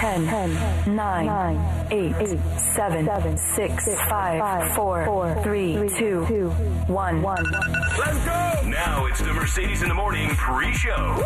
[0.00, 7.22] 10, 10 9, 8, 7, 6, 5, 4, 3, 2, 1.
[7.22, 8.62] Let's go!
[8.64, 11.16] Now it's the Mercedes in the Morning pre-show.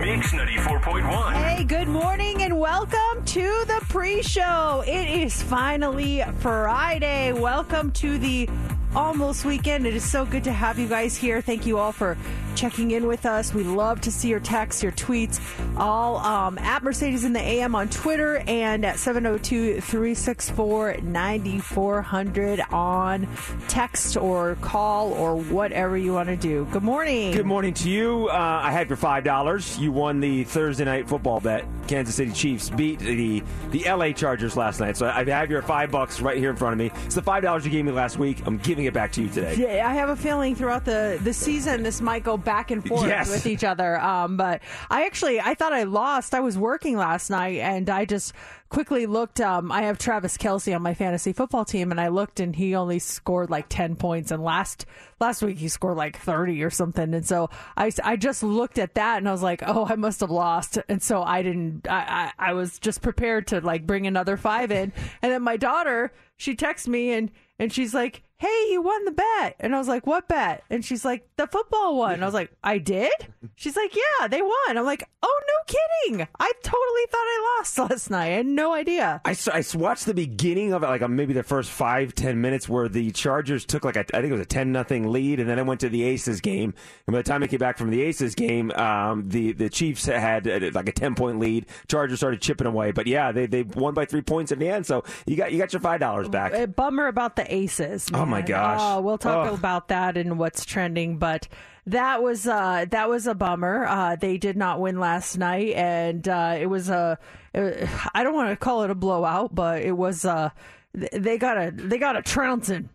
[0.00, 1.32] Mix 94.1.
[1.34, 4.82] Hey, good morning and welcome to the pre show.
[4.86, 7.34] It is finally Friday.
[7.34, 8.48] Welcome to the
[8.94, 9.86] almost weekend.
[9.86, 11.42] It is so good to have you guys here.
[11.42, 12.16] Thank you all for
[12.56, 13.52] checking in with us.
[13.54, 15.40] We love to see your texts, your tweets,
[15.76, 23.28] all um, at Mercedes in the AM on Twitter and at 702 364 9400 on
[23.68, 26.66] text or call or whatever you want to do.
[26.72, 27.32] Good morning.
[27.32, 28.28] Good morning to you.
[28.28, 29.78] Uh, I had your five dollars.
[29.78, 31.64] You won the Thursday night football bet.
[31.86, 34.96] Kansas City Chiefs beat the the LA Chargers last night.
[34.96, 36.90] So I have your five bucks right here in front of me.
[37.04, 38.42] It's the five dollars you gave me last week.
[38.46, 39.54] I'm giving it back to you today.
[39.56, 43.06] Yeah, I have a feeling throughout the, the season this might go back and forth
[43.06, 43.28] Yes.
[43.28, 44.00] with each other.
[44.00, 46.32] Um, but I actually I thought I lost.
[46.32, 48.32] I was working last night and I just
[48.70, 49.40] quickly looked.
[49.40, 52.74] Um, I have Travis Kelce on my fantasy football team, and I looked and he
[52.74, 54.30] only scored like ten points.
[54.30, 54.86] And last
[55.20, 57.12] last week he scored like thirty or something.
[57.12, 60.20] And so I I just looked at that and I was like, oh, I must
[60.20, 60.78] have lost.
[60.88, 61.86] And so I didn't.
[61.88, 64.92] I I, I was just prepared to like bring another five in.
[65.20, 69.10] And then my daughter she texts me and and she's like, "Hey, you won the
[69.12, 72.26] bet." And I was like, "What bet?" And she's like, "The football one." And I
[72.26, 73.12] was like, "I did?"
[73.54, 75.74] She's like, "Yeah, they won." I'm like, "Oh, no
[76.06, 76.26] kidding.
[76.38, 78.26] I totally thought I lost last night.
[78.26, 81.08] I had no idea." I, s- I s- watched the beginning of it, like uh,
[81.08, 84.32] maybe the first five ten minutes, where the Chargers took like a, I think it
[84.32, 86.74] was a ten nothing lead, and then I went to the Aces game.
[87.06, 90.06] And by the time I came back from the Aces game, um, the the Chiefs
[90.06, 91.66] had uh, like a ten point lead.
[91.88, 94.86] Chargers started chipping away, but yeah, they they won by three points in the end.
[94.86, 96.52] So you got you got your five dollars back.
[96.52, 98.10] A bummer about the Aces.
[98.26, 98.80] Oh, my gosh.
[98.82, 99.58] Oh, we'll talk Ugh.
[99.58, 101.46] about that and what's trending, but
[101.86, 103.86] that was uh, that was a bummer.
[103.86, 107.18] Uh, they did not win last night, and uh, it was a.
[107.54, 110.24] it- I don't want to call it a blowout, but it was.
[110.24, 110.50] Uh,
[110.92, 112.88] they got a they got a trouncing.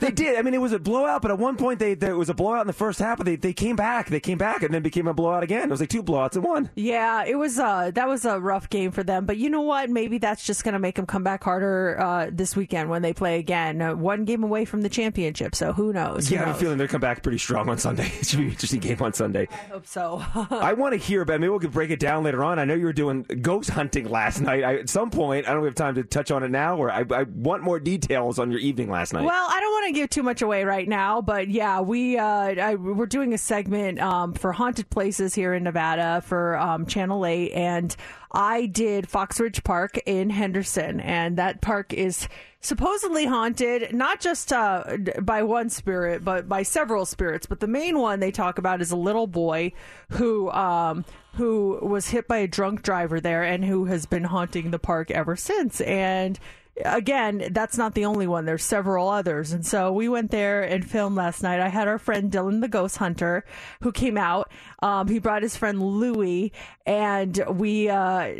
[0.00, 0.38] They did.
[0.38, 2.62] I mean, it was a blowout, but at one point they there was a blowout
[2.62, 4.08] in the first half, but they, they came back.
[4.08, 5.64] They came back and then became a blowout again.
[5.64, 6.70] It was like two blowouts in one.
[6.74, 9.90] Yeah, it was uh that was a rough game for them, but you know what?
[9.90, 13.12] Maybe that's just going to make them come back harder uh, this weekend when they
[13.12, 13.80] play again.
[13.80, 16.28] Uh, one game away from the championship, so who knows?
[16.28, 18.10] Who Yeah, I have a feeling they'll come back pretty strong on Sunday.
[18.22, 19.48] It should be an interesting game on Sunday.
[19.50, 20.22] I hope so.
[20.50, 21.40] I want to hear about.
[21.40, 22.58] Maybe we could break it down later on.
[22.58, 24.62] I know you were doing ghost hunting last night.
[24.62, 27.04] I, at some point, I don't have time to touch on it now, or I,
[27.10, 29.24] I want more details on your evening last night.
[29.24, 32.24] Well, I don't want to give too much away right now, but yeah, we uh,
[32.24, 37.26] I, we're doing a segment um, for haunted places here in Nevada for um, Channel
[37.26, 37.94] Eight, and
[38.32, 42.28] I did Fox Ridge Park in Henderson, and that park is
[42.62, 47.44] supposedly haunted, not just uh, by one spirit, but by several spirits.
[47.44, 49.72] But the main one they talk about is a little boy
[50.08, 50.50] who.
[50.50, 51.04] Um,
[51.36, 55.10] who was hit by a drunk driver there and who has been haunting the park
[55.10, 55.80] ever since.
[55.80, 56.38] And
[56.84, 58.44] again, that's not the only one.
[58.44, 59.52] There's several others.
[59.52, 61.60] And so we went there and filmed last night.
[61.60, 63.44] I had our friend Dylan the Ghost Hunter
[63.82, 64.50] who came out.
[64.82, 66.52] Um, he brought his friend Louie
[66.86, 68.32] and we, uh,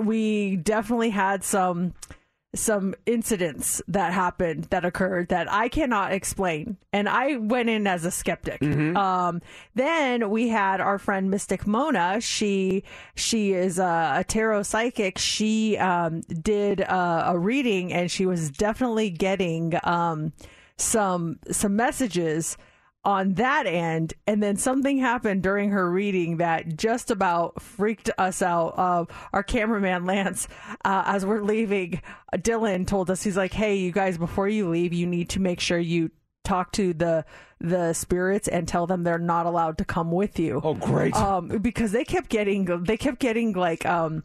[0.00, 1.94] we definitely had some,
[2.56, 6.76] some incidents that happened that occurred that I cannot explain.
[6.92, 8.60] And I went in as a skeptic.
[8.96, 9.42] Um,
[9.74, 12.20] then we had our friend Mystic Mona.
[12.20, 12.82] She
[13.14, 15.18] she is a, a tarot psychic.
[15.18, 20.32] She um, did a, a reading and she was definitely getting um,
[20.76, 22.56] some some messages
[23.06, 28.42] on that end and then something happened during her reading that just about freaked us
[28.42, 30.48] out uh, our cameraman lance
[30.84, 34.68] uh, as we're leaving uh, dylan told us he's like hey you guys before you
[34.68, 36.10] leave you need to make sure you
[36.42, 37.24] talk to the
[37.60, 40.60] the spirits and tell them they're not allowed to come with you.
[40.62, 41.16] Oh, great.
[41.16, 44.22] Um, because they kept getting they kept getting like um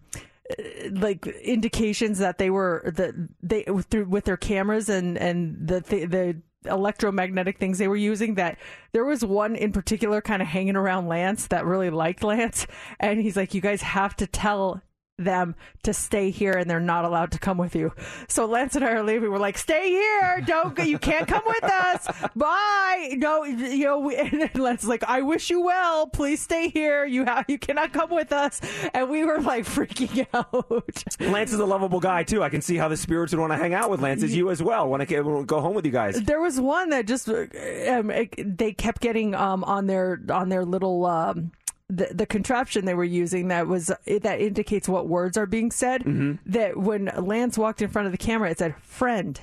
[0.92, 6.06] like indications that they were that they through with their cameras and and the the,
[6.06, 8.58] the electromagnetic things they were using that
[8.92, 12.68] there was one in particular kind of hanging around Lance that really liked Lance.
[13.00, 14.82] And he's like you guys have to tell
[15.24, 17.94] them to stay here and they're not allowed to come with you.
[18.28, 19.32] So Lance and I are leaving.
[19.32, 20.42] We're like, stay here.
[20.46, 20.84] Don't go.
[20.84, 22.08] You can't come with us.
[22.36, 23.16] Bye.
[23.18, 26.08] No, you know, we, and Lance is like, I wish you well.
[26.08, 27.06] Please stay here.
[27.06, 28.62] You have, you cannot come with us.
[28.94, 31.20] And we were like freaking out.
[31.20, 32.44] Lance is a lovable guy too.
[32.44, 34.50] I can see how the spirits would want to hang out with Lance as you
[34.50, 34.90] as well.
[34.90, 36.22] Want to go home with you guys.
[36.22, 41.06] There was one that just um, they kept getting um, on their on their little.
[41.06, 41.52] Um,
[41.92, 46.02] the, the contraption they were using that was that indicates what words are being said.
[46.02, 46.50] Mm-hmm.
[46.52, 49.40] That when Lance walked in front of the camera, it said "friend,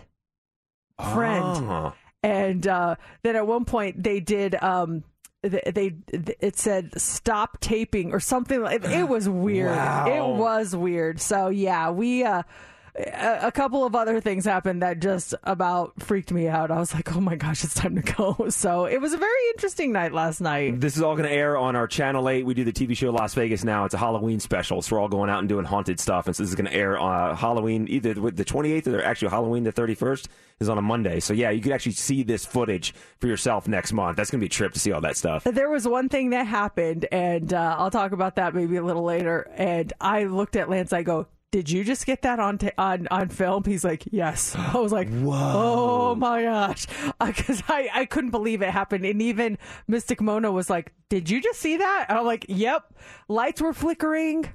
[1.12, 1.94] friend," Oh.
[2.22, 4.54] and uh, then at one point they did.
[4.62, 5.04] Um,
[5.42, 5.94] they, they
[6.40, 10.06] it said stop taping or something like it was weird Wow.
[10.08, 12.42] it was weird so yeah we uh
[12.98, 16.70] a, a couple of other things happened that just about freaked me out.
[16.70, 19.48] I was like, "Oh my gosh, it's time to go!" So it was a very
[19.54, 20.80] interesting night last night.
[20.80, 22.44] This is all going to air on our Channel 8.
[22.44, 23.84] We do the TV show Las Vegas now.
[23.84, 24.82] It's a Halloween special.
[24.82, 26.26] So we're all going out and doing haunted stuff.
[26.26, 29.02] And so this is going to air on uh, Halloween, either with the 28th or
[29.02, 30.26] actually Halloween the 31st
[30.60, 31.20] is on a Monday.
[31.20, 34.16] So yeah, you could actually see this footage for yourself next month.
[34.16, 35.44] That's going to be a trip to see all that stuff.
[35.44, 39.04] There was one thing that happened, and uh, I'll talk about that maybe a little
[39.04, 39.48] later.
[39.54, 40.92] And I looked at Lance.
[40.92, 44.54] I go, "Did you just get that on t- on on film?" He's like, "Yes."
[44.58, 45.34] I was like, Whoa.
[45.34, 46.86] "Oh my gosh,"
[47.24, 49.04] because I I couldn't believe it happened.
[49.04, 52.94] And even Mystic Mona was like, "Did you just see that?" And I'm like, "Yep."
[53.28, 54.48] Lights were flickering.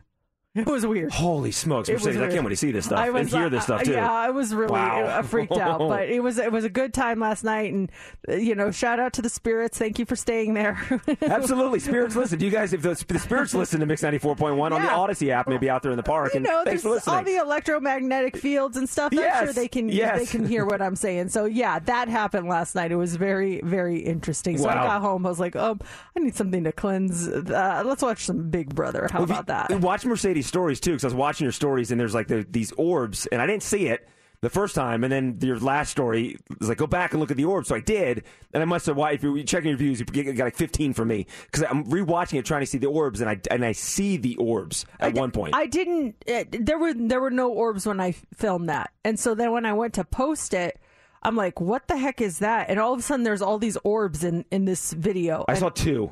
[0.64, 1.12] It was weird.
[1.12, 2.22] Holy smokes, It Mercedes!
[2.22, 3.94] I can't wait to see this stuff I was, and hear this stuff too.
[3.94, 5.04] Yeah, I was really Wow.
[5.04, 7.92] uh, freaked out, but it was it was a good time last night, and
[8.30, 9.80] uh, you know, shout out to the spirits.
[9.80, 10.78] Thank you for staying there.
[11.24, 12.38] Absolutely, spirits listen.
[12.38, 14.84] Do you guys, if the, the spirits listen to Mix ninety four point one on
[14.84, 16.90] the Audacy app, maybe out there in the park, you and know, thanks there's for
[16.92, 17.16] listening.
[17.16, 19.12] all the electromagnetic fields and stuff.
[19.12, 20.20] Yes, I'm sure they can yes.
[20.20, 21.30] they can hear what I'm saying.
[21.30, 22.92] So yeah, that happened last night.
[22.92, 24.60] It was very very interesting.
[24.60, 25.26] So I got home.
[25.26, 25.80] I was like, um,
[26.16, 27.28] I need something to cleanse.
[27.28, 29.08] Uh, let's watch some Big Brother.
[29.12, 29.72] How Well, about that?
[29.82, 32.72] Watch Mercedes stories too, because I was watching your stories and there's like the, these
[32.74, 34.08] orbs, and I didn't see it
[34.44, 37.38] the first time, and then your last story was like go back and look at
[37.38, 37.70] the orbs.
[37.70, 38.98] So I did, and I must have.
[38.98, 42.40] Why if you're checking your views, you got like 15 for me because I'm rewatching
[42.40, 45.32] it trying to see the orbs, and I and I see the orbs at one
[45.32, 45.56] point.
[45.56, 46.16] I didn't.
[46.30, 49.66] Uh, there were there were no orbs when I filmed that, and so then when
[49.66, 50.78] I went to post it,
[51.24, 53.78] I'm like, "What the heck is that?" And all of a sudden, there's all these
[53.86, 55.46] orbs in in this video.
[55.48, 56.12] I And saw two.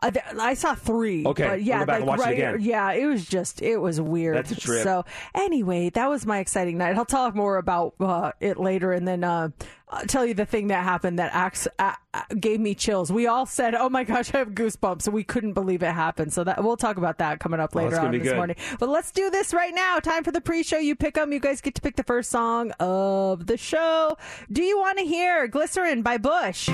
[0.00, 1.24] I, th- I saw three.
[1.26, 2.38] Okay, but yeah, go back and like watch it right.
[2.38, 2.60] again.
[2.60, 4.36] Yeah, it was just it was weird.
[4.36, 4.82] That's a trip.
[4.82, 5.04] So
[5.34, 6.96] anyway, that was my exciting night.
[6.96, 9.48] I'll talk more about uh, it later, and then uh,
[9.88, 13.12] I'll tell you the thing that happened that acts, uh, uh, gave me chills.
[13.12, 16.32] We all said, "Oh my gosh, I have goosebumps," and we couldn't believe it happened.
[16.32, 18.36] So that we'll talk about that coming up Well, later that's on this good.
[18.36, 18.56] morning.
[18.78, 19.98] But let's do this right now.
[20.00, 20.78] Time for the pre-show.
[20.78, 21.32] You pick them.
[21.32, 24.16] You guys get to pick the first song of the show.
[24.50, 26.68] Do you want to hear "Glycerine" by Bush?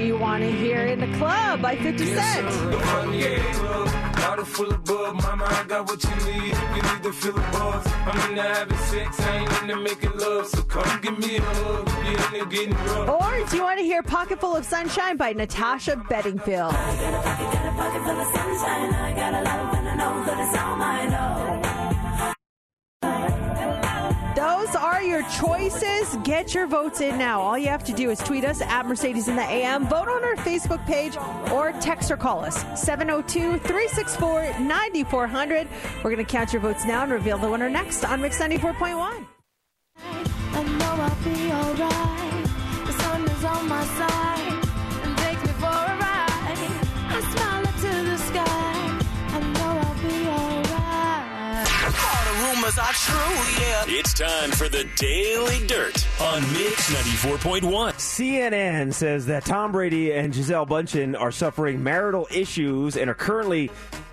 [0.00, 2.46] Do you want to hear "In the Club" by Fifty Cent?
[4.16, 6.54] Bottle full of bug, mama, I got what you need.
[6.74, 7.86] You need to feel the buzz.
[8.06, 10.46] I'm into having sex, I ain't into making love.
[10.46, 11.86] So come give me a hug.
[12.06, 13.10] You into getting rough.
[13.10, 16.74] Or do you want to hear Pocket Full of Sunshine by Natasha Bedingfield?
[24.40, 26.16] Those are your choices.
[26.24, 27.42] Get your votes in now.
[27.42, 30.24] All you have to do is tweet us at Mercedes in the AM, vote on
[30.24, 31.14] our Facebook page,
[31.52, 35.68] or text or call us 702 364 9400.
[35.96, 39.26] We're going to count your votes now and reveal the winner next on Mix 94.1.
[39.98, 42.19] I know I'll be alright.
[52.70, 53.84] All the rumors are true, yeah.
[53.98, 57.94] It's time for the Daily Dirt on Mix 94.1.
[57.94, 63.70] CNN says that Tom Brady and Gisele Bundchen are suffering marital issues and are currently,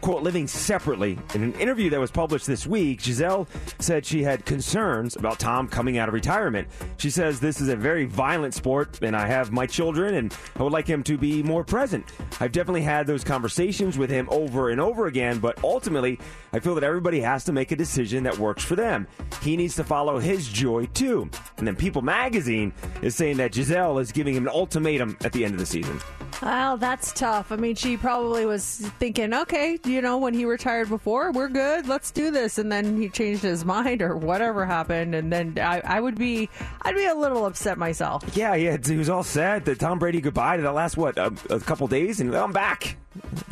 [0.08, 1.20] quote, living separately.
[1.36, 3.46] In an interview that was published this week, Gisele
[3.80, 6.70] said she had concerns about Tom coming out of retirement.
[6.96, 10.64] She says, This is a very violent sport, and I have my children, and I
[10.64, 12.06] would like him to be more present.
[12.40, 16.22] I've definitely had those conversations with him over and over again, but ultimately,
[16.54, 19.08] I feel that everybody has to make a decision that works for them.
[19.42, 21.30] He needs to follow his joy too.
[21.58, 22.72] And then People magazine
[23.02, 26.00] is saying that Gisele is giving him an ultimatum at the end of the season.
[26.42, 27.52] Well, that's tough.
[27.52, 31.88] I mean, she probably was thinking, okay, you know, when he retired before, we're good.
[31.88, 32.58] Let's do this.
[32.58, 35.16] And then he changed his mind or whatever happened.
[35.16, 36.50] And then I, I would be,
[36.84, 38.24] I'd be a little upset myself.
[38.36, 41.34] Yeah, yeah, he was all sad that Tom Brady goodbye to the last what a,
[41.50, 42.98] a couple days, and I'm back.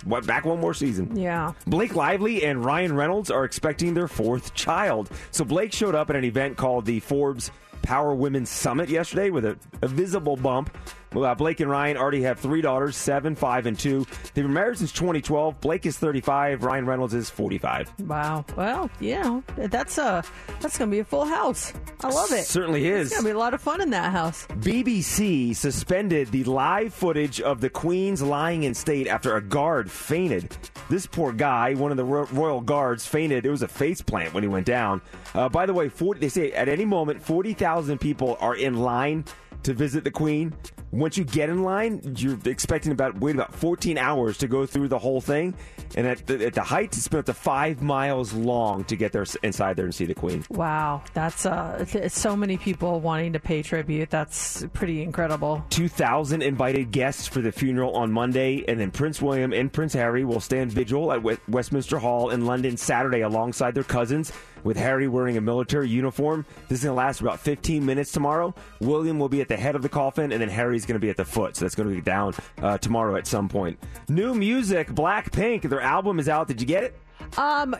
[0.03, 1.17] What back one more season?
[1.17, 1.53] Yeah.
[1.65, 5.09] Blake Lively and Ryan Reynolds are expecting their fourth child.
[5.31, 7.49] So Blake showed up at an event called the Forbes
[7.85, 10.75] Power Women's Summit yesterday with a, a visible bump.
[11.15, 14.05] Uh, Blake and Ryan already have three daughters, seven, five, and two.
[14.33, 15.61] They've been married since 2012.
[15.61, 16.63] Blake is 35.
[16.65, 18.01] Ryan Reynolds is 45.
[18.01, 18.43] Wow.
[18.57, 20.25] Well, yeah, that's a
[20.59, 21.71] that's gonna be a full house.
[22.03, 22.43] I love it.
[22.43, 23.07] Certainly is.
[23.07, 24.45] It's gonna be a lot of fun in that house.
[24.59, 30.57] BBC suspended the live footage of the Queen's lying in state after a guard fainted.
[30.89, 33.45] This poor guy, one of the ro- royal guards, fainted.
[33.45, 35.01] It was a face plant when he went down.
[35.33, 39.25] Uh, by the way, 40, they say at any moment, 40,000 people are in line
[39.63, 40.53] to visit the Queen.
[40.91, 44.87] Once you get in line, you're expecting about wait about 14 hours to go through
[44.87, 45.53] the whole thing,
[45.95, 49.11] and at the, at the height, it's been up to five miles long to get
[49.11, 50.45] there inside there and see the Queen.
[50.49, 54.09] Wow, that's uh, so many people wanting to pay tribute.
[54.09, 55.65] That's pretty incredible.
[55.71, 60.23] 2,000 invited guests for the funeral on Monday, and then Prince William and Prince Harry
[60.23, 64.31] will stand vigil at we- Westminster Hall in London Saturday alongside their cousins.
[64.65, 68.55] With Harry wearing a military uniform, this is going to last about 15 minutes tomorrow.
[68.81, 71.11] William will be at the head of the coffin, and then Harry's going to be
[71.11, 71.55] at the foot.
[71.55, 73.77] So that's going to be down uh, tomorrow at some point.
[74.09, 75.69] New music, Blackpink.
[75.69, 76.47] Their album is out.
[76.47, 76.95] Did you get it?
[77.37, 77.75] Um,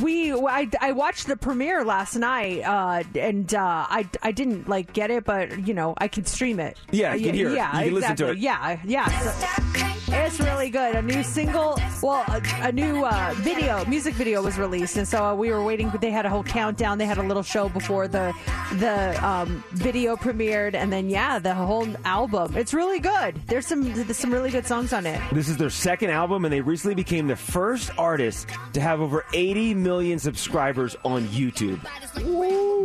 [0.00, 4.92] we I, I watched the premiere last night, uh, and uh, I I didn't like
[4.92, 6.78] get it, but you know I can stream it.
[6.90, 7.56] Yeah, you can hear it.
[7.56, 8.38] Yeah, You can listen to it.
[8.38, 9.08] Yeah, yeah.
[9.08, 10.94] So it's really good.
[10.94, 15.24] A new single, well, a, a new uh, video, music video was released, and so
[15.24, 15.90] uh, we were waiting.
[16.00, 16.98] They had a whole countdown.
[16.98, 18.32] They had a little show before the
[18.74, 22.56] the um, video premiered, and then yeah, the whole album.
[22.56, 23.40] It's really good.
[23.46, 25.20] There's some there's some really good songs on it.
[25.32, 29.24] This is their second album, and they recently became the first artist to have over
[29.32, 31.80] 80 million subscribers on YouTube.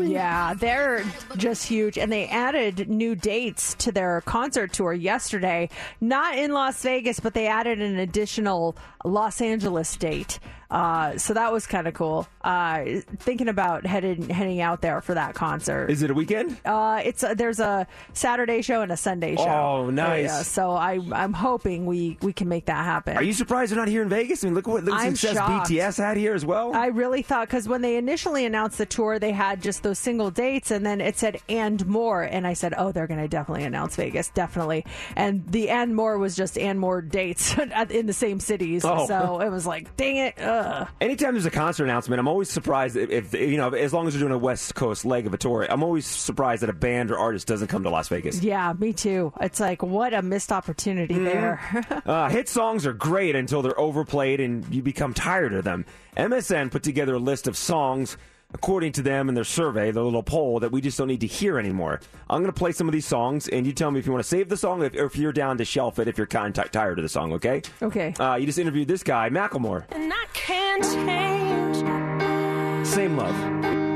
[0.02, 1.04] Yeah, they're
[1.38, 1.98] just huge.
[1.98, 5.70] And they added new dates to their concert tour yesterday.
[6.02, 10.40] Not in Las Vegas, but they added an additional Los Angeles date.
[10.72, 12.28] Uh, so that was kind of cool.
[12.44, 12.84] Uh,
[13.20, 15.90] thinking about heading heading out there for that concert.
[15.90, 16.58] Is it a weekend?
[16.66, 19.44] Uh, it's a, there's a Saturday show and a Sunday show.
[19.46, 20.26] Oh, nice.
[20.26, 23.16] Yeah, so I I'm hoping we we can make that happen.
[23.18, 24.44] Are you surprised they're not here in Vegas?
[24.44, 25.70] I mean, look what look what I'm success shocked.
[25.70, 26.74] BTS had here as well.
[26.76, 30.32] I really thought because when they initially announced the tour, they had just those single
[30.32, 33.66] dates, and then it said "and more," and I said, "Oh, they're going to definitely
[33.66, 37.56] announce Vegas, definitely." And the "and more" was just "and more" dates
[37.90, 39.06] in the same cities, Oh.
[39.08, 40.55] so it was like, "Dang it!" Ugh.
[41.02, 44.14] Anytime there's a concert announcement, I'm always surprised if, if you know, as long as
[44.14, 47.12] they're doing a West Coast leg of a tour, I'm always surprised that a band
[47.12, 48.42] or artist doesn't come to Las Vegas.
[48.42, 49.34] Yeah, me too.
[49.42, 51.62] It's like what a missed opportunity there.
[52.06, 55.86] Uh, hit songs are great until they're overplayed and you become tired of them.
[56.18, 58.18] MSN put together a list of songs,
[58.56, 61.28] according to them in their survey, their little poll, that we just don't need to
[61.28, 62.00] hear anymore.
[62.30, 64.24] I'm going to play some of these songs, and you tell me if you want
[64.24, 66.26] to save the song or if, or if you're down to shelf it if you're
[66.26, 67.62] kind of tired of the song, okay?
[67.82, 68.14] okay.
[68.18, 69.84] Uh, you just interviewed this guy, Macklemore.
[69.92, 73.95] And I can't change, Same love.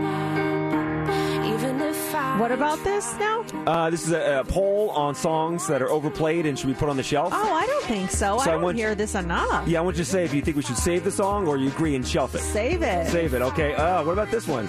[2.19, 2.39] Even if I.
[2.39, 3.45] What about this now?
[3.65, 6.89] Uh, this is a, a poll on songs that are overplayed and should be put
[6.89, 7.33] on the shelf.
[7.35, 8.37] Oh, I don't think so.
[8.37, 9.67] So I I don't want- hear this enough.
[9.67, 11.57] Yeah, I want you to say if you think we should save the song or
[11.57, 12.39] you agree and shelf it.
[12.41, 13.07] Save it.
[13.07, 13.73] Save it, okay.
[13.75, 14.67] Uh, what about this one?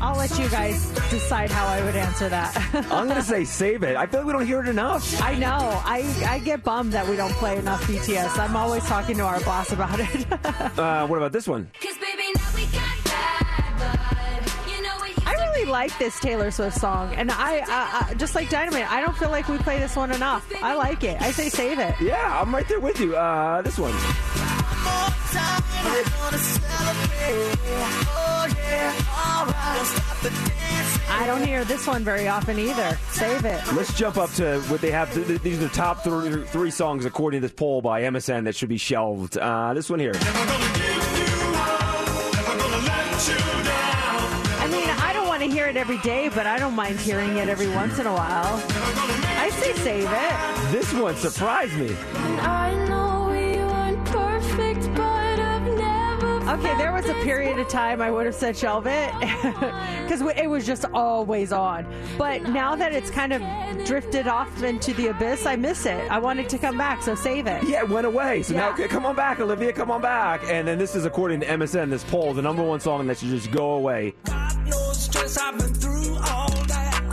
[0.00, 2.56] I'll let you guys decide how I would answer that.
[2.90, 3.96] I'm going to say save it.
[3.96, 5.20] I feel like we don't hear it enough.
[5.20, 5.58] I know.
[5.84, 8.38] I, I get bummed that we don't play enough BTS.
[8.38, 10.26] I'm always talking to our boss about it.
[10.78, 11.68] Uh, what about this one?
[15.68, 17.62] Like this Taylor Swift song, and I,
[18.10, 18.90] I just like Dynamite.
[18.90, 20.50] I don't feel like we play this one enough.
[20.62, 21.20] I like it.
[21.20, 21.94] I say save it.
[22.00, 23.16] Yeah, I'm right there with you.
[23.16, 23.94] Uh, this one.
[31.10, 32.96] I don't hear this one very often either.
[33.10, 33.60] Save it.
[33.74, 35.12] Let's jump up to what they have.
[35.12, 38.44] th- th- These are the top three, three songs according to this poll by MSN
[38.44, 39.36] that should be shelved.
[39.38, 40.12] Uh, this one here.
[45.68, 48.62] It every day, but I don't mind hearing it every once in a while.
[49.38, 50.72] I say save it.
[50.72, 51.94] This one surprised me.
[52.40, 56.50] I know we weren't perfect, but I've never.
[56.58, 59.12] Okay, there was a period of time I would have said shelve it
[60.02, 61.86] because it was just always on.
[62.16, 63.42] But now that it's kind of
[63.84, 66.10] drifted off into the abyss, I miss it.
[66.10, 67.62] I wanted to come back, so save it.
[67.68, 68.42] Yeah, it went away.
[68.42, 68.86] So now, Yeah.
[68.86, 70.40] come on back, Olivia, come on back.
[70.48, 73.28] And then this is according to MSN, this poll, the number one song that should
[73.28, 74.14] just go away.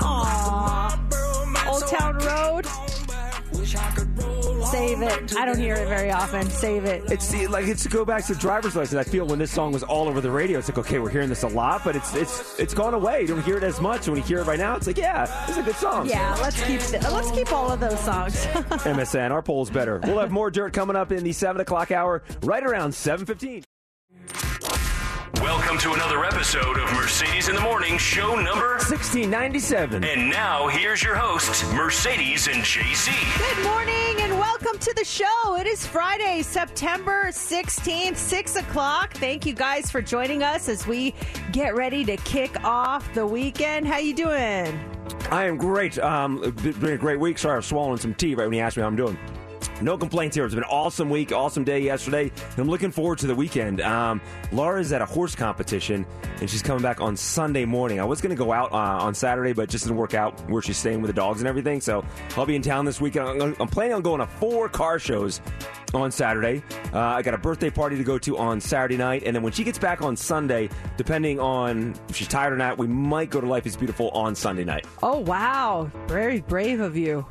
[0.01, 0.99] Aw.
[1.67, 2.65] Old Town Road.
[4.65, 5.35] Save it.
[5.37, 6.49] I don't hear it very often.
[6.49, 7.03] Save it.
[7.11, 8.99] It's see, like it's to go back to driver's license.
[8.99, 11.29] I feel when this song was all over the radio, it's like okay, we're hearing
[11.29, 13.21] this a lot, but it's it's it's gone away.
[13.21, 14.07] You don't hear it as much.
[14.07, 16.07] When you hear it right now, it's like yeah, it's a good song.
[16.07, 18.35] Yeah, let's keep let's keep all of those songs.
[18.45, 19.99] MSN, our poll's better.
[20.03, 23.63] We'll have more dirt coming up in the seven o'clock hour, right around seven fifteen.
[25.41, 30.03] Welcome to another episode of Mercedes in the Morning, show number 1697.
[30.03, 33.11] And now here's your hosts, Mercedes and JC.
[33.37, 35.55] Good morning and welcome to the show.
[35.57, 39.13] It is Friday, September 16th, 6 o'clock.
[39.15, 41.13] Thank you guys for joining us as we
[41.51, 43.87] get ready to kick off the weekend.
[43.87, 44.79] How you doing?
[45.31, 45.99] I am great.
[45.99, 47.37] Um, it's been a great week.
[47.37, 49.17] Sorry, I was swallowing some tea right when you asked me how I'm doing.
[49.81, 50.45] No complaints here.
[50.45, 52.31] It's been an awesome week, awesome day yesterday.
[52.57, 53.81] I'm looking forward to the weekend.
[53.81, 56.05] Um, Laura's at a horse competition,
[56.39, 57.99] and she's coming back on Sunday morning.
[57.99, 60.61] I was going to go out uh, on Saturday, but just didn't work out where
[60.61, 61.81] she's staying with the dogs and everything.
[61.81, 62.05] So
[62.37, 63.41] I'll be in town this weekend.
[63.41, 65.41] I'm, I'm planning on going to four car shows
[65.93, 66.63] on Saturday.
[66.93, 69.53] Uh, I got a birthday party to go to on Saturday night, and then when
[69.53, 73.41] she gets back on Sunday, depending on if she's tired or not, we might go
[73.41, 74.85] to Life Is Beautiful on Sunday night.
[75.03, 75.89] Oh, wow.
[76.07, 77.25] Very brave of you.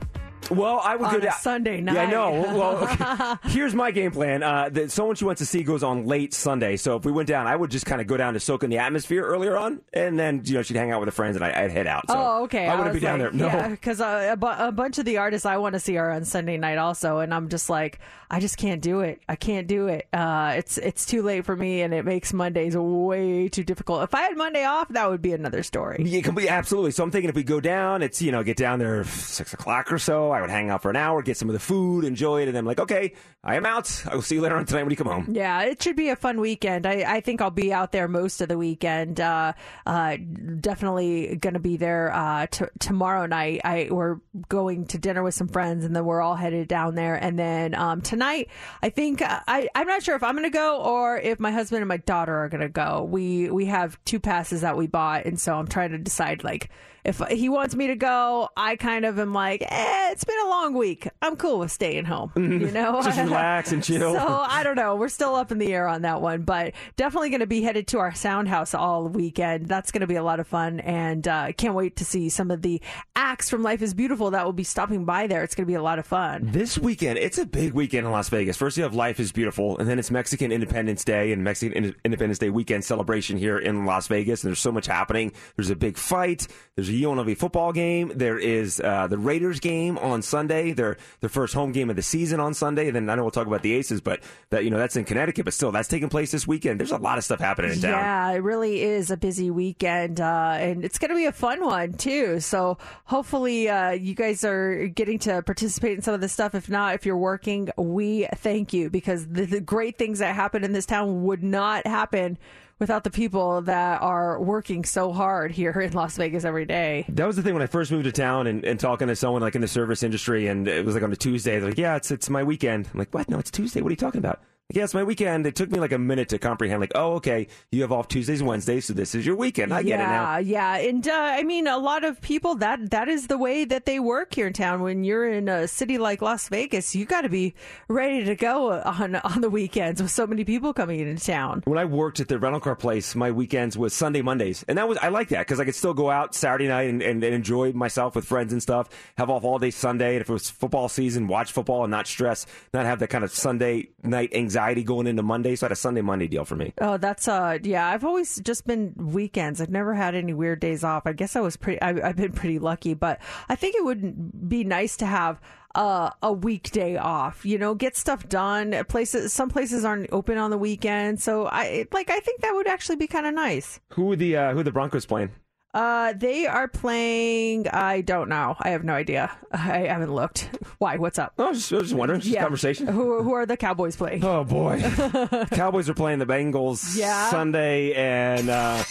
[0.51, 1.95] Well, I would On go down Sunday night.
[1.95, 2.31] Yeah, I know.
[2.33, 2.89] Well,
[3.43, 3.49] okay.
[3.51, 4.43] here's my game plan.
[4.43, 7.29] Uh, the, someone she wants to see goes on late Sunday, so if we went
[7.29, 9.81] down, I would just kind of go down to soak in the atmosphere earlier on,
[9.93, 12.09] and then you know she'd hang out with her friends, and I, I'd head out.
[12.09, 12.67] So oh, okay.
[12.67, 13.41] I wouldn't was be down like, there.
[13.41, 13.47] No.
[13.47, 16.11] Yeah, because uh, a, bu- a bunch of the artists I want to see are
[16.11, 19.21] on Sunday night also, and I'm just like, I just can't do it.
[19.29, 20.07] I can't do it.
[20.13, 24.03] Uh, it's it's too late for me, and it makes Mondays way too difficult.
[24.03, 26.03] If I had Monday off, that would be another story.
[26.05, 26.91] Yeah, complete- absolutely.
[26.91, 29.93] So I'm thinking if we go down, it's you know get down there six o'clock
[29.93, 30.34] or so.
[30.35, 32.55] I would hang out for an hour, get some of the food, enjoy it, and
[32.55, 34.05] then I'm like, okay, I am out.
[34.11, 35.29] I will see you later on tonight when you come home.
[35.31, 36.87] Yeah, it should be a fun weekend.
[36.87, 39.21] I, I think I'll be out there most of the weekend.
[39.21, 39.53] Uh,
[39.87, 40.17] uh,
[40.61, 43.61] definitely going to be there uh, t- tomorrow night.
[43.65, 44.17] I we're
[44.49, 47.15] going to dinner with some friends, and then we're all headed down there.
[47.17, 48.49] And then um, tonight,
[48.83, 51.51] I think uh, I I'm not sure if I'm going to go or if my
[51.51, 53.05] husband and my daughter are going to go.
[53.05, 56.71] We we have two passes that we bought, and so I'm trying to decide like
[57.05, 58.49] if he wants me to go.
[58.57, 61.09] I kind of am like, eh, it's been a long week.
[61.23, 62.33] I'm cool with staying home.
[62.37, 64.15] You know, Just relax and chill.
[64.15, 64.97] So I don't know.
[64.97, 67.87] We're still up in the air on that one, but definitely going to be headed
[67.89, 69.67] to our sound house all weekend.
[69.67, 72.51] That's going to be a lot of fun, and uh, can't wait to see some
[72.51, 72.81] of the
[73.17, 75.43] acts from Life Is Beautiful that will be stopping by there.
[75.43, 76.49] It's going to be a lot of fun.
[76.51, 78.57] This weekend, it's a big weekend in Las Vegas.
[78.57, 81.97] First, you have Life is Beautiful, and then it's Mexican Independence Day and Mexican In-
[82.05, 84.43] Independence Day weekend celebration here in Las Vegas.
[84.45, 85.33] And there's so much happening.
[85.57, 86.47] There's a big fight.
[86.77, 88.13] There's a UNLV football game.
[88.15, 90.73] There is uh, the Raiders game on Sunday.
[90.73, 92.87] Their their first home game of the season on Sunday.
[92.87, 95.05] And then I know we'll talk about the Aces, but that you know that's in
[95.05, 96.81] Connecticut, but still that's taking place this weekend.
[96.81, 97.91] There's a lot of stuff happening in town.
[97.91, 101.65] Yeah, it really is a busy weekend, uh, and it's going to be a fun
[101.65, 102.41] one too.
[102.41, 106.55] So hopefully, uh, you guys are getting to participate in some of this stuff.
[106.55, 110.65] If not, if you're working, we thank you because the, the great things that happen
[110.65, 112.39] in this town would not happen
[112.79, 117.05] without the people that are working so hard here in Las Vegas every day.
[117.09, 119.43] That was the thing when I first moved to town and, and talking to someone
[119.43, 121.59] like in the service industry, and it was like on a Tuesday.
[121.59, 123.29] They're like, "Yeah, it's it's my weekend." I'm like, "What?
[123.29, 123.81] No, it's Tuesday.
[123.81, 125.47] What are you talking about?" Like, yeah, it's my weekend.
[125.47, 126.81] It took me like a minute to comprehend.
[126.81, 129.75] Like, oh, okay, you have off Tuesdays and Wednesdays, so this is your weekend.
[129.75, 130.39] I get it now.
[130.39, 133.67] Yeah, yeah, and uh, I mean, a lot of people that that is the way
[133.67, 134.81] that they work here in town.
[134.81, 137.55] When you're in a city like Las Vegas, you got to be
[137.89, 141.61] ready to go on on the weekends with so many people coming into town.
[141.67, 144.89] When I worked at the rental car place, my weekends was Sunday, Mondays, and that
[144.89, 147.35] was I like that because I could still go out Saturday night and, and, and
[147.35, 148.89] enjoy myself with friends and stuff.
[149.19, 152.07] Have off all day Sunday, and if it was football season, watch football and not
[152.07, 154.54] stress, not have that kind of Sunday night anxiety
[154.85, 155.57] going into Monday.
[155.57, 156.73] So I had a Sunday Monday deal for me.
[156.81, 157.89] Oh, that's uh, yeah.
[157.89, 159.61] I've always just been weekends.
[159.61, 161.07] I've never had any weird days off.
[161.07, 161.81] I guess I was pretty.
[161.81, 165.41] I, I've been pretty lucky, but I think it would be nice to have.
[165.77, 168.85] Uh, a weekday off, you know, get stuff done.
[168.89, 172.11] Places, some places aren't open on the weekend, so I like.
[172.11, 173.81] I think that would actually be kind of nice.
[173.95, 175.33] Who are the uh, who are the Broncos playing?
[175.75, 177.67] Uh, they are playing.
[177.69, 178.55] I don't know.
[178.61, 179.37] I have no idea.
[179.51, 180.49] I haven't looked.
[180.79, 180.97] Why?
[180.99, 181.35] What's up?
[181.37, 182.21] I was just, I was just wondering.
[182.21, 182.87] Just conversation.
[182.87, 184.25] Who Who are the Cowboys playing?
[184.25, 184.81] Oh boy,
[185.51, 187.29] Cowboys are playing the Bengals Yeah?
[187.29, 188.85] Sunday, and uh,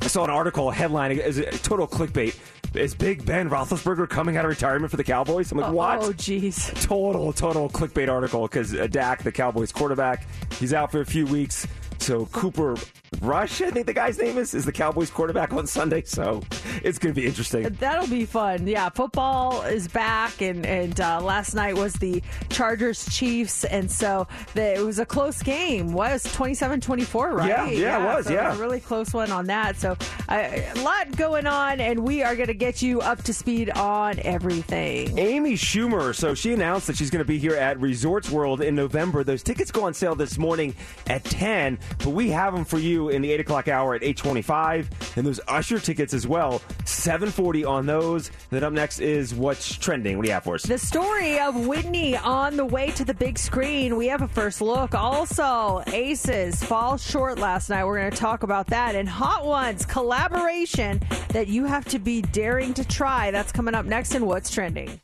[0.00, 2.36] I saw an article a headline is total clickbait.
[2.74, 5.50] Is Big Ben Roethlisberger coming out of retirement for the Cowboys?
[5.52, 6.02] I'm like, what?
[6.02, 6.70] Oh, jeez.
[6.82, 10.26] Total, total clickbait article because uh, Dak, the Cowboys quarterback,
[10.58, 11.66] he's out for a few weeks.
[12.08, 12.74] So Cooper
[13.20, 16.04] Rush, I think the guy's name is, is the Cowboys quarterback on Sunday.
[16.06, 16.42] So
[16.82, 17.64] it's going to be interesting.
[17.78, 18.66] That'll be fun.
[18.66, 24.26] Yeah, football is back, and and uh, last night was the Chargers Chiefs, and so
[24.54, 25.92] the, it was a close game.
[25.92, 27.48] Was 27-24, right?
[27.48, 28.54] Yeah, yeah, it was, so yeah.
[28.54, 29.76] a really close one on that.
[29.76, 29.94] So
[30.30, 33.68] uh, a lot going on, and we are going to get you up to speed
[33.70, 35.18] on everything.
[35.18, 38.74] Amy Schumer, so she announced that she's going to be here at Resorts World in
[38.74, 39.24] November.
[39.24, 40.74] Those tickets go on sale this morning
[41.06, 45.14] at 10, but we have them for you in the 8 o'clock hour at 825,
[45.16, 48.30] and those Usher tickets as well, 740 on those.
[48.50, 50.16] Then up next is What's Trending.
[50.16, 50.62] What do you have for us?
[50.62, 53.96] The story of Whitney on the way to the big screen.
[53.96, 54.94] We have a first look.
[54.94, 57.84] Also, Aces fall short last night.
[57.84, 58.94] We're going to talk about that.
[58.94, 63.30] And Hot Ones collaboration that you have to be daring to try.
[63.30, 65.00] That's coming up next in What's Trending.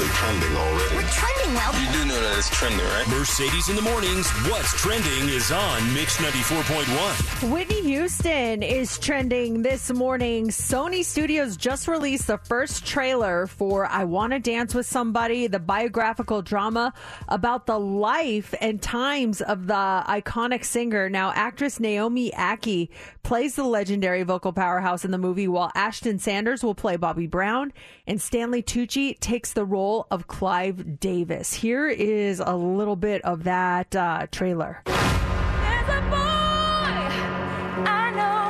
[0.00, 0.96] Probably trending already.
[0.96, 1.74] We're trending well.
[1.74, 3.06] You do know that it's trending, right?
[3.08, 4.30] Mercedes in the mornings.
[4.48, 7.52] What's trending is on Mix 94.1.
[7.52, 10.48] Whitney Houston is trending this morning.
[10.48, 15.58] Sony Studios just released the first trailer for I Want to Dance with Somebody, the
[15.58, 16.94] biographical drama
[17.28, 21.10] about the life and times of the iconic singer.
[21.10, 22.88] Now, actress Naomi Ackie
[23.22, 27.70] plays the legendary vocal powerhouse in the movie, while Ashton Sanders will play Bobby Brown,
[28.06, 31.52] and Stanley Tucci takes the role of Clive Davis.
[31.52, 34.82] Here is a little bit of that uh, trailer.
[34.84, 37.00] There's a boy
[37.86, 38.42] I know.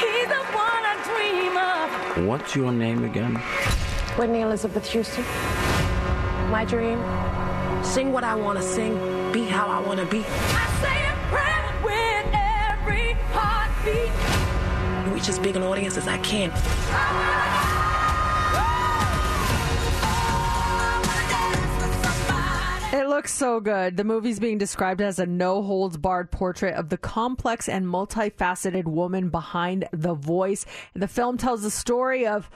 [0.00, 2.28] He's the one I dream of.
[2.28, 3.36] What's your name again?
[4.16, 5.24] Whitney Elizabeth Houston.
[6.50, 6.98] My dream.
[7.84, 8.94] Sing what I want to sing.
[9.32, 10.24] Be how I want to be.
[10.26, 15.12] I say a prayer with every heartbeat.
[15.12, 16.50] Reach as big an audience as I can.
[22.96, 23.98] It looks so good.
[23.98, 28.84] The movie's being described as a no holds barred portrait of the complex and multifaceted
[28.84, 30.64] woman behind the voice.
[30.94, 32.48] The film tells the story of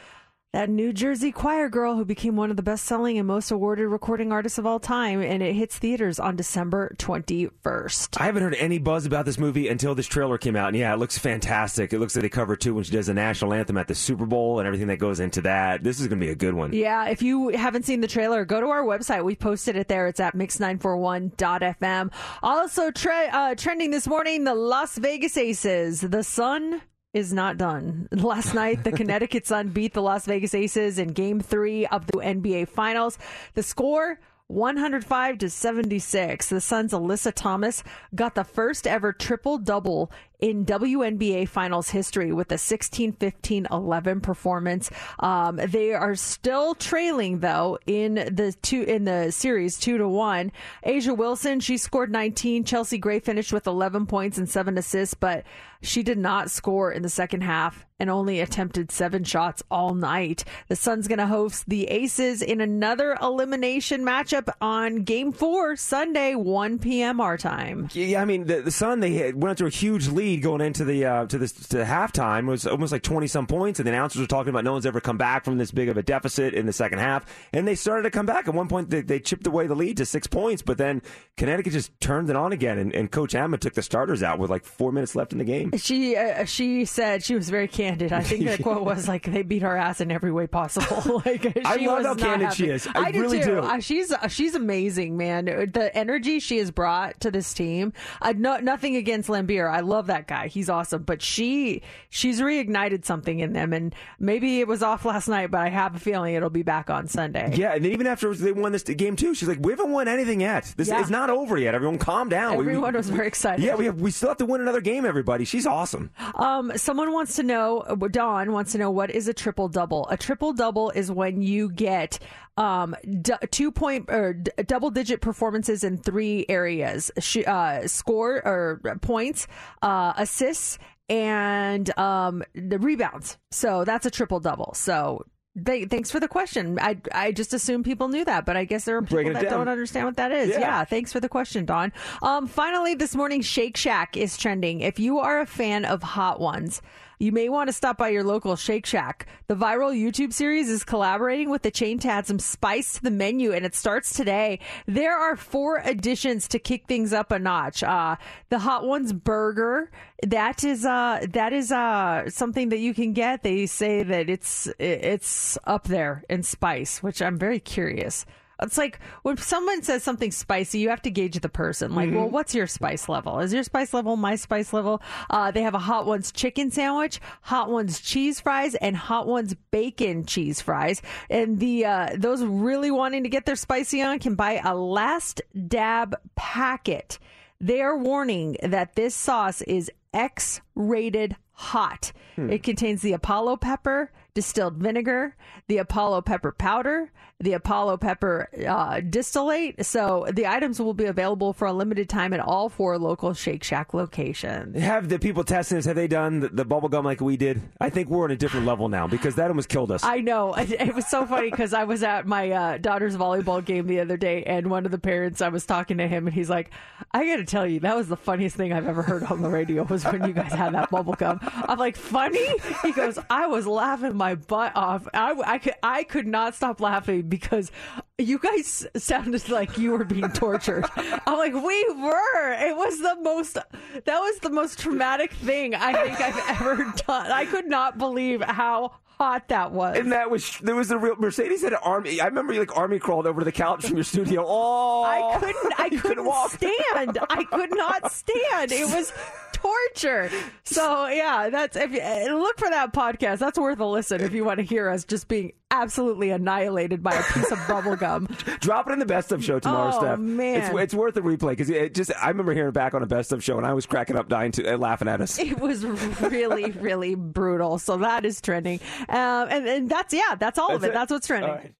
[0.52, 3.86] that New Jersey choir girl who became one of the best selling and most awarded
[3.86, 8.20] recording artists of all time, and it hits theaters on December 21st.
[8.20, 10.68] I haven't heard any buzz about this movie until this trailer came out.
[10.68, 11.92] And yeah, it looks fantastic.
[11.92, 14.26] It looks like they cover too when she does the national anthem at the Super
[14.26, 15.84] Bowl and everything that goes into that.
[15.84, 16.72] This is going to be a good one.
[16.72, 19.24] Yeah, if you haven't seen the trailer, go to our website.
[19.24, 20.08] We posted it there.
[20.08, 22.12] It's at mix941.fm.
[22.42, 26.00] Also, tre- uh, trending this morning, the Las Vegas Aces.
[26.00, 28.08] The sun is not done.
[28.12, 32.18] Last night, the Connecticut Sun beat the Las Vegas Aces in game three of the
[32.18, 33.18] NBA Finals.
[33.54, 34.20] The score.
[34.48, 36.48] 105 to 76.
[36.48, 37.84] The Suns' Alyssa Thomas
[38.16, 40.10] got the first ever triple double
[40.40, 44.90] in WNBA Finals history with a 16 15 11 performance.
[45.18, 50.52] Um, they are still trailing though in the two in the series two to one.
[50.84, 52.64] A'ja Wilson she scored 19.
[52.64, 55.44] Chelsea Gray finished with 11 points and seven assists, but
[55.82, 60.44] she did not score in the second half and only attempted seven shots all night.
[60.68, 66.34] The Suns going to host the Aces in another elimination matchup on Game Four Sunday,
[66.34, 67.20] 1 p.m.
[67.20, 67.88] our time.
[67.92, 71.04] Yeah, I mean the, the Sun they went into a huge lead going into the
[71.04, 72.46] uh, to this to halftime.
[72.46, 75.00] Was almost like twenty some points, and the announcers were talking about no one's ever
[75.00, 78.02] come back from this big of a deficit in the second half, and they started
[78.04, 78.48] to come back.
[78.48, 81.02] At one point, they, they chipped away the lead to six points, but then
[81.36, 84.50] Connecticut just turned it on again, and, and Coach Emma took the starters out with
[84.50, 85.72] like four minutes left in the game.
[85.76, 88.12] She uh, she said she was very candid.
[88.12, 91.22] I think the quote was like they beat our ass in every way possible.
[91.26, 92.74] like I love how candid she happy.
[92.74, 92.88] is.
[92.94, 93.46] I do really too.
[93.46, 93.58] do.
[93.60, 95.46] Uh, she's uh, she's amazing, man.
[95.46, 97.92] The energy she has brought to this team.
[98.20, 99.70] Uh, no, nothing against Laimbeer.
[99.70, 100.48] I love that guy.
[100.48, 101.02] He's awesome.
[101.02, 105.60] But she she's reignited something in them, and maybe it was off last night, but
[105.60, 107.52] I have a feeling it'll be back on Sunday.
[107.54, 110.08] Yeah, and then even after they won this game too, she's like, "We haven't won
[110.08, 110.72] anything yet.
[110.76, 111.00] This Yeah.
[111.00, 111.74] is not over yet.
[111.74, 112.52] Everyone, calm down.
[112.56, 113.64] We- we- Everyone was very excited.
[113.64, 115.04] Yeah, we have, we still have to win another game.
[115.04, 116.10] Everybody, she's awesome.
[116.34, 120.08] Um, someone wants to know, Dawn wants to know what is a triple double.
[120.10, 122.18] A triple double is when you get
[122.60, 128.36] um d- two point or d- double digit performances in three areas: Sh- uh, score
[128.46, 129.48] or points,
[129.82, 133.38] uh, assists, and um the rebounds.
[133.50, 134.74] So that's a triple double.
[134.74, 135.24] So.
[135.56, 136.78] They, thanks for the question.
[136.80, 139.50] I I just assumed people knew that, but I guess there are people Breaking that
[139.50, 140.50] don't understand what that is.
[140.50, 140.60] Yeah.
[140.60, 141.92] yeah, thanks for the question, Don.
[142.22, 144.80] Um, finally, this morning, Shake Shack is trending.
[144.80, 146.80] If you are a fan of hot ones,
[147.20, 149.26] you may want to stop by your local Shake Shack.
[149.46, 153.10] The viral YouTube series is collaborating with the chain to add some spice to the
[153.10, 154.58] menu, and it starts today.
[154.86, 157.82] There are four additions to kick things up a notch.
[157.82, 158.16] Uh,
[158.48, 159.90] the Hot Ones burger.
[160.26, 163.42] That is uh that is uh something that you can get.
[163.42, 168.26] They say that it's it's up there in spice, which I'm very curious
[168.62, 171.94] It's like when someone says something spicy, you have to gauge the person.
[171.94, 172.16] Like, Mhm.
[172.16, 173.38] well, what's your spice level?
[173.40, 175.00] Is your spice level my spice level?
[175.30, 179.54] Uh, they have a Hot Ones chicken sandwich, Hot Ones cheese fries, and Hot Ones
[179.70, 181.00] bacon cheese fries.
[181.28, 185.40] And the uh, those really wanting to get their spicy on can buy a last
[185.68, 187.18] dab packet.
[187.60, 192.12] They are warning that this sauce is X rated hot.
[192.36, 192.50] Hmm.
[192.50, 195.36] It contains the Apollo pepper, distilled vinegar,
[195.68, 199.84] the Apollo pepper powder, the Apollo pepper uh, distillate.
[199.84, 203.64] So the items will be available for a limited time at all four local Shake
[203.64, 204.78] Shack locations.
[204.78, 205.86] Have the people testing this?
[205.86, 207.62] Have they done the, the bubble gum like we did?
[207.80, 210.04] I think we're on a different level now because that almost killed us.
[210.04, 210.54] I know.
[210.80, 214.16] It, was so funny because I was at my uh, daughter's volleyball game the other
[214.16, 216.70] day, and one of the parents, I was talking to him, and he's like,
[217.12, 219.48] I got to tell you, that was the funniest thing I've ever heard on the
[219.48, 221.40] radio was when you guys had that bubble gum.
[221.42, 222.46] I'm like, funny?
[222.82, 225.08] He goes, I was laughing my butt off.
[225.14, 227.72] I, I, could, I could not stop laughing because
[228.18, 230.84] you guys sounded like you were being tortured.
[230.96, 232.52] I'm like, we were.
[232.52, 237.32] It was the most, that was the most traumatic thing I think I've ever done.
[237.32, 239.98] I could not believe how hot that was.
[239.98, 242.20] and that was there was a real Mercedes had an army.
[242.20, 244.44] I remember you like army crawled over to the couch from your studio.
[244.46, 245.72] Oh, I couldn't.
[245.78, 246.52] I couldn't walk.
[246.52, 247.18] stand.
[247.28, 248.72] I could not stand.
[248.72, 249.12] It was
[249.52, 250.30] torture.
[250.64, 253.38] So yeah, that's if you uh, look for that podcast.
[253.38, 257.12] That's worth a listen if you want to hear us just being absolutely annihilated by
[257.14, 258.26] a piece of bubble gum.
[258.58, 260.18] Drop it in the best of show tomorrow, Oh, Steph.
[260.18, 260.56] man.
[260.62, 263.06] it's, it's worth a replay because it just I remember hearing it back on a
[263.06, 265.38] best of show and I was cracking up, dying to uh, laughing at us.
[265.38, 267.78] It was really, really brutal.
[267.78, 270.88] So that is trending, um, and, and that's yeah, that's all of it.
[270.88, 270.92] it.
[270.94, 271.74] That's what's trending.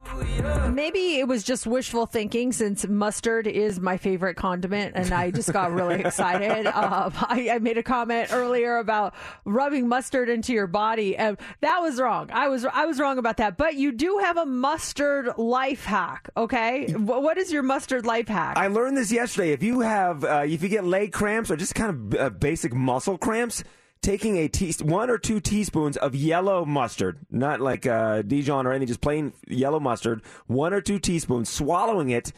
[0.74, 5.52] Maybe it was just wishful thinking since mustard is my favorite condiment, and I just
[5.52, 6.66] got really excited.
[6.66, 9.14] Um, I, I made a comment earlier about
[9.44, 12.30] rubbing mustard into your body, and that was wrong.
[12.32, 13.56] I was I was wrong about that.
[13.56, 16.30] But you do have a mustard life hack.
[16.36, 18.56] Okay, Wh- what is your mustard life hack?
[18.56, 19.52] I learned this yesterday.
[19.52, 22.74] If you have, uh, if you get leg cramps or just kind of uh, basic
[22.74, 23.62] muscle cramps,
[24.02, 28.70] taking a tea, one or two teaspoons of yellow mustard, not like uh, Dijon or
[28.72, 32.32] anything, just plain yellow mustard, one or two teaspoons, swallowing it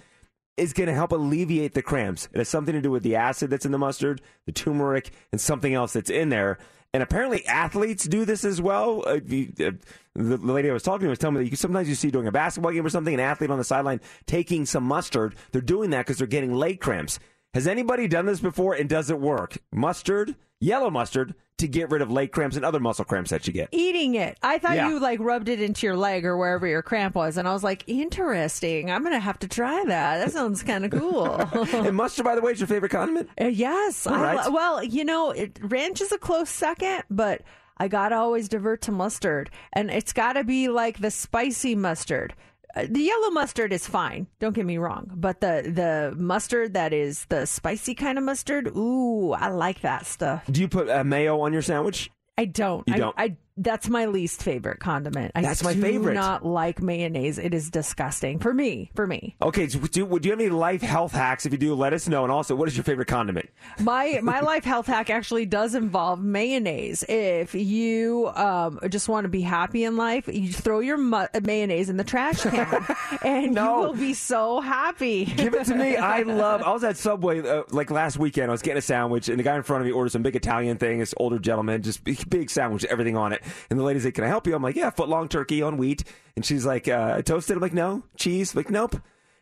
[0.56, 2.28] is going to help alleviate the cramps.
[2.32, 5.40] It has something to do with the acid that's in the mustard, the turmeric, and
[5.40, 6.58] something else that's in there.
[6.94, 9.02] And apparently, athletes do this as well.
[9.06, 9.70] Uh, you- uh,
[10.14, 12.10] the, the lady I was talking to was telling me that you, sometimes you see
[12.10, 15.34] during a basketball game or something, an athlete on the sideline taking some mustard.
[15.52, 17.18] They're doing that because they're getting leg cramps.
[17.54, 19.58] Has anybody done this before and does it work?
[19.70, 23.52] Mustard, yellow mustard, to get rid of leg cramps and other muscle cramps that you
[23.52, 23.68] get.
[23.72, 24.38] eating it.
[24.42, 24.88] I thought Yeah.
[24.88, 27.62] you like rubbed it into your leg or wherever your cramp was, and I was
[27.62, 28.90] like, interesting.
[28.90, 30.16] I'm gonna have to try that.
[30.24, 31.26] That sounds kind of cool.
[31.74, 33.28] and mustard, by the way, is your favorite condiment?
[33.38, 34.06] Uh, yes.
[34.06, 34.50] All I right.
[34.52, 37.42] well, you know, it, ranch is a close second, but
[37.76, 42.34] I gotta always divert to mustard, and it's gotta be like the spicy mustard.
[42.74, 44.26] Uh, The yellow mustard is fine.
[44.40, 48.68] Don't get me wrong, but the the mustard that is the spicy kind of mustard,
[48.76, 50.44] ooh, I like that stuff.
[50.50, 52.10] Do you put uh, mayo on your sandwich?
[52.38, 52.86] I don't.
[52.88, 53.14] You I, don't?
[53.18, 55.32] I that's my least favorite condiment.
[55.34, 56.14] I That's my do favorite.
[56.14, 57.38] Not like mayonnaise.
[57.38, 58.90] It is disgusting for me.
[58.94, 59.88] For me, Okay, so do,
[60.18, 61.44] do you have any life health hacks?
[61.44, 62.22] If you do, let us know.
[62.22, 63.50] And also, what is your favorite condiment?
[63.80, 67.04] my my life health hack actually does involve mayonnaise.
[67.08, 71.90] If you um, just want to be happy in life, you throw your mu- mayonnaise
[71.90, 75.26] in the trash can, and you will be so happy.
[75.26, 75.96] Give it to me.
[75.96, 76.62] I love.
[76.62, 78.50] I was at Subway uh, like last weekend.
[78.50, 80.36] I was getting a sandwich, and the guy in front of me ordered some big
[80.36, 80.98] Italian thing.
[80.98, 83.41] This older gentleman, just big, big sandwich, everything on it.
[83.70, 85.76] And the lady's like, "Can I help you?" I'm like, "Yeah, foot long turkey on
[85.76, 86.04] wheat."
[86.36, 88.94] And she's like, uh, "Toasted?" I'm like, "No, cheese." I'm like, "Nope."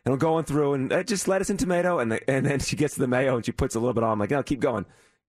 [0.03, 2.75] And I'm going through, and uh, just lettuce and tomato, and the, and then she
[2.75, 4.13] gets to the mayo, and she puts a little bit on.
[4.13, 4.85] I'm like, "No, keep going,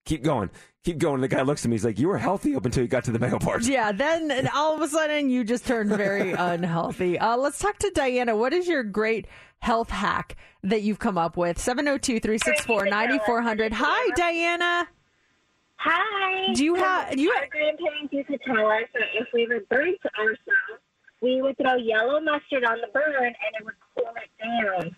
[0.06, 0.48] keep going,
[0.82, 1.74] keep going." And the guy looks at me.
[1.74, 4.30] He's like, "You were healthy up until you got to the mayo part." Yeah, then
[4.30, 7.18] and all of a sudden you just turned very unhealthy.
[7.18, 8.34] Uh, let's talk to Diana.
[8.34, 9.26] What is your great
[9.58, 11.58] health hack that you've come up with?
[11.58, 13.72] 702 364 9400.
[13.74, 14.88] Hi, Diana.
[15.84, 16.52] Hi.
[16.52, 19.60] Do you have- do you Our grandparents used to tell us that if we were
[19.68, 20.82] burnt ourselves,
[21.20, 24.96] we would throw yellow mustard on the burn and it would cool it down.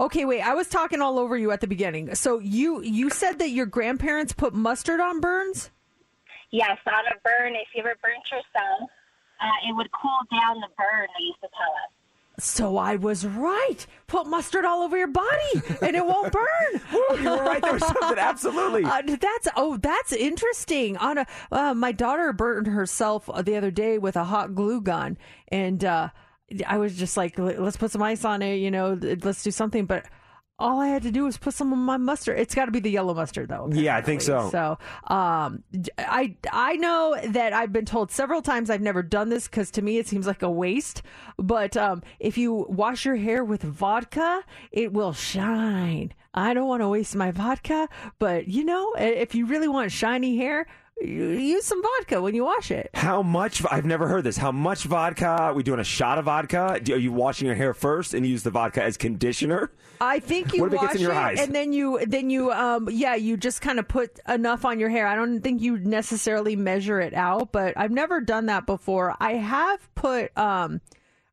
[0.00, 0.40] Okay, wait.
[0.40, 2.16] I was talking all over you at the beginning.
[2.16, 5.70] So you you said that your grandparents put mustard on burns?
[6.50, 8.90] Yes, on a burn, if you ever burnt yourself,
[9.40, 11.93] uh, it would cool down the burn, they used to tell us.
[12.38, 13.86] So I was right.
[14.08, 16.82] Put mustard all over your body and it won't burn.
[17.22, 17.62] you were right.
[17.62, 18.18] There was something.
[18.18, 18.84] Absolutely.
[18.84, 20.96] Uh, that's oh, that's interesting.
[20.96, 25.16] On a uh, my daughter burned herself the other day with a hot glue gun,
[25.48, 26.08] and uh,
[26.66, 28.56] I was just like, "Let's put some ice on it.
[28.56, 29.86] You know, let's do something.
[29.86, 30.06] But
[30.58, 32.38] all I had to do was put some of my mustard.
[32.38, 33.68] It's got to be the yellow mustard, though.
[33.72, 34.50] Yeah, I think so.
[34.50, 34.78] So,
[35.12, 35.64] um,
[35.98, 39.82] I I know that I've been told several times I've never done this because to
[39.82, 41.02] me it seems like a waste.
[41.38, 46.12] But um, if you wash your hair with vodka, it will shine.
[46.34, 47.88] I don't want to waste my vodka,
[48.18, 50.66] but you know, if you really want shiny hair,
[51.00, 52.90] use some vodka when you wash it.
[52.94, 53.62] How much?
[53.70, 54.36] I've never heard this.
[54.36, 55.26] How much vodka?
[55.26, 56.80] Are we doing a shot of vodka?
[56.90, 59.72] Are you washing your hair first and use the vodka as conditioner?
[60.04, 61.40] I think you What if it wash gets in your eyes?
[61.40, 64.88] and then you then you um yeah you just kind of put enough on your
[64.90, 65.06] hair.
[65.06, 69.14] I don't think you necessarily measure it out, but I've never done that before.
[69.20, 70.80] I have put um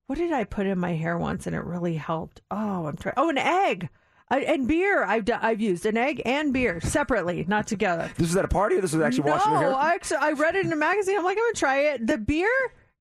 [0.07, 2.41] what did I put in my hair once and it really helped.
[2.51, 3.15] Oh, I'm trying.
[3.17, 3.89] Oh, an egg.
[4.29, 8.09] I, and beer, I've done, I've used an egg and beer separately, not together.
[8.17, 9.71] This was at a party, or this was actually washing your hair?
[9.71, 11.17] No, I actually I read it in a magazine.
[11.17, 12.07] I'm like, I'm gonna try it.
[12.07, 12.49] The beer,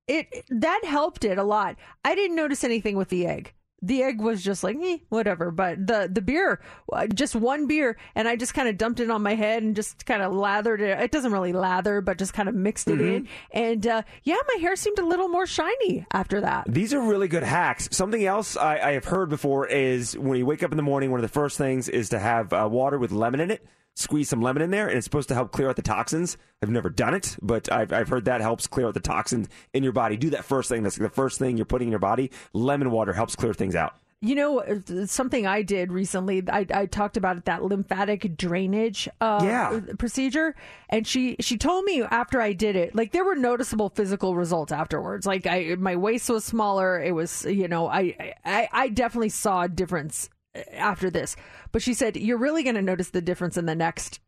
[0.08, 1.76] it that helped it a lot.
[2.04, 3.54] I didn't notice anything with the egg.
[3.82, 5.50] The egg was just like, eh, whatever.
[5.50, 6.60] But the the beer,
[6.92, 9.74] uh, just one beer, and I just kind of dumped it on my head and
[9.74, 10.98] just kind of lathered it.
[11.00, 13.28] It doesn't really lather, but just kind of mixed it in.
[13.52, 16.66] And uh, yeah, my hair seemed a little more shiny after that.
[16.68, 17.88] These are really good hacks.
[17.90, 21.10] Something else I, I have heard before is when you wake up in the morning,
[21.10, 23.66] one of the first things is to have uh, water with lemon in it.
[23.96, 26.38] Squeeze some lemon in there, and it's supposed to help clear out the toxins.
[26.62, 29.82] I've never done it, but I've, I've heard that helps clear out the toxins in
[29.82, 30.16] your body.
[30.16, 30.82] Do that first thing.
[30.82, 32.30] That's the first thing you're putting in your body.
[32.54, 33.94] Lemon water helps clear things out.
[34.22, 39.08] You know, uh, something I did recently, I, I talked about it, that lymphatic drainage
[39.20, 39.80] uh, Yeah.
[39.98, 40.54] procedure.
[40.90, 44.72] And she, she told me after I did it, like there were noticeable physical results
[44.72, 45.24] afterwards.
[45.24, 47.00] Like I, my waist was smaller.
[47.02, 50.28] It was, you know, I, I, I definitely saw a difference
[50.72, 51.36] after this.
[51.72, 54.20] But she said, you're really going to notice the difference in the next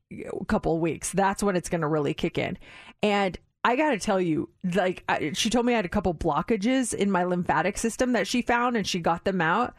[0.49, 1.13] couple weeks.
[1.13, 2.59] That's when it's going to really kick in.
[3.03, 6.15] And I got to tell you, like, I, she told me I had a couple
[6.15, 9.75] blockages in my lymphatic system that she found and she got them out.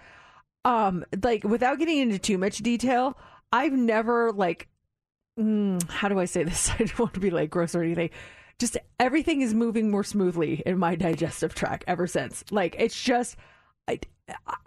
[0.65, 3.17] Um, like, without getting into too much detail,
[3.51, 4.69] I've never, like,
[5.38, 6.69] mm, how do I say this?
[6.73, 8.10] I don't want to be like gross or anything.
[8.60, 12.45] Just everything is moving more smoothly in my digestive tract ever since.
[12.51, 13.36] Like, it's just,
[13.88, 13.99] I,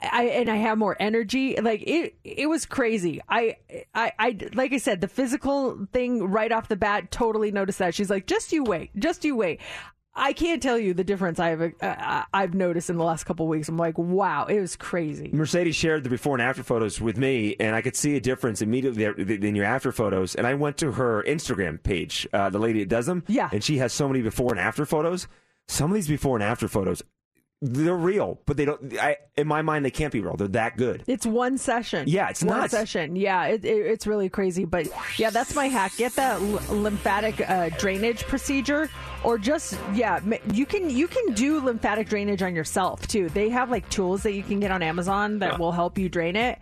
[0.03, 1.57] I and I have more energy.
[1.61, 3.21] Like it, it was crazy.
[3.29, 3.57] I,
[3.95, 7.95] I, I, like I said, the physical thing right off the bat, totally noticed that.
[7.95, 9.61] She's like, just you wait, just you wait.
[10.19, 13.51] I can't tell you the difference I've uh, I've noticed in the last couple of
[13.51, 13.69] weeks.
[13.69, 15.31] I'm like, wow, it was crazy.
[15.33, 18.63] Mercedes shared the before and after photos with me, and I could see a difference
[18.63, 20.35] immediately in your after photos.
[20.35, 23.25] And I went to her Instagram page, uh, the lady that does them.
[23.27, 23.51] Yeah.
[23.53, 25.29] And she has so many before and after photos.
[25.69, 27.03] Some of these before and after photos,
[27.63, 28.99] they're real, but they don't.
[28.99, 30.37] I, in my mind, they can't be real.
[30.37, 31.05] They're that good.
[31.07, 32.07] It's one session.
[32.07, 32.73] Yeah, it's one nuts.
[32.73, 33.17] session.
[33.17, 34.67] Yeah, it, it, it's really crazy.
[34.67, 34.89] But
[35.19, 35.97] yeah, that's my hack.
[35.97, 38.91] Get that l- lymphatic uh, drainage procedure,
[39.25, 40.21] or just yeah,
[40.53, 43.31] you can you can do lymphatic drainage on yourself too.
[43.31, 46.37] They have like tools that you can get on Amazon that will help you drain
[46.37, 46.59] it.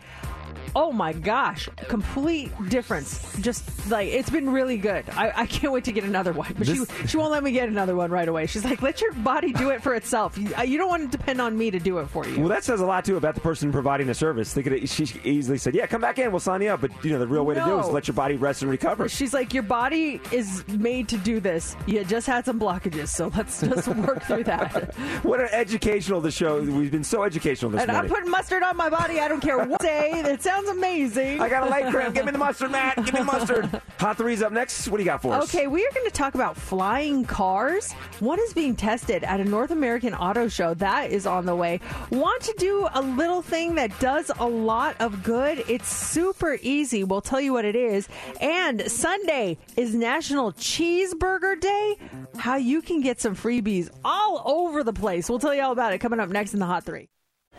[0.77, 3.37] Oh my gosh, complete difference.
[3.41, 5.05] Just like it's been really good.
[5.11, 6.53] I, I can't wait to get another one.
[6.57, 8.47] But This- she she won't let me get another one right away.
[8.47, 10.37] She's like, let your body do it for itself.
[10.39, 12.41] You, uh, you don't want to depend on me to do it for you.
[12.41, 14.53] Well, that says a lot too about the person providing the service.
[14.53, 16.31] They could she easily said, "Yeah, come back in.
[16.31, 18.09] We'll sign you up." But you know, the real way to do it is let
[18.09, 19.09] your body rest and recover.
[19.09, 21.77] She's like, your body is made to do this.
[21.87, 24.95] You just had some blockages, so let's just work through that.
[25.23, 26.61] What an educational the show.
[26.61, 29.21] We've been so educational this And I'm putting mustard on my body.
[29.21, 30.11] I don't care what day.
[30.25, 31.41] It sounds amazing.
[31.41, 32.15] I got a leg cramp.
[32.15, 32.97] Give me the mustard, Matt.
[32.97, 33.83] Give me the mustard.
[33.99, 34.89] Hot three's up next.
[34.89, 35.55] What do you got for us?
[35.55, 37.93] Okay, we are going to talk about flying cars.
[38.21, 40.75] One is being tested at a North American auto show.
[40.75, 41.81] That is on the way.
[42.11, 45.65] Want to do a little thing that does a lot of good?
[45.69, 47.05] It's super easy.
[47.05, 48.09] We'll tell you what it is.
[48.41, 51.97] And Sunday is National Cheeseburger Day.
[52.37, 55.29] How you can get some freebies all over the place.
[55.29, 57.09] We'll tell you all about it coming up next in the Hot Three.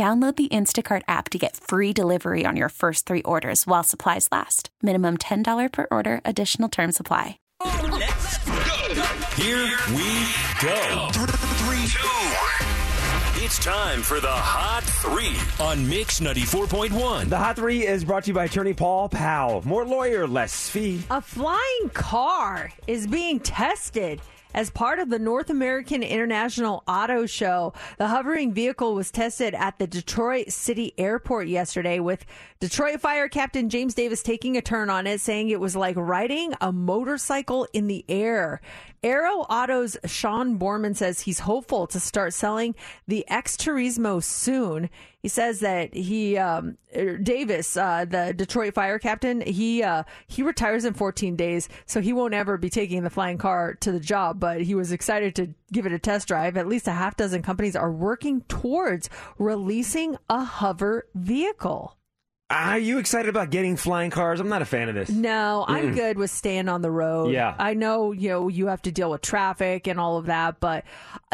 [0.00, 4.28] Download the Instacart app to get free delivery on your first three orders while supplies
[4.32, 4.70] last.
[4.80, 7.38] Minimum $10 per order, additional term supply.
[9.36, 10.24] Here we
[10.62, 11.08] go.
[11.12, 13.44] Three, two.
[13.44, 17.28] It's time for the Hot Three on Mix 94.1.
[17.28, 19.60] The Hot Three is brought to you by attorney Paul Powell.
[19.66, 21.02] More lawyer, less fee.
[21.10, 24.22] A flying car is being tested
[24.54, 27.72] as part of the North American International Auto Show.
[27.98, 32.24] The hovering vehicle was tested at the Detroit City Airport yesterday with
[32.60, 36.54] Detroit Fire Captain James Davis taking a turn on it, saying it was like riding
[36.60, 38.60] a motorcycle in the air.
[39.02, 42.74] Aero Auto's Sean Borman says he's hopeful to start selling
[43.08, 44.90] the X Turismo soon.
[45.22, 46.76] He says that he um,
[47.22, 52.12] Davis, uh, the Detroit fire captain, he uh, he retires in 14 days, so he
[52.12, 54.38] won't ever be taking the flying car to the job.
[54.38, 56.58] But he was excited to give it a test drive.
[56.58, 61.96] At least a half dozen companies are working towards releasing a hover vehicle.
[62.50, 64.40] Are you excited about getting flying cars?
[64.40, 65.08] I'm not a fan of this.
[65.08, 67.32] No, I'm good with staying on the road.
[67.32, 67.54] Yeah.
[67.56, 70.84] I know, you know, you have to deal with traffic and all of that, but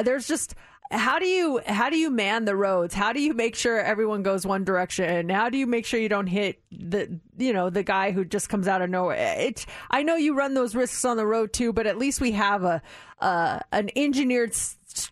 [0.02, 0.54] there's just
[0.90, 2.94] how do you how do you man the roads?
[2.94, 5.28] How do you make sure everyone goes one direction?
[5.28, 8.48] How do you make sure you don't hit the you know, the guy who just
[8.48, 9.36] comes out of nowhere?
[9.38, 12.32] It I know you run those risks on the road too, but at least we
[12.32, 12.82] have a
[13.20, 14.54] uh, an engineered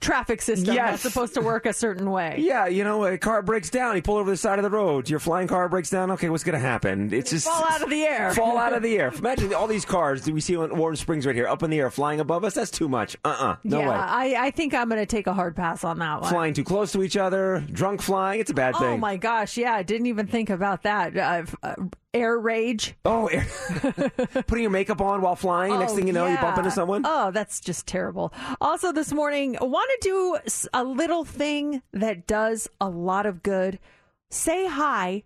[0.01, 1.03] traffic system Yes.
[1.03, 2.37] that's supposed to work a certain way.
[2.45, 3.97] Yeah, you know, a car breaks down.
[3.97, 5.09] You pull over the side of the road.
[5.09, 6.11] Your flying car breaks down.
[6.13, 7.13] Okay, what's going to happen?
[7.13, 8.33] It's just Fall out of the air.
[8.35, 9.13] Fall out of the air.
[9.19, 11.79] Imagine all these cars that we see on Warm Springs right here, up in the
[11.81, 12.55] air, flying above us.
[12.55, 13.17] That's too much.
[13.25, 13.95] Uh uh No yeah, way.
[13.97, 16.31] I, I think I'm going to take a hard pass on that one.
[16.31, 18.41] Flying too close to each other, drunk flying.
[18.41, 18.89] It's a bad Oh thing.
[18.95, 19.57] Oh my gosh!
[19.57, 21.17] Yeah, I didn't even think about that.
[21.17, 21.75] Uh, f- uh,
[22.13, 22.95] air rage.
[23.05, 23.47] Oh, air-
[24.47, 25.79] putting your makeup on while flying.
[25.79, 27.03] Next Oh, thing you know, you bump into someone.
[27.05, 28.33] Oh, that's just terrible.
[28.61, 33.81] Also, this morning, want to do a little thing that does a lot of good.
[34.31, 35.25] Say hi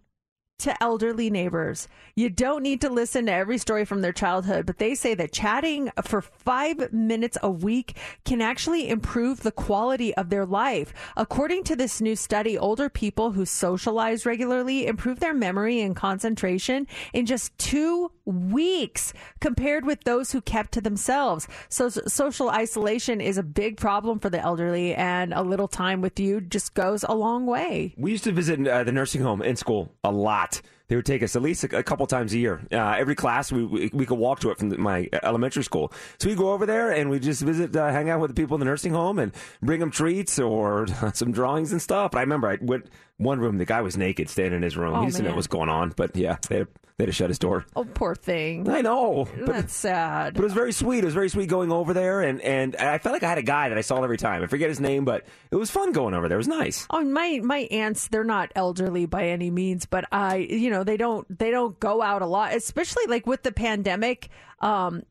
[0.58, 1.86] to elderly neighbors.
[2.16, 5.32] You don't need to listen to every story from their childhood, but they say that
[5.32, 10.92] chatting for five minutes a week can actually improve the quality of their life.
[11.16, 16.88] According to this new study, older people who socialize regularly improve their memory and concentration
[17.12, 21.46] in just two weeks compared with those who kept to themselves.
[21.68, 26.18] So social isolation is a big problem for the elderly and a little time with
[26.18, 27.94] you just goes a long way.
[27.96, 30.47] We used to visit uh, the nursing home in school a lot.
[30.88, 32.62] They would take us at least a, a couple times a year.
[32.72, 35.92] Uh, every class, we, we we could walk to it from the, my elementary school.
[36.18, 38.54] So we go over there and we just visit, uh, hang out with the people
[38.56, 39.32] in the nursing home, and
[39.62, 42.14] bring them treats or some drawings and stuff.
[42.14, 42.88] I remember I went
[43.18, 43.58] one room.
[43.58, 44.94] The guy was naked, standing in his room.
[44.94, 46.68] Oh, he didn't know what was going on, but yeah, they had,
[46.98, 47.64] they had to shut his door.
[47.76, 48.68] Oh, poor thing.
[48.68, 50.34] I know, but That's sad.
[50.34, 50.98] but it was very sweet.
[50.98, 53.42] It was very sweet going over there, and, and I felt like I had a
[53.42, 54.42] guy that I saw every time.
[54.42, 56.36] I forget his name, but it was fun going over there.
[56.36, 56.86] It was nice.
[56.90, 60.96] Oh, my my aunts, they're not elderly by any means, but I, you know, they
[60.96, 64.28] don't they don't go out a lot, especially like with the pandemic.
[64.60, 65.04] Um,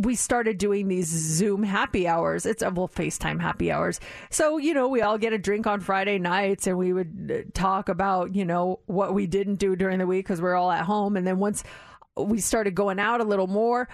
[0.00, 2.46] we started doing these Zoom happy hours.
[2.46, 4.00] It's uh, well FaceTime happy hours.
[4.30, 7.50] So you know, we all get a drink on Friday nights, and we would uh,
[7.54, 10.84] talk about you know what we didn't do during the week because we're all at
[10.84, 11.16] home.
[11.16, 11.64] And then once
[12.16, 13.88] we started going out a little more.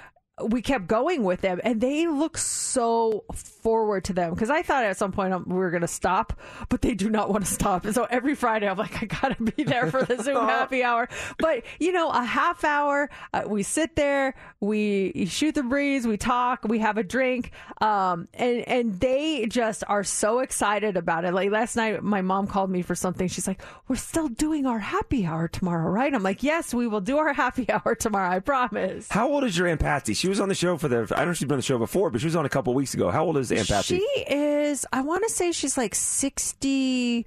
[0.47, 4.84] We kept going with them, and they look so forward to them because I thought
[4.84, 7.53] at some point um, we were going to stop, but they do not want to
[7.53, 7.84] stop.
[7.84, 10.82] And so every Friday, I'm like, I got to be there for the Zoom happy
[10.82, 11.09] hour.
[11.39, 16.16] But you know, a half hour, uh, we sit there, we shoot the breeze, we
[16.16, 21.32] talk, we have a drink, um, and and they just are so excited about it.
[21.32, 23.28] Like last night, my mom called me for something.
[23.28, 27.01] She's like, "We're still doing our happy hour tomorrow, right?" I'm like, "Yes, we will
[27.01, 28.30] do our happy hour tomorrow.
[28.30, 30.14] I promise." How old is your Aunt Patsy?
[30.14, 30.97] She was on the show for the.
[30.97, 32.49] I don't know if she's been on the show before, but she was on a
[32.49, 33.11] couple weeks ago.
[33.11, 33.99] How old is Aunt Patsy?
[33.99, 37.26] She is, I want to say she's like 60,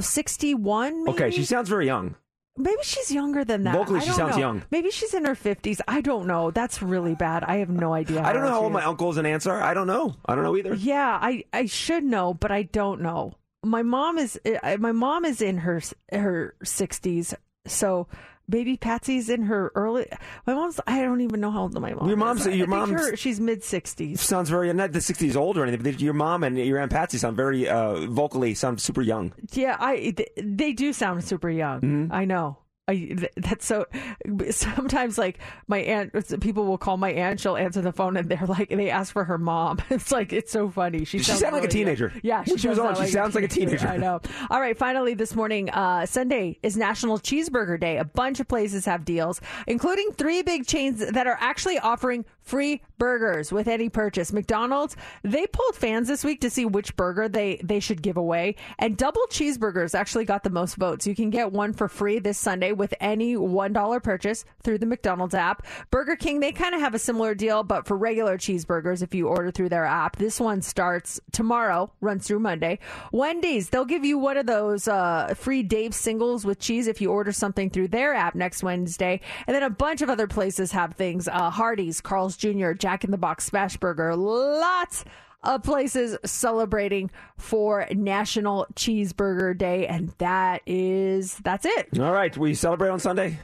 [0.00, 1.16] 61, maybe?
[1.16, 2.14] okay, she sounds very young.
[2.58, 3.74] Maybe she's younger than that.
[3.74, 4.40] Vocally, she sounds know.
[4.40, 4.62] young.
[4.72, 5.80] Maybe she's in her 50s.
[5.86, 6.50] I don't know.
[6.50, 7.44] That's really bad.
[7.44, 8.20] I have no idea.
[8.20, 9.62] I don't know how old my uncles and aunts are.
[9.62, 10.16] I don't know.
[10.26, 10.74] I don't know either.
[10.74, 13.34] Yeah, I, I should know, but I don't know.
[13.64, 15.80] My mom is uh, my mom is in her
[16.12, 17.34] her 60s.
[17.66, 18.08] So
[18.48, 20.06] baby Patsy's in her early.
[20.46, 20.80] My mom's.
[20.86, 22.08] I don't even know how old my mom.
[22.08, 22.56] Your mom's- Is.
[22.56, 24.20] Your mom's- she's mid sixties.
[24.20, 27.18] Sounds very not the sixties old or anything, but your mom and your aunt Patsy
[27.18, 29.32] sound very uh, vocally sound super young.
[29.52, 31.80] Yeah, I they do sound super young.
[31.80, 32.08] Mhm.
[32.12, 32.58] I know.
[32.88, 33.86] I, that's so.
[34.50, 37.38] Sometimes, like my aunt, people will call my aunt.
[37.38, 39.78] She'll answer the phone, and they're like, they ask for her mom.
[39.90, 41.04] It's like it's so funny.
[41.04, 42.12] She, She sounds like a really teenager.
[42.22, 43.86] Yeah, When she was on, she sounds like a teenager.
[43.88, 44.20] I know.
[44.48, 47.98] All right, finally this morning, uh, Sunday is National Cheeseburger Day.
[47.98, 52.80] A bunch of places have deals, including three big chains that are actually offering free
[52.98, 54.32] burgers with any purchase.
[54.32, 58.56] McDonald's they pulled fans this week to see which burger they they should give away,
[58.78, 61.06] and double cheeseburgers actually got the most votes.
[61.06, 64.86] You can get one for free this Sunday with any one dollar purchase through the
[64.86, 65.66] McDonald's app.
[65.90, 69.28] Burger King they kind of have a similar deal, but for regular cheeseburgers, if you
[69.28, 72.78] order through their app, this one starts tomorrow, runs through Monday.
[73.12, 77.10] Wendy's they'll give you one of those uh, free Dave singles with cheese if you
[77.10, 80.94] order something through their app next Wednesday, and then a bunch of other places have
[80.94, 81.28] things.
[81.28, 85.04] Uh, Hardee's, Carl's Jr., Jack in the Box, Smash Burger, lots
[85.42, 91.98] of places celebrating for National Cheeseburger Day, and that is that's it.
[91.98, 93.38] All right, we celebrate on Sunday.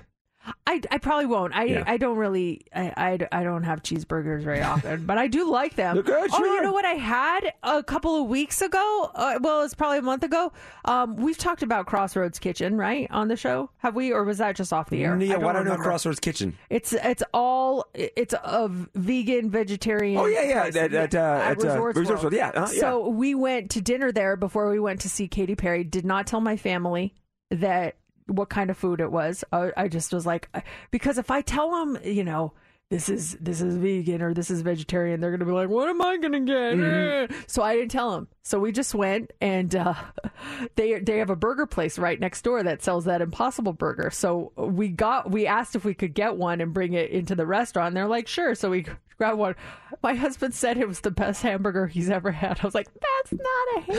[0.66, 1.54] I, I probably won't.
[1.54, 1.84] I Yeah.
[1.86, 5.74] I don't really I, I, I don't have cheeseburgers very often, but I do like
[5.74, 6.00] them.
[6.02, 6.46] Good, Oh, sure.
[6.56, 9.10] you know what I had a couple of weeks ago?
[9.14, 10.52] Uh, well, it's probably a month ago.
[10.84, 13.70] Um, we've talked about Crossroads Kitchen, right, on the show?
[13.78, 15.16] Have we, or was that just off the air?
[15.20, 15.82] Yeah, why don't I know.
[15.82, 16.56] Crossroads Kitchen?
[16.70, 20.18] It's it's all it's a vegan vegetarian.
[20.18, 22.22] Oh, yeah, yeah, at- at, uh, at, uh, Resorts Resorts World.
[22.24, 22.80] World, yeah, uh-huh, yeah.
[22.80, 25.84] So we went to dinner there before we went to see Katy Perry.
[25.84, 27.14] Did not tell my family
[27.50, 27.96] that
[28.26, 29.44] what kind of food it was.
[29.52, 30.48] I, I just was like,
[30.90, 32.52] because if I tell them, you know.
[32.90, 35.18] This is this is vegan or this is vegetarian.
[35.18, 37.34] They're gonna be like, "What am I gonna get?" Mm-hmm.
[37.46, 38.28] So I didn't tell them.
[38.42, 39.94] So we just went, and uh,
[40.76, 44.10] they they have a burger place right next door that sells that Impossible Burger.
[44.10, 47.46] So we got we asked if we could get one and bring it into the
[47.46, 47.94] restaurant.
[47.94, 48.84] They're like, "Sure." So we
[49.18, 49.54] one.
[50.02, 52.60] My husband said it was the best hamburger he's ever had.
[52.62, 53.92] I was like, "That's not a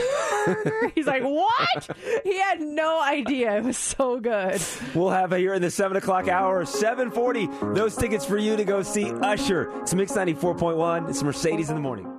[0.46, 3.56] hamburger." he's like, "What?" He had no idea.
[3.56, 4.60] It was so good.
[4.94, 7.48] We'll have it here in the seven o'clock hour, seven forty.
[7.62, 9.70] Those tickets for you to go see Usher.
[9.80, 11.08] It's Mix ninety four point one.
[11.08, 12.15] It's Mercedes in the morning.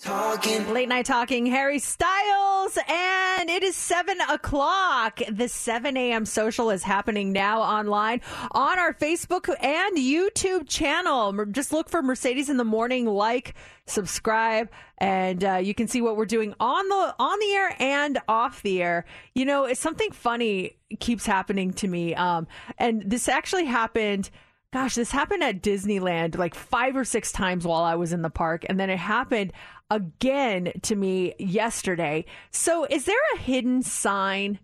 [0.00, 0.72] Talking.
[0.72, 5.20] Late night talking, Harry Styles, and it is 7 o'clock.
[5.30, 6.24] The 7 a.m.
[6.24, 8.22] social is happening now online
[8.52, 11.44] on our Facebook and YouTube channel.
[11.52, 16.16] Just look for Mercedes in the Morning, like, subscribe, and uh, you can see what
[16.16, 19.04] we're doing on the on the air and off the air.
[19.34, 22.46] You know, it's something funny keeps happening to me, um,
[22.78, 24.30] and this actually happened
[24.72, 28.30] gosh, this happened at Disneyland like five or six times while I was in the
[28.30, 28.64] park.
[28.68, 29.52] And then it happened
[29.90, 32.24] again to me yesterday.
[32.50, 34.60] So, is there a hidden sign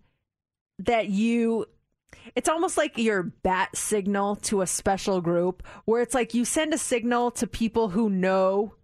[0.79, 1.65] that you.
[2.35, 6.73] It's almost like your bat signal to a special group where it's like you send
[6.73, 8.75] a signal to people who know,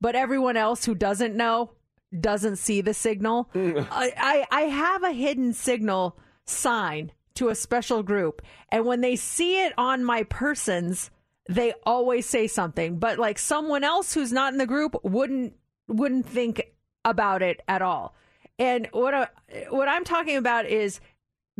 [0.00, 1.72] but everyone else who doesn't know
[2.18, 3.50] doesn't see the signal.
[3.54, 8.42] I, I, I have a hidden signal sign to a special group.
[8.70, 11.10] And when they see it on my persons,
[11.48, 12.98] they always say something.
[12.98, 15.54] But like someone else who's not in the group wouldn't
[15.88, 16.62] wouldn't think
[17.04, 18.14] about it at all.
[18.58, 19.28] And what I,
[19.70, 21.00] what I'm talking about is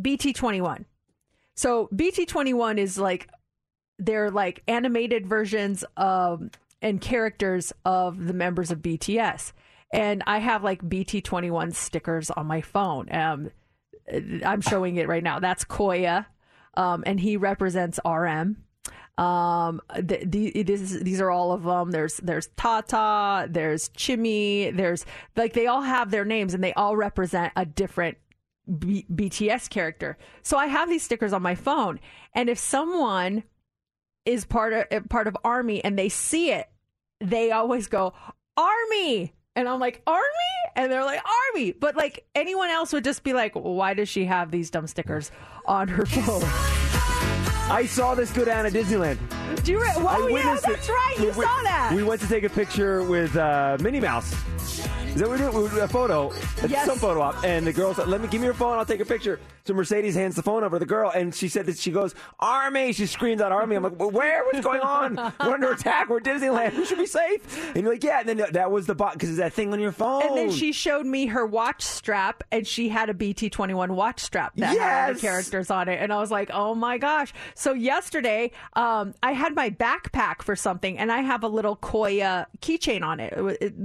[0.01, 0.85] BT21.
[1.57, 3.29] So BT21 is like
[3.99, 6.51] they're like animated versions of
[6.81, 9.53] and characters of the members of BTS.
[9.93, 13.09] And I have like BT21 stickers on my phone.
[13.13, 13.51] Um,
[14.45, 15.39] I'm showing it right now.
[15.39, 16.27] That's Koya,
[16.75, 18.65] um, and he represents RM.
[19.19, 21.91] Um, the, the, this, these are all of them.
[21.91, 25.05] There's there's Tata, there's Chimmy, there's
[25.37, 28.17] like they all have their names and they all represent a different
[28.79, 30.19] B- BTS character.
[30.43, 31.99] So I have these stickers on my phone,
[32.33, 33.43] and if someone
[34.25, 36.69] is part of part of Army and they see it,
[37.21, 38.15] they always go
[38.57, 40.23] Army, and I'm like Army,
[40.77, 41.23] and they're like
[41.55, 44.87] Army, but like anyone else would just be like, why does she have these dumb
[44.87, 45.33] stickers
[45.67, 46.88] on her phone?
[47.71, 49.19] I saw this go down at Disneyland.
[49.65, 49.81] Do you?
[49.81, 50.89] Re- I oh yeah, witnessed it.
[50.89, 51.15] right.
[51.19, 51.93] You We- saw that.
[51.95, 54.35] We went to take a picture with uh, Minnie Mouse.
[55.09, 55.73] Is that what we did?
[55.75, 56.33] We a photo,
[56.69, 56.87] Yes.
[56.87, 58.79] some photo op, and the girl said, "Let me give me your phone.
[58.79, 61.49] I'll take a picture." So Mercedes hands the phone over to the girl, and she
[61.49, 64.45] said that she goes, "Army!" She screams out, "Army!" I'm like, "Well, "Where?
[64.45, 65.17] What's going on?
[65.41, 66.09] We're under attack.
[66.09, 66.77] We're Disneyland.
[66.77, 69.31] We should be safe." And you're like, "Yeah." And then that was the bot because
[69.31, 70.23] it's that thing on your phone.
[70.23, 74.53] And then she showed me her watch strap, and she had a BT21 watch strap
[74.57, 75.15] that had Yes!
[75.17, 76.01] the characters on it.
[76.01, 77.33] And I was like, oh my gosh.
[77.55, 82.45] So yesterday, um, I had my backpack for something, and I have a little Koya
[82.61, 83.33] keychain on it,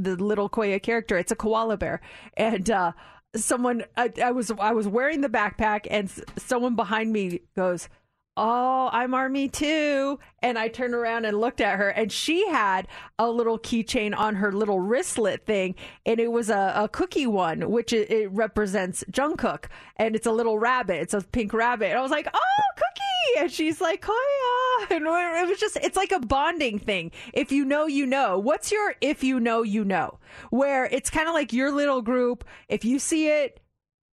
[0.04, 1.18] the little Koya character.
[1.18, 2.02] It's a koala bear.
[2.36, 2.92] And, uh,
[3.36, 7.90] Someone, I, I was, I was wearing the backpack, and someone behind me goes,
[8.38, 10.20] oh, I'm Army too.
[10.44, 12.88] And I turned around and looked at her, and she had
[13.18, 15.74] a little keychain on her little wristlet thing,
[16.06, 20.32] and it was a, a Cooky one, which it, it represents Jungkook, and it's a
[20.32, 21.02] little rabbit.
[21.02, 21.90] It's a pink rabbit.
[21.90, 23.42] And I was like, oh, Cooky.
[23.42, 24.53] And she's like, Koya.
[24.90, 27.12] It was just, it's like a bonding thing.
[27.34, 28.40] If you know, you know.
[28.40, 30.20] What's your if you know, you know?
[30.50, 32.46] Where it's kind of like your little group.
[32.70, 33.60] If you see it,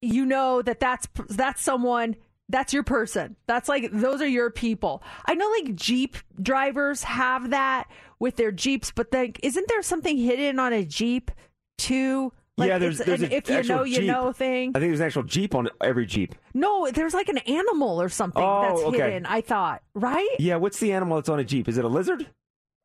[0.01, 2.17] you know that that's that's someone
[2.49, 7.51] that's your person that's like those are your people i know like jeep drivers have
[7.51, 7.89] that
[8.19, 11.31] with their jeeps but then isn't there something hidden on a jeep
[11.79, 14.07] too like yeah, there's, there's an if you know you Jeep.
[14.07, 16.35] know thing I think there's an actual Jeep on every Jeep.
[16.55, 18.99] no there's like an animal or something Oh, that's okay.
[19.13, 21.69] hidden i thought right Yeah, what's the animal that's on a Jeep?
[21.69, 22.29] Is it a lizard?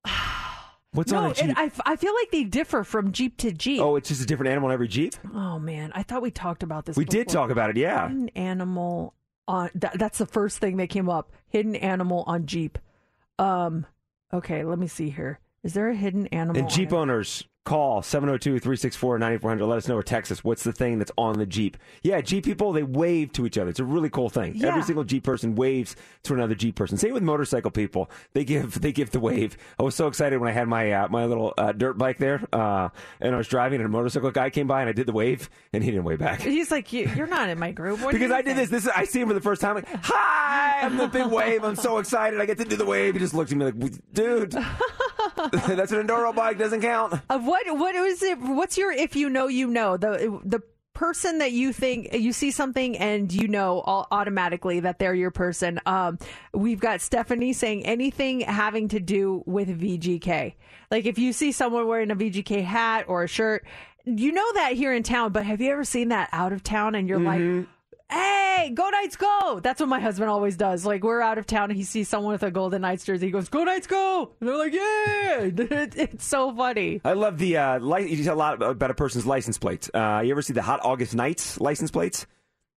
[0.91, 1.53] What's no on a Jeep?
[1.57, 4.51] I, I feel like they differ from jeep to jeep oh, it's just a different
[4.51, 5.13] animal on every Jeep?
[5.33, 8.07] Oh, man i thought we talked about this We did talk about it, yeah.
[8.07, 9.13] hidden animal
[9.47, 12.79] on that, that's the first thing that came up hidden animal on jeep
[13.37, 13.85] um
[14.33, 18.01] okay let me see here is there a hidden animal And on Jeep owners, call
[18.01, 19.67] 702-364-9400.
[19.67, 20.43] Let us know or text us.
[20.43, 21.77] What's the thing that's on the Jeep?
[22.03, 23.69] Yeah, Jeep people, they wave to each other.
[23.69, 24.53] It's a really cool thing.
[24.55, 24.67] Yeah.
[24.67, 26.97] Every single Jeep person waves to another Jeep person.
[26.97, 28.09] Same with motorcycle people.
[28.33, 29.57] They give they give the wave.
[29.79, 32.41] I was so excited when I had my uh, my little uh, dirt bike there,
[32.53, 32.89] uh,
[33.19, 35.49] and I was driving, and a motorcycle guy came by, and I did the wave,
[35.73, 36.41] and he didn't wave back.
[36.41, 38.69] he's like you, you're not in my group Because I did think?" this.
[38.69, 39.75] This is, I see him for the first time.
[39.75, 40.81] Like, hi!
[40.81, 41.63] I'm the big wave.
[41.63, 42.39] I'm so excited.
[42.39, 43.13] I get to do the wave.
[43.13, 44.51] He just looks at me like, dude,
[45.51, 46.57] that's an enduro bike.
[46.59, 47.19] Doesn't count.
[47.29, 49.97] Of what what is it what's your if you know you know?
[49.97, 50.61] The the
[50.93, 55.31] person that you think you see something and you know all, automatically that they're your
[55.31, 55.79] person.
[55.85, 56.17] Um
[56.53, 60.55] we've got stephanie saying anything having to do with vgk
[60.91, 63.65] like if you see someone wearing a vgk hat or a shirt
[64.05, 66.95] you know that here in town but have you ever seen that out of town
[66.95, 67.67] and you're like
[68.09, 69.59] Hey, go Knights, go!
[69.61, 70.85] That's what my husband always does.
[70.85, 73.27] Like we're out of town and he sees someone with a Golden Knights jersey.
[73.27, 75.49] He goes, "Go Knights, go!" And they're like, "Yeah!"
[76.03, 77.01] it's so funny.
[77.03, 79.89] I love the uh, li- you tell a lot about a person's license plate.
[79.93, 82.25] Uh, you ever see the Hot August Nights license plates?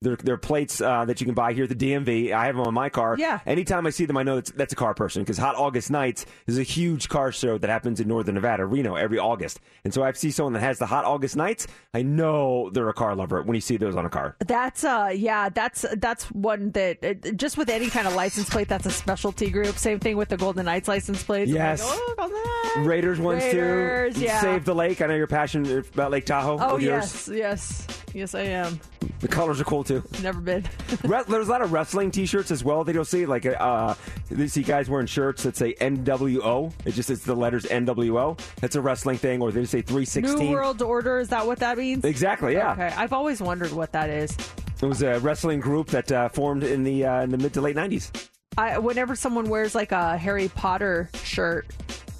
[0.01, 2.31] They're, they're plates uh, that you can buy here at the DMV.
[2.33, 3.17] I have them on my car.
[3.19, 3.41] Yeah.
[3.45, 6.25] Anytime I see them, I know that's, that's a car person because Hot August Nights
[6.47, 9.59] is a huge car show that happens in Northern Nevada, Reno, every August.
[9.83, 11.67] And so I see someone that has the Hot August Nights.
[11.95, 14.37] I know they're a car lover when you see those on a car.
[14.47, 18.69] That's uh yeah, that's that's one that uh, just with any kind of license plate,
[18.69, 19.77] that's a specialty group.
[19.79, 21.51] Same thing with the Golden Knights license plates.
[21.51, 21.81] I'm like, Yes.
[21.83, 24.21] oh, Raiders ones Raiders, too.
[24.21, 24.41] yeah.
[24.41, 25.01] Save the lake.
[25.03, 26.59] I know you're passionate about Lake Tahoe.
[26.61, 27.37] Oh yes, yours.
[27.37, 28.79] yes, yes, I am.
[29.21, 30.05] The colors are cool too.
[30.23, 30.65] Never been.
[31.05, 33.27] Re- There's a lot of wrestling T-shirts as well that you'll see.
[33.27, 33.95] Like, uh,
[34.31, 36.73] you see guys wearing shirts that say NWO.
[36.85, 38.39] It just it's the letters NWO.
[38.61, 40.39] That's a wrestling thing, or they just say 316.
[40.47, 42.05] New World Order is that what that means?
[42.05, 42.53] Exactly.
[42.53, 42.73] Yeah.
[42.73, 44.37] Okay, I've always wondered what that is.
[44.81, 47.61] It was a wrestling group that uh, formed in the uh, in the mid to
[47.61, 48.29] late 90s.
[48.57, 51.67] I whenever someone wears like a Harry Potter shirt,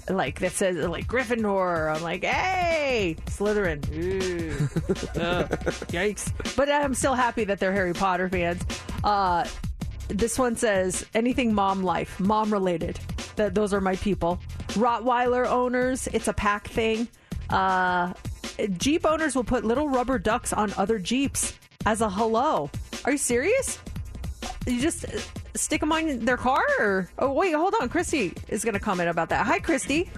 [0.09, 3.87] like that says like Gryffindor, I'm like, hey, Slytherin.
[3.93, 4.69] Ooh.
[5.21, 5.49] Ugh.
[5.91, 6.55] Yikes!
[6.55, 8.61] But I'm still happy that they're Harry Potter fans.
[9.03, 9.47] Uh,
[10.07, 12.99] this one says anything mom life, mom related.
[13.35, 14.39] That those are my people.
[14.69, 17.07] Rottweiler owners, it's a pack thing.
[17.49, 18.13] Uh,
[18.77, 22.69] Jeep owners will put little rubber ducks on other Jeeps as a hello.
[23.05, 23.79] Are you serious?
[24.67, 25.19] You just uh,
[25.55, 26.63] stick them on their car?
[26.79, 27.89] Or oh wait, hold on.
[27.89, 29.45] Christy is going to comment about that.
[29.45, 30.09] Hi, Christy.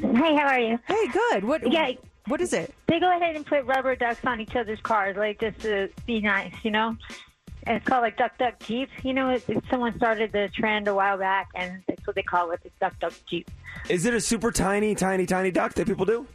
[0.00, 0.78] Hey, how are you?
[0.86, 1.44] Hey, good.
[1.44, 1.70] What?
[1.70, 1.92] Yeah.
[2.26, 2.74] What is it?
[2.88, 6.20] They go ahead and put rubber ducks on each other's cars, like just to be
[6.20, 6.96] nice, you know.
[7.66, 8.88] And it's called like Duck Duck Jeep.
[9.02, 12.22] You know, it, it, someone started the trend a while back, and that's what they
[12.22, 13.48] call it, the Duck Duck Jeep.
[13.88, 16.26] Is it a super tiny, tiny, tiny duck that people do?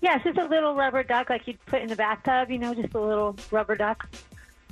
[0.00, 2.74] Yeah, it's just a little rubber duck like you'd put in the bathtub, you know,
[2.74, 4.06] just a little rubber duck.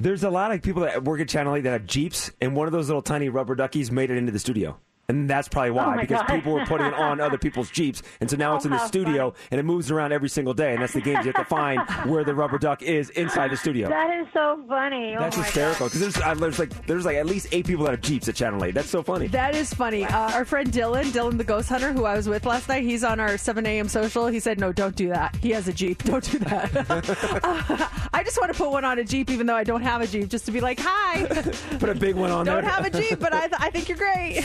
[0.02, 2.66] There's a lot of people that work at Channel 8 that have Jeeps, and one
[2.66, 4.76] of those little tiny rubber duckies made it into the studio.
[5.08, 6.28] And that's probably Oh why, my because God.
[6.36, 8.02] people were putting it on other people's Jeeps.
[8.20, 10.54] And so now Oh, it's in the how studio, and it moves around every single
[10.54, 10.72] day.
[10.74, 11.16] And that's the game.
[11.18, 11.80] You have to find
[12.10, 13.88] where the rubber duck is inside the studio.
[13.88, 15.14] That is so funny.
[15.18, 17.84] That's oh my hysterical because there's, uh, there's like there's like at least eight people
[17.86, 18.74] that have Jeeps at Channel 8.
[18.74, 19.26] That's so funny.
[19.26, 20.04] That is funny.
[20.04, 23.02] Uh, our friend Dylan, Dylan the ghost hunter, who I was with last night, he's
[23.04, 23.88] on our 7 a.m.
[23.88, 24.28] social.
[24.28, 25.34] He said, "No, don't do that.
[25.36, 26.02] He has a Jeep.
[26.04, 26.70] Don't do that."
[27.42, 30.00] Uh, I just want to put one on a Jeep, even though I don't have
[30.00, 31.24] a Jeep, just to be like, "Hi."
[31.80, 32.54] Put a big one on there.
[32.54, 32.70] don't there.
[32.70, 34.42] have a Jeep, but I, th- I think you're great.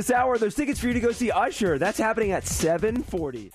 [0.00, 1.76] This hour, there's tickets for you to go see Usher.
[1.76, 3.52] That's happening at 7:40.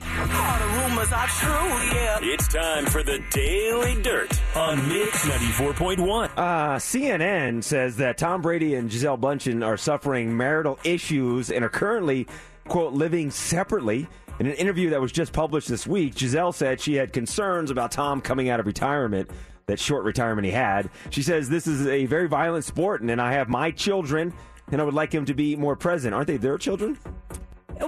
[0.00, 2.18] All the rumors are true, yeah.
[2.22, 6.30] It's time for the Daily Dirt on Mix 94.1.
[6.38, 11.68] Uh, CNN says that Tom Brady and Gisele Bundchen are suffering marital issues and are
[11.68, 12.26] currently,
[12.66, 14.08] quote, living separately.
[14.40, 17.92] In an interview that was just published this week, Gisele said she had concerns about
[17.92, 19.28] Tom coming out of retirement,
[19.66, 20.88] that short retirement he had.
[21.10, 24.32] She says, This is a very violent sport, and I have my children,
[24.70, 26.14] and I would like him to be more present.
[26.14, 26.98] Aren't they their children?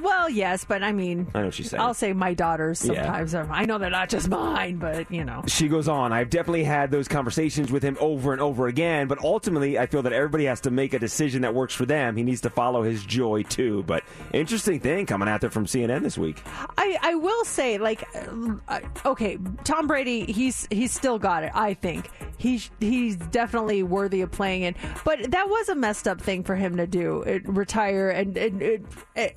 [0.01, 1.80] Well, yes, but I mean, I know what she's saying.
[1.80, 2.95] I'll say my daughters Yeah.
[3.22, 3.34] sometimes.
[3.34, 5.43] I know they're not just mine, but you know.
[5.47, 9.18] She goes on, I've definitely had those conversations with him over and over again, but
[9.24, 12.16] ultimately I feel that everybody has to make a decision that works for them.
[12.16, 13.82] He needs to follow his joy too.
[13.86, 16.43] But interesting thing coming out there from CNN this week.
[16.78, 18.05] I, I will say like
[18.68, 24.20] uh, okay Tom Brady he's he's still got it I think he's he's definitely worthy
[24.22, 27.49] of playing it but that was a messed up thing for him to do it,
[27.49, 28.82] retire and, and it,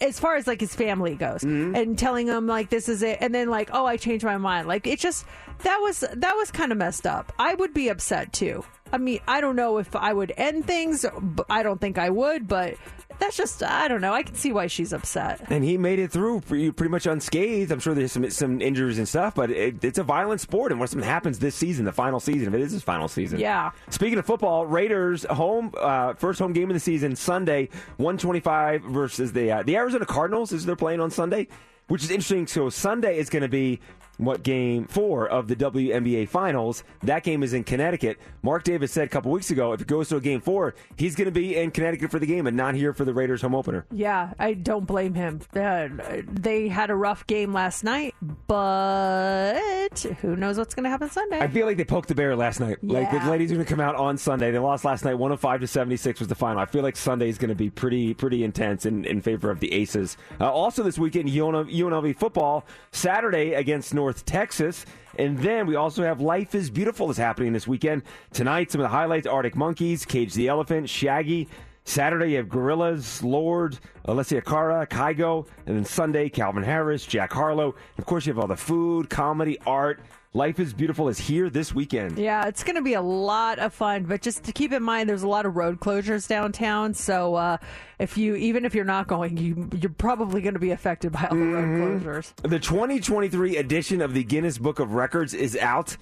[0.02, 1.76] as far as like his family goes mm-hmm.
[1.76, 3.18] and telling him like this is it.
[3.22, 4.68] And then like oh I changed my mind.
[4.68, 5.26] Like it just
[5.60, 7.32] that was that was kind of messed up.
[7.40, 8.64] I would be upset too.
[8.92, 11.06] I mean I don't know if I would end things.
[11.50, 12.76] I don't think I would but
[13.20, 16.12] that's just I don't know I can see why she's upset And he made it
[16.12, 17.72] through pretty, pretty much unscathed.
[17.72, 20.72] I'm sure there's some some injuries and stuff, but it, it's a violent sport.
[20.72, 23.40] And what something happens this season, the final season, if it is his final season.
[23.40, 23.72] Yeah.
[23.90, 29.34] Speaking of football, Raiders home uh, first home game of the season Sunday, 125 versus
[29.34, 30.52] the uh, the Arizona Cardinals.
[30.52, 31.48] Is they're playing on Sunday,
[31.88, 32.48] which is interesting.
[32.48, 33.80] So Sunday is going to be
[34.18, 36.84] what game four of the WNBA finals.
[37.02, 38.20] That game is in Connecticut.
[38.42, 41.16] Mark Davis said a couple weeks ago, if it goes to a game four, he's
[41.16, 43.56] going to be in Connecticut for the game and not here for the Raiders home
[43.56, 43.86] opener.
[43.92, 45.42] Yeah, I don't blame him.
[45.56, 45.90] Uh,
[46.32, 48.14] they had a rough game last night,
[48.48, 51.40] but who knows what's going to happen Sunday?
[51.40, 52.84] I feel like they poked the bear last night.
[52.84, 54.52] Like the ladies are going to come out on Sunday.
[54.52, 56.60] They lost last night, 105 to 76 was the final.
[56.60, 59.60] I feel like Sunday is going to be pretty pretty intense in, in favor of
[59.60, 60.18] the Aces.
[60.40, 64.86] Uh, also this weekend, UNLV football Saturday against North Texas.
[65.18, 68.02] And then we also have Life is Beautiful is happening this weekend.
[68.34, 71.48] Tonight, some of the highlights Arctic Monkeys, Cage the Elephant, Shaggy.
[71.86, 73.78] Saturday, you have Gorillaz, Lorde,
[74.08, 75.48] Alessia Cara, Kygo.
[75.66, 77.72] And then Sunday, Calvin Harris, Jack Harlow.
[77.74, 80.00] And of course, you have all the food, comedy, art.
[80.36, 82.18] Life is Beautiful is here this weekend.
[82.18, 85.08] yeah, it's going to be a lot of fun, but just to keep in mind,
[85.08, 86.96] there's a lot of road closures downtown.
[86.96, 87.58] So uh,
[88.00, 91.28] if you, even if you're not going, you, you're probably going to be affected by
[91.30, 92.34] all the road closures.
[92.50, 95.96] The 2023 edition of the Guinness Book of Records is out.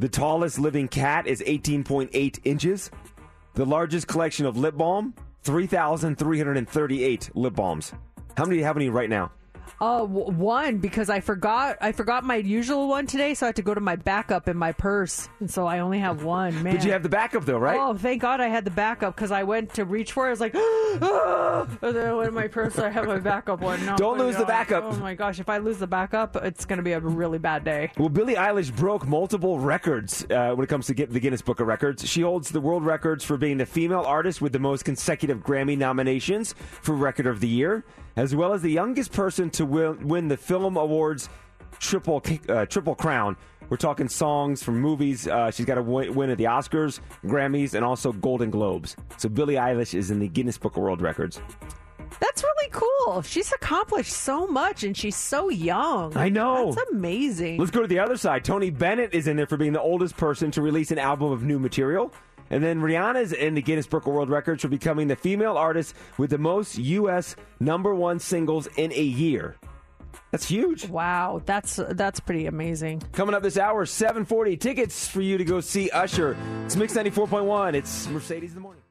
[0.00, 2.90] The tallest living cat is 18.8 inches.
[3.54, 5.14] The largest collection of lip balm,
[5.46, 7.92] 3,338 lip balms.
[8.36, 9.30] How many do you have any right now?
[9.80, 13.56] Uh, w- one because I forgot I forgot my usual one today, so I had
[13.56, 16.62] to go to my backup in my purse, and so I only have one.
[16.62, 17.78] Man, But you have the backup though, right?
[17.78, 20.28] Oh, thank God I had the backup because I went to reach for it.
[20.28, 21.66] I was like, ah!
[21.82, 22.78] and then I went in my purse.
[22.78, 23.84] I have my backup one.
[23.84, 24.84] No, Don't lose the backup.
[24.84, 27.64] Oh my gosh, if I lose the backup, it's going to be a really bad
[27.64, 27.90] day.
[27.98, 31.66] Well, Billie Eilish broke multiple records uh, when it comes to the Guinness Book of
[31.66, 32.08] Records.
[32.08, 35.76] She holds the world records for being the female artist with the most consecutive Grammy
[35.76, 37.84] nominations for Record of the Year,
[38.16, 41.28] as well as the youngest person to win, win the Film Awards
[41.78, 43.36] triple uh, triple crown.
[43.68, 45.26] We're talking songs from movies.
[45.26, 48.96] Uh, she's got to win, win at the Oscars, Grammys, and also Golden Globes.
[49.18, 51.40] So Billie Eilish is in the Guinness Book of World Records.
[52.20, 53.22] That's really cool.
[53.22, 56.16] She's accomplished so much, and she's so young.
[56.16, 56.72] I know.
[56.72, 57.58] That's amazing.
[57.58, 58.44] Let's go to the other side.
[58.44, 61.42] Tony Bennett is in there for being the oldest person to release an album of
[61.42, 62.12] new material.
[62.50, 65.94] And then Rihanna's in the Guinness Book of World Records for becoming the female artist
[66.18, 67.36] with the most U.S.
[67.60, 69.56] number one singles in a year.
[70.30, 70.88] That's huge.
[70.88, 73.02] Wow, that's that's pretty amazing.
[73.12, 76.36] Coming up this hour, 740 tickets for you to go see Usher.
[76.64, 77.74] It's Mix 94.1.
[77.74, 78.82] It's Mercedes in the morning.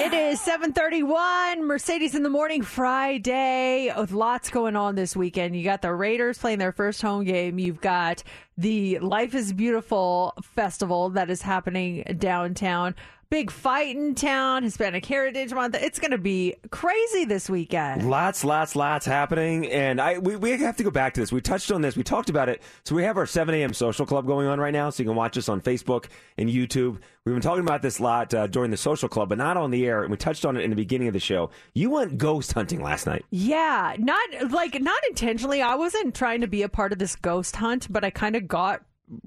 [0.00, 3.92] It is 731, Mercedes in the Morning Friday.
[3.96, 5.54] With lots going on this weekend.
[5.54, 7.58] You got the Raiders playing their first home game.
[7.58, 8.22] You've got
[8.56, 12.94] the Life is Beautiful festival that is happening downtown.
[13.32, 15.74] Big fight in town, Hispanic Heritage Month.
[15.80, 18.10] It's going to be crazy this weekend.
[18.10, 21.32] Lots, lots, lots happening, and I we, we have to go back to this.
[21.32, 21.96] We touched on this.
[21.96, 22.60] We talked about it.
[22.84, 23.72] So we have our 7 a.m.
[23.72, 26.98] social club going on right now, so you can watch us on Facebook and YouTube.
[27.24, 29.70] We've been talking about this a lot uh, during the social club, but not on
[29.70, 30.02] the air.
[30.02, 31.48] And we touched on it in the beginning of the show.
[31.72, 33.24] You went ghost hunting last night.
[33.30, 35.62] Yeah, not like not intentionally.
[35.62, 38.46] I wasn't trying to be a part of this ghost hunt, but I kind of
[38.46, 38.82] got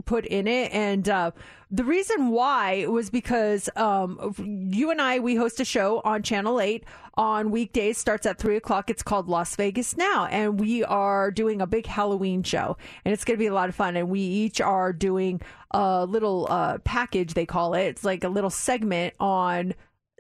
[0.05, 1.31] put in it and uh
[1.75, 4.33] the reason why was because um
[4.71, 6.83] you and i we host a show on channel 8
[7.17, 8.89] on weekdays starts at 3 o'clock.
[8.89, 13.23] It's called las vegas now and we are doing a big halloween show and it's
[13.23, 13.95] going to be a lot of fun.
[13.95, 17.85] And we each are doing a little uh package they call it.
[17.85, 19.73] It's like a little segment on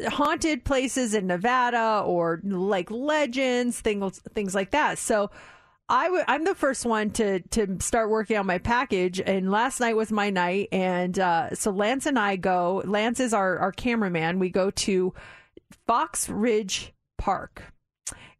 [0.07, 4.97] haunted places in Nevada or like legends, things things like that.
[4.97, 5.31] So
[5.87, 9.79] I w- I'm the first one to to start working on my package, and last
[9.79, 12.81] night was my night, and uh, so Lance and I go.
[12.85, 14.39] Lance is our our cameraman.
[14.39, 15.13] We go to
[15.85, 17.74] Fox Ridge Park.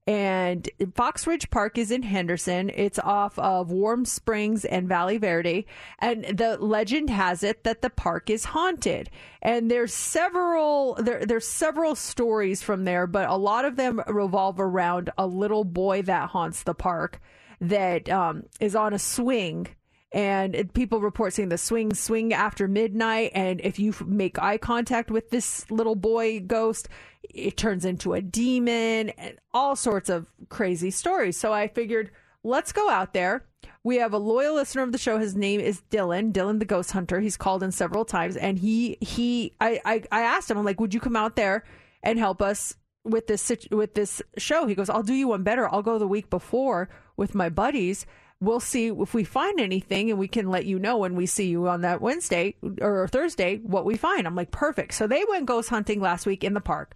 [0.08, 2.70] And Fox Ridge Park is in Henderson.
[2.76, 5.66] It's off of Warm Springs and Valle Verde.
[5.98, 9.10] And the legend has it that the park is haunted.
[9.42, 14.60] And there's several there, there's several stories from there, but a lot of them revolve
[14.60, 17.20] around a little boy that haunts the park
[17.60, 19.68] that um, is on a swing
[20.12, 25.10] and people report seeing the swing swing after midnight and if you make eye contact
[25.12, 26.88] with this little boy ghost
[27.24, 32.12] it turns into a demon and all sorts of crazy stories so i figured
[32.44, 33.46] let's go out there
[33.84, 36.92] we have a loyal listener of the show his name is dylan dylan the ghost
[36.92, 40.66] hunter he's called in several times and he he i i, I asked him i'm
[40.66, 41.64] like would you come out there
[42.04, 42.76] and help us
[43.06, 44.66] with this with this show.
[44.66, 45.72] He goes, "I'll do you one better.
[45.72, 48.06] I'll go the week before with my buddies.
[48.42, 51.48] We'll see if we find anything, and we can let you know when we see
[51.48, 55.46] you on that Wednesday or Thursday what we find." I'm like, "Perfect." So they went
[55.46, 56.96] ghost hunting last week in the park,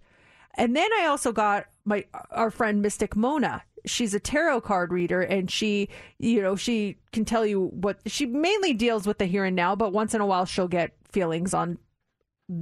[0.54, 3.62] and then I also got my our friend Mystic Mona.
[3.86, 5.88] She's a tarot card reader, and she,
[6.18, 9.74] you know, she can tell you what she mainly deals with the here and now,
[9.74, 11.78] but once in a while she'll get feelings on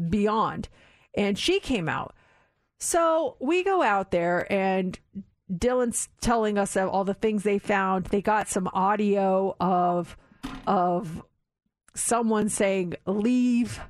[0.08, 0.68] beyond.
[1.16, 2.14] And she came out.
[2.78, 4.96] So we go out there and
[5.52, 8.06] Dylan's telling us of all the things they found.
[8.06, 10.16] They got some audio of
[10.66, 11.22] of
[11.94, 13.80] someone saying leave.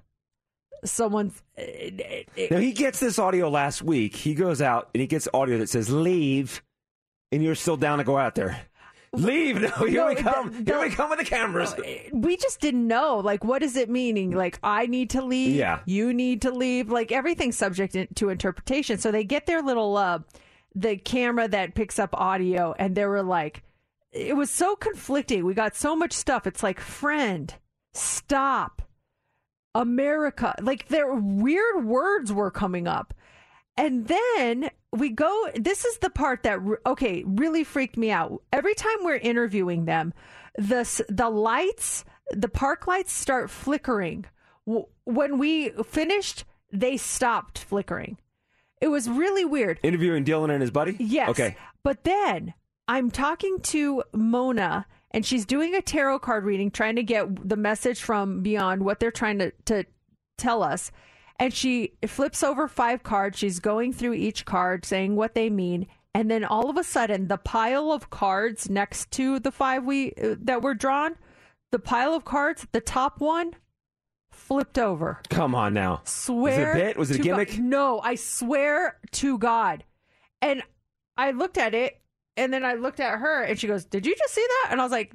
[0.84, 2.48] Someone's eh, eh, eh.
[2.52, 4.14] Now he gets this audio last week.
[4.14, 6.62] He goes out and he gets audio that says "leave,"
[7.32, 8.60] and you're still down to go out there.
[9.12, 9.60] Leave!
[9.62, 10.64] No, here No, we come.
[10.64, 11.74] the- here we come with the cameras.
[12.12, 15.78] we just didn't know like what is it meaning like i need to leave Yeah.
[15.86, 20.18] you need to leave like everything's subject to interpretation so they get their little uh
[20.74, 23.62] the camera that picks up audio and they were like
[24.10, 25.44] it was so conflicting.
[25.44, 26.46] We got so much stuff.
[26.46, 27.54] It's like friend
[27.94, 28.82] stop.
[29.74, 33.14] America like their weird words were coming up.
[33.76, 38.42] And then we go this is the part that okay really freaked me out.
[38.52, 40.14] Every time we're interviewing them
[40.56, 44.24] the the lights the park lights start flickering.
[45.04, 48.18] When we finished they stopped flickering
[48.80, 50.96] it was really weird Interviewing Dylan and his buddy.
[50.98, 51.30] Yes.
[51.30, 51.56] Okay.
[51.82, 52.54] But then
[52.86, 57.56] I'm talking to Mona and she's doing a tarot card reading, trying to get the
[57.56, 59.84] message from beyond what they're trying to, to
[60.36, 60.90] tell us.
[61.40, 63.38] And she flips over five cards.
[63.38, 65.86] She's going through each card, saying what they mean.
[66.14, 70.12] And then all of a sudden, the pile of cards next to the five we
[70.14, 71.16] uh, that were drawn,
[71.70, 73.54] the pile of cards, the top one
[74.38, 76.02] flipped over Come on now.
[76.04, 76.96] swear Was it a bit?
[76.96, 77.50] Was it a gimmick?
[77.50, 79.84] God- no, I swear to God.
[80.40, 80.62] And
[81.16, 82.00] I looked at it
[82.36, 84.68] and then I looked at her and she goes, Did you just see that?
[84.72, 85.12] And I was like,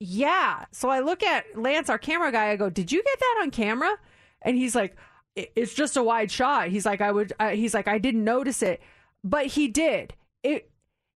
[0.00, 0.64] Yeah.
[0.70, 2.50] So I look at Lance, our camera guy.
[2.50, 3.96] I go, Did you get that on camera?
[4.42, 4.96] And he's like,
[5.34, 6.68] It's just a wide shot.
[6.68, 8.80] He's like, I would, uh, he's like, I didn't notice it,
[9.24, 10.14] but he did.
[10.42, 10.70] It,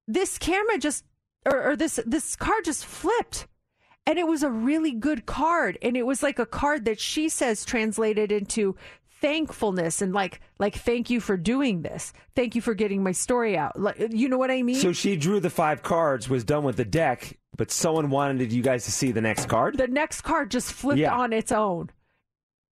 [0.09, 1.05] this camera just,
[1.47, 3.47] or, or this, this car just flipped
[4.07, 5.79] and it was a really good card.
[5.83, 8.77] And it was like a card that she says translated into
[9.21, 12.13] thankfulness and like like thank you for doing this.
[12.35, 13.79] Thank you for getting my story out.
[13.79, 14.77] Like you know what i mean?
[14.77, 18.63] So she drew the five cards, was done with the deck, but someone wanted you
[18.63, 19.79] guys to see the next card.
[19.79, 21.15] the next card just flipped Yeah.
[21.15, 21.91] on its own.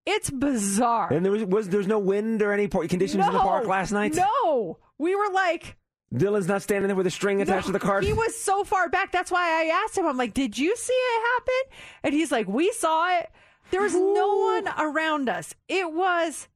[0.07, 1.12] It's bizarre.
[1.12, 4.14] And there was, was there's no wind or any conditions in the park last night.
[4.14, 4.78] no.
[4.99, 5.76] We were like
[6.12, 8.04] Dylan's not standing there with a string attached to the card.
[8.04, 9.12] He was so far back.
[9.12, 10.06] That's why I asked him.
[10.06, 13.30] I'm like, "Did you see it happen?" And he's like, "We saw it.
[13.70, 15.54] There was no one around us.
[15.68, 16.48] It was,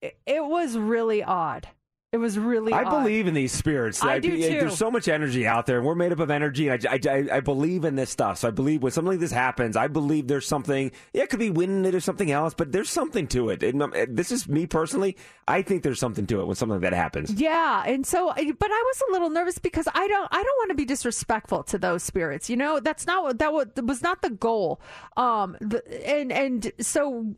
[0.00, 1.68] it was really odd.
[2.10, 2.72] It was really.
[2.72, 3.02] I odd.
[3.02, 4.02] believe in these spirits.
[4.02, 4.38] I do too.
[4.40, 5.76] There's so much energy out there.
[5.76, 6.68] and We're made up of energy.
[6.68, 8.38] And I, I, I believe in this stuff.
[8.38, 10.90] So I believe when something like this happens, I believe there's something.
[11.12, 13.62] Yeah, it could be wind it or something else, but there's something to it.
[13.62, 15.18] And, um, this is me personally.
[15.46, 17.30] I think there's something to it when something like that happens.
[17.30, 20.70] Yeah, and so, but I was a little nervous because I don't, I don't want
[20.70, 22.48] to be disrespectful to those spirits.
[22.48, 24.80] You know, that's not what that was, was not the goal.
[25.18, 27.34] Um, the, and and so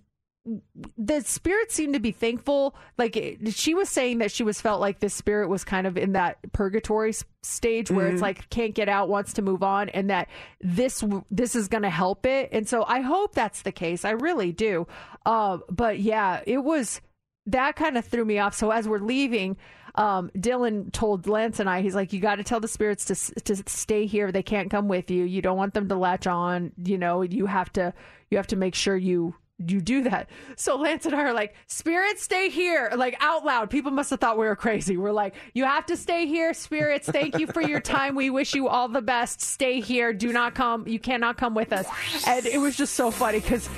[0.96, 2.74] the spirit seemed to be thankful.
[2.96, 5.96] Like it- she was saying that she was felt like this spirit was kind of
[5.98, 8.22] in that purgatory s- stage where it's Mhm.
[8.22, 10.28] like can't get out, wants to move on, and that
[10.60, 12.48] this this is going to help it.
[12.52, 14.04] And so I hope that's the case.
[14.04, 14.86] I really do.
[15.26, 17.00] Um, but yeah, it was
[17.46, 18.54] that kind of threw me off.
[18.54, 19.56] So as we're leaving,
[19.96, 23.40] um, Dylan told Lance and I, he's like, "You got to tell the spirits to
[23.42, 24.32] to stay here.
[24.32, 25.24] They can't come with you.
[25.24, 26.72] You don't want them to latch on.
[26.82, 27.92] You know, you have to
[28.30, 29.34] you have to make sure you."
[29.66, 30.30] You do that.
[30.56, 33.68] So Lance and I are like, spirits stay here, like out loud.
[33.68, 34.96] People must have thought we were crazy.
[34.96, 37.08] We're like, you have to stay here, spirits.
[37.08, 38.14] Thank you for your time.
[38.14, 39.40] We wish you all the best.
[39.42, 40.12] Stay here.
[40.14, 40.88] Do not come.
[40.88, 41.86] You cannot come with us.
[42.26, 43.68] And it was just so funny because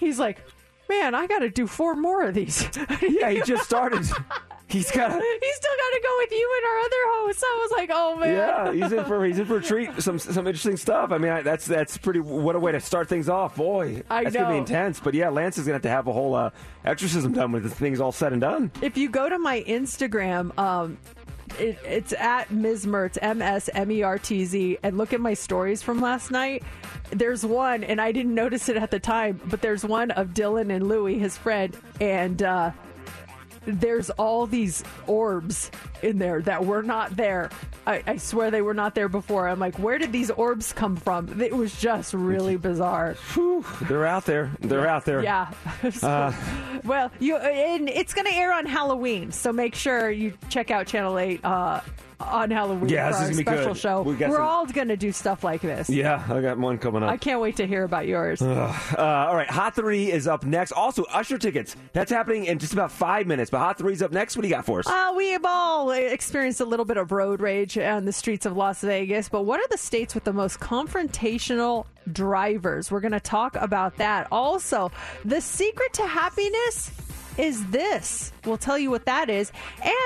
[0.00, 0.38] he's like,
[0.88, 2.68] man, I got to do four more of these.
[3.00, 4.04] yeah, he just started.
[4.70, 5.10] He's got.
[5.42, 7.44] He's still got to go with you and our other host.
[7.44, 8.36] I was like, oh man.
[8.36, 9.90] Yeah, he's in for he's in for a treat.
[10.02, 11.10] Some some interesting stuff.
[11.10, 12.20] I mean, I, that's that's pretty.
[12.20, 14.02] What a way to start things off, boy.
[14.08, 15.00] I that's gonna be intense.
[15.00, 16.50] But yeah, Lance is gonna have to have a whole uh,
[16.84, 18.70] exorcism done with the things all said and done.
[18.80, 20.98] If you go to my Instagram, um,
[21.58, 22.86] it, it's at Ms.
[22.86, 26.30] Mertz, M S M E R T Z, and look at my stories from last
[26.30, 26.62] night.
[27.10, 30.74] There's one, and I didn't notice it at the time, but there's one of Dylan
[30.74, 32.70] and Louie, his friend, and uh,
[33.66, 35.70] there's all these orbs
[36.02, 37.50] in there that were not there.
[37.86, 39.48] I, I swear they were not there before.
[39.48, 41.40] I'm like, where did these orbs come from?
[41.40, 43.14] It was just really bizarre.
[43.82, 44.50] They're out there.
[44.60, 45.22] They're out there.
[45.22, 45.50] Yeah.
[45.92, 46.32] So- Uh,
[46.84, 50.86] well, you and it's going to air on Halloween, so make sure you check out
[50.86, 51.80] Channel Eight uh,
[52.20, 53.80] on Halloween Yeah, for this our is gonna be special good.
[53.80, 54.02] show.
[54.02, 55.88] We We got are some- all going to do stuff like this.
[55.90, 57.10] yeah, I got one coming up.
[57.10, 58.40] I can't wait to hear about yours.
[58.42, 58.74] Ugh.
[58.96, 60.72] Uh, all right, Hot 3 is up next.
[60.72, 61.76] Also, Usher tickets.
[61.92, 63.50] That's happening in just about five minutes.
[63.50, 64.36] But Hot 3 is up next.
[64.36, 64.86] What do you got for us?
[64.86, 68.56] Uh, we have all experienced a little bit of road rage on the streets of
[68.56, 72.90] Las Vegas, but what are the states with the most confrontational drivers?
[72.90, 74.26] We're going to talk about that.
[74.30, 74.90] Also,
[75.24, 76.90] the secret to happiness
[77.38, 78.32] is this.
[78.44, 79.52] We'll tell you what that is.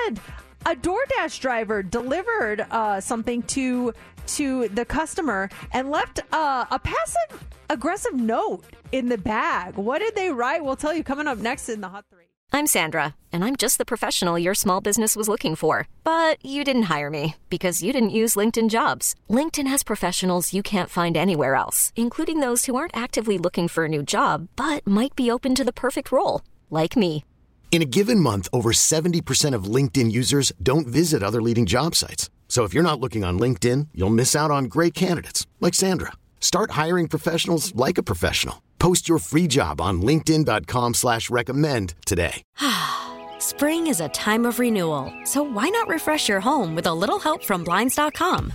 [0.07, 0.19] And
[0.65, 3.93] a DoorDash driver delivered uh, something to
[4.27, 9.75] to the customer and left uh, a passive aggressive note in the bag.
[9.75, 10.63] What did they write?
[10.63, 12.23] We'll tell you coming up next in the Hot 3.
[12.51, 15.87] I'm Sandra, and I'm just the professional your small business was looking for.
[16.03, 19.13] But you didn't hire me because you didn't use LinkedIn jobs.
[19.29, 23.85] LinkedIn has professionals you can't find anywhere else, including those who aren't actively looking for
[23.85, 26.41] a new job but might be open to the perfect role,
[26.71, 27.25] like me.
[27.71, 32.29] In a given month, over 70% of LinkedIn users don't visit other leading job sites.
[32.47, 36.13] So if you're not looking on LinkedIn, you'll miss out on great candidates like Sandra.
[36.39, 38.61] Start hiring professionals like a professional.
[38.79, 42.43] Post your free job on linkedin.com slash recommend today.
[43.39, 47.19] Spring is a time of renewal, so why not refresh your home with a little
[47.19, 48.53] help from Blinds.com?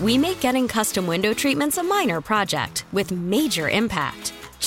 [0.00, 4.32] We make getting custom window treatments a minor project with major impact.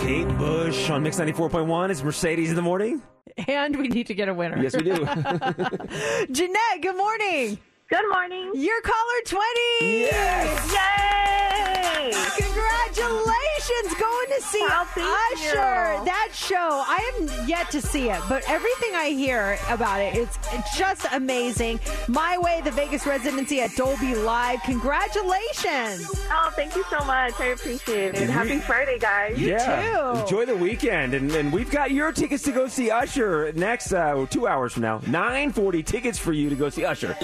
[0.00, 1.90] Kate Bush on Mix 94.1.
[1.90, 3.02] It's Mercedes in the morning.
[3.48, 4.62] And we need to get a winner.
[4.62, 4.94] Yes, we do.
[6.30, 7.58] Jeanette, good morning.
[7.94, 8.50] Good morning.
[8.54, 9.44] You're caller 20.
[9.82, 10.72] Yes.
[10.72, 12.10] Yay!
[12.44, 15.98] Congratulations going to see Oh, Usher.
[16.00, 16.04] you.
[16.04, 20.36] That show, I am yet to see it, but everything I hear about it, it's
[20.76, 21.78] just amazing.
[22.08, 24.60] My Way, the Vegas residency at Dolby Live.
[24.64, 26.08] Congratulations.
[26.32, 27.38] Oh, thank you so much.
[27.40, 28.22] I appreciate it.
[28.22, 29.38] And Happy we- Friday, guys.
[29.40, 30.12] You yeah.
[30.14, 30.20] Too.
[30.20, 31.14] Enjoy the weekend.
[31.14, 34.82] And, and we've got your tickets to go see Usher next uh, two hours from
[34.82, 34.98] now.
[35.06, 37.16] 940 tickets for you to go see Usher.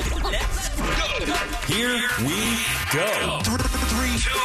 [1.67, 2.59] Here we
[2.93, 3.41] go.
[3.43, 4.41] Three, two.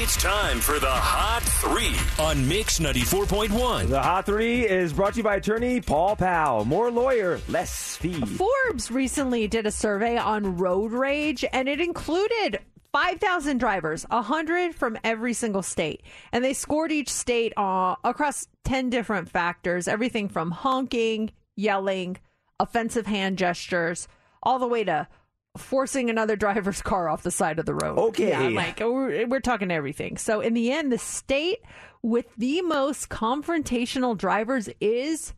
[0.00, 3.88] It's time for the Hot Three on Mix 94.1.
[3.88, 6.64] The Hot Three is brought to you by attorney Paul Powell.
[6.64, 8.20] More lawyer, less fee.
[8.24, 12.60] Forbes recently did a survey on road rage, and it included
[12.92, 16.02] 5,000 drivers, 100 from every single state.
[16.32, 22.16] And they scored each state uh, across 10 different factors everything from honking, yelling,
[22.58, 24.08] offensive hand gestures,
[24.42, 25.08] all the way to
[25.56, 27.98] forcing another driver's car off the side of the road.
[27.98, 28.30] Okay.
[28.30, 30.16] Yeah, like oh, we're, we're talking everything.
[30.16, 31.58] So in the end, the state
[32.02, 35.34] with the most confrontational drivers is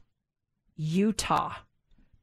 [0.77, 1.55] Utah.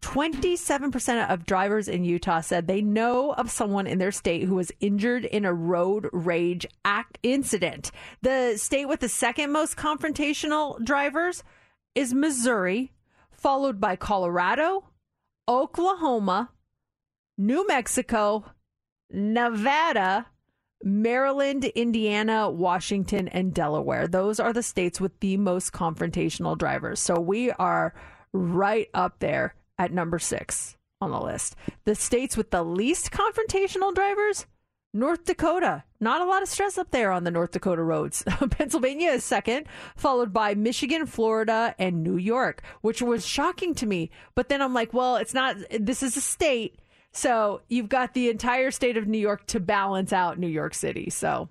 [0.01, 4.71] 27% of drivers in Utah said they know of someone in their state who was
[4.80, 7.91] injured in a road rage act incident.
[8.21, 11.43] The state with the second most confrontational drivers
[11.95, 12.93] is Missouri,
[13.32, 14.86] followed by Colorado,
[15.47, 16.51] Oklahoma,
[17.38, 18.46] New Mexico,
[19.12, 20.28] Nevada,
[20.84, 24.08] Maryland, Indiana, Washington, and Delaware.
[24.08, 27.00] Those are the states with the most confrontational drivers.
[27.00, 27.94] So we are
[28.34, 31.56] right up there at number six on the list.
[31.86, 34.46] The states with the least confrontational drivers,
[34.94, 35.84] North Dakota.
[36.00, 38.24] Not a lot of stress up there on the North Dakota roads.
[38.52, 44.10] Pennsylvania is second, followed by Michigan, Florida, and New York, which was shocking to me.
[44.36, 46.80] But then I'm like, well, it's not, this is a state.
[47.18, 51.09] So you've got the entire state of New York to balance out New York City.
[51.09, 51.49] So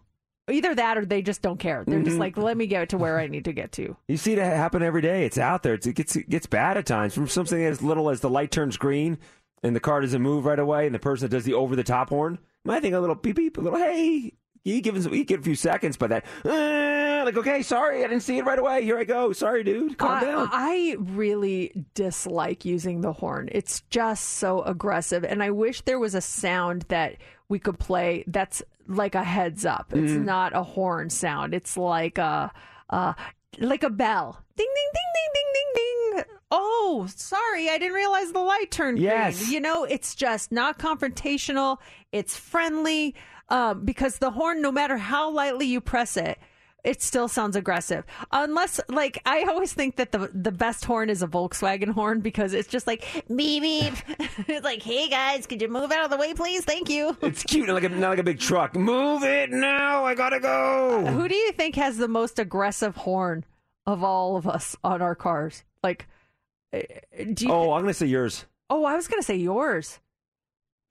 [0.49, 1.83] either that or they just don't care.
[1.85, 2.21] They're just Mhm.
[2.21, 3.97] like, let me get to where I need to get to.
[4.09, 5.25] You see it happen every day.
[5.27, 5.75] It's out there.
[5.75, 7.15] It's, it gets it gets bad at times.
[7.15, 9.19] From something as little as the light turns green
[9.65, 11.83] and the car doesn't move right away, and the person that does the over the
[11.83, 12.39] top horn,
[12.69, 14.35] I think a little beep beep, a little hey.
[14.75, 18.09] You give him, you give a few seconds, but that "Uh," like okay, sorry, I
[18.09, 18.83] didn't see it right away.
[18.83, 19.33] Here I go.
[19.33, 19.97] Sorry, dude.
[19.97, 20.49] Calm I, down.
[20.51, 23.49] I really dislike using the horn.
[23.53, 25.25] It's just so aggressive.
[25.25, 27.17] And I wish there was a sound that
[27.49, 29.93] we could play that's like a heads up.
[29.95, 30.13] It's.
[30.13, 30.25] Mhm.
[30.25, 31.55] not a horn sound.
[31.55, 32.51] It's like a,
[32.91, 33.13] uh,
[33.61, 34.43] like a bell.
[34.57, 36.25] Ding, ding, ding, ding, ding, ding, ding.
[36.51, 37.69] Oh, sorry.
[37.69, 39.39] I didn't realize the light turned Yes.
[39.39, 39.53] green.
[39.53, 41.79] You know, it's just not confrontational.
[42.13, 43.15] It's friendly
[43.49, 46.39] um, because the horn, no matter how lightly you press it,
[46.85, 48.05] it still sounds aggressive.
[48.31, 52.53] Unless, like, I always think that the the best horn is a Volkswagen horn because
[52.53, 53.95] it's just like beep beep.
[54.47, 56.65] it's like, hey guys, could you move out of the way, please?
[56.65, 57.17] Thank you.
[57.23, 58.77] It's cute, like a, not like a big truck.
[58.77, 60.05] Move it now.
[60.05, 61.05] I gotta go.
[61.07, 63.45] Who do you think has the most aggressive horn
[63.85, 65.65] of all of us on our cars?
[65.83, 66.07] Like,
[66.73, 66.83] uh,
[67.35, 67.53] do you?
[67.53, 68.45] Oh, I'm gonna say yours.
[68.71, 69.99] oh, I was gonna say yours.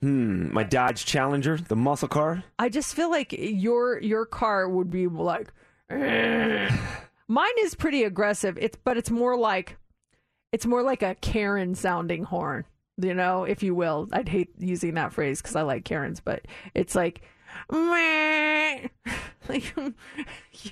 [0.06, 2.44] Hmm, my Dodge Challenger, the muscle car.
[2.60, 5.52] I just feel like your your car would be like
[5.90, 8.56] mine is pretty aggressive.
[8.62, 9.78] It's but it's more like
[10.52, 12.66] it's more like a Karen sounding horn,
[13.02, 14.08] you know, if you will.
[14.12, 16.46] I'd hate using that phrase because I like Karens, but
[16.76, 17.24] it's like
[19.50, 19.76] like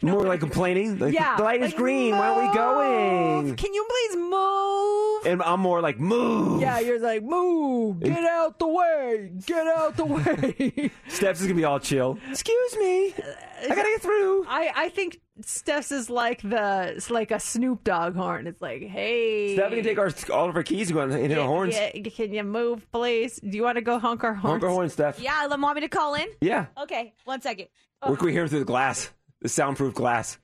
[0.01, 0.99] More like complaining.
[0.99, 2.11] Like, yeah, the light is like, green.
[2.11, 3.55] Where are we going?
[3.55, 5.25] Can you please move?
[5.25, 6.61] And I'm more like move.
[6.61, 7.99] Yeah, you're like move.
[8.01, 9.31] Get out the way.
[9.45, 10.91] Get out the way.
[11.07, 12.17] Steph's is gonna be all chill.
[12.29, 13.13] Excuse me.
[13.71, 14.45] I gotta get through.
[14.47, 18.47] I, I think Steph's is like the it's like a Snoop Dogg horn.
[18.47, 21.37] It's like, hey, Steph can take our all of our keys and go and hit
[21.37, 21.75] our horns.
[21.75, 23.39] Yeah, can you move, please?
[23.39, 24.51] Do you want to go honk our horns?
[24.53, 25.19] Honk our horn, Steph.
[25.19, 26.27] Yeah, let want me to call in?
[26.41, 26.67] Yeah.
[26.81, 27.67] Okay, one second.
[28.01, 29.11] Where can we hear through the glass?
[29.41, 30.37] The soundproof glass.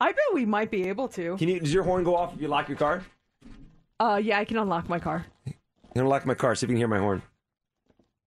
[0.00, 1.36] I bet we might be able to.
[1.36, 1.60] Can you?
[1.60, 3.02] Does your horn go off if you lock your car?
[4.00, 5.24] Uh, yeah, I can unlock my car.
[5.46, 5.54] I'm
[5.94, 6.54] gonna my car.
[6.54, 7.22] See if you can hear my horn.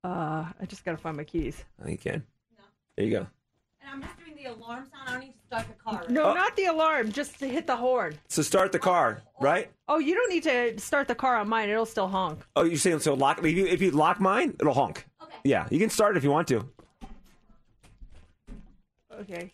[0.03, 1.63] Uh, I just gotta find my keys.
[1.81, 2.23] I think you can.
[2.95, 3.27] There you go.
[3.89, 5.07] And I'm just doing the alarm sound.
[5.07, 6.05] I don't need to start the car.
[6.09, 6.33] No, Oh.
[6.33, 7.11] not the alarm.
[7.11, 8.17] Just to hit the horn.
[8.27, 9.71] So start the car, right?
[9.88, 11.69] Oh, you don't need to start the car on mine.
[11.69, 12.45] It'll still honk.
[12.55, 13.39] Oh, you're saying so lock?
[13.39, 15.05] If you, if you lock mine, it'll honk.
[15.23, 15.35] Okay.
[15.45, 16.67] Yeah, you can start it if you want to.
[19.21, 19.53] Okay.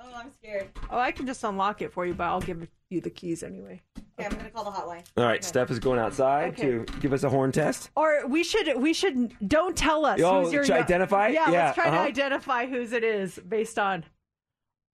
[0.00, 0.68] Oh, I'm scared.
[0.90, 3.82] Oh, I can just unlock it for you, but I'll give you the keys anyway.
[4.18, 5.04] Okay, I'm gonna call the hotline.
[5.16, 6.62] All right, Steph is going outside Okay.
[6.62, 7.90] to give us a horn test.
[7.96, 11.28] Or we should we should don't tell us Oh, who's your to identify?
[11.28, 11.96] Yeah, Yeah, let's try uh-huh.
[12.02, 14.04] to identify whose it is based on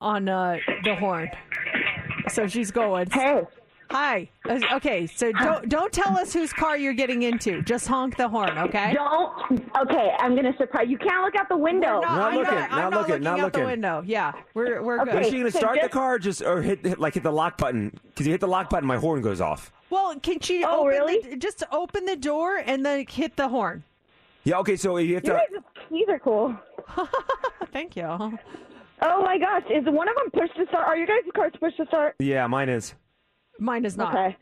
[0.01, 1.31] on uh, the horn.
[2.29, 3.11] So she's going.
[3.11, 3.43] Hey.
[3.91, 4.29] Hi.
[4.49, 7.61] Okay, so don't don't tell us whose car you're getting into.
[7.63, 8.95] Just honk the horn, okay?
[8.95, 9.63] Don't.
[9.83, 10.87] Okay, I'm gonna surprise.
[10.89, 11.95] You can't look out the window.
[11.97, 13.61] We're not, Not I'm looking, Not, not I'm not looking, looking not out looking.
[13.63, 14.03] the window.
[14.07, 15.23] Yeah, we're we're good.
[15.23, 17.25] Is she gonna so start the just- car, or just or hit, hit like hit
[17.25, 17.99] the lock button?
[18.07, 19.73] Because you hit the lock button, my horn goes off.
[19.91, 21.21] Well, can she Oh, open really?
[21.31, 23.83] the, just open the door and then hit the horn?
[24.45, 24.59] Yeah.
[24.59, 24.77] Okay.
[24.77, 25.37] So you have You to.
[25.37, 26.57] guys' keys are cool.
[27.73, 28.05] Thank you.
[28.05, 30.87] Oh my gosh, is one of them push to start?
[30.87, 32.15] Are your guys' cars push to start?
[32.21, 32.95] Yeah, mine is.
[33.61, 34.15] Mine is not.
[34.15, 34.37] Okay.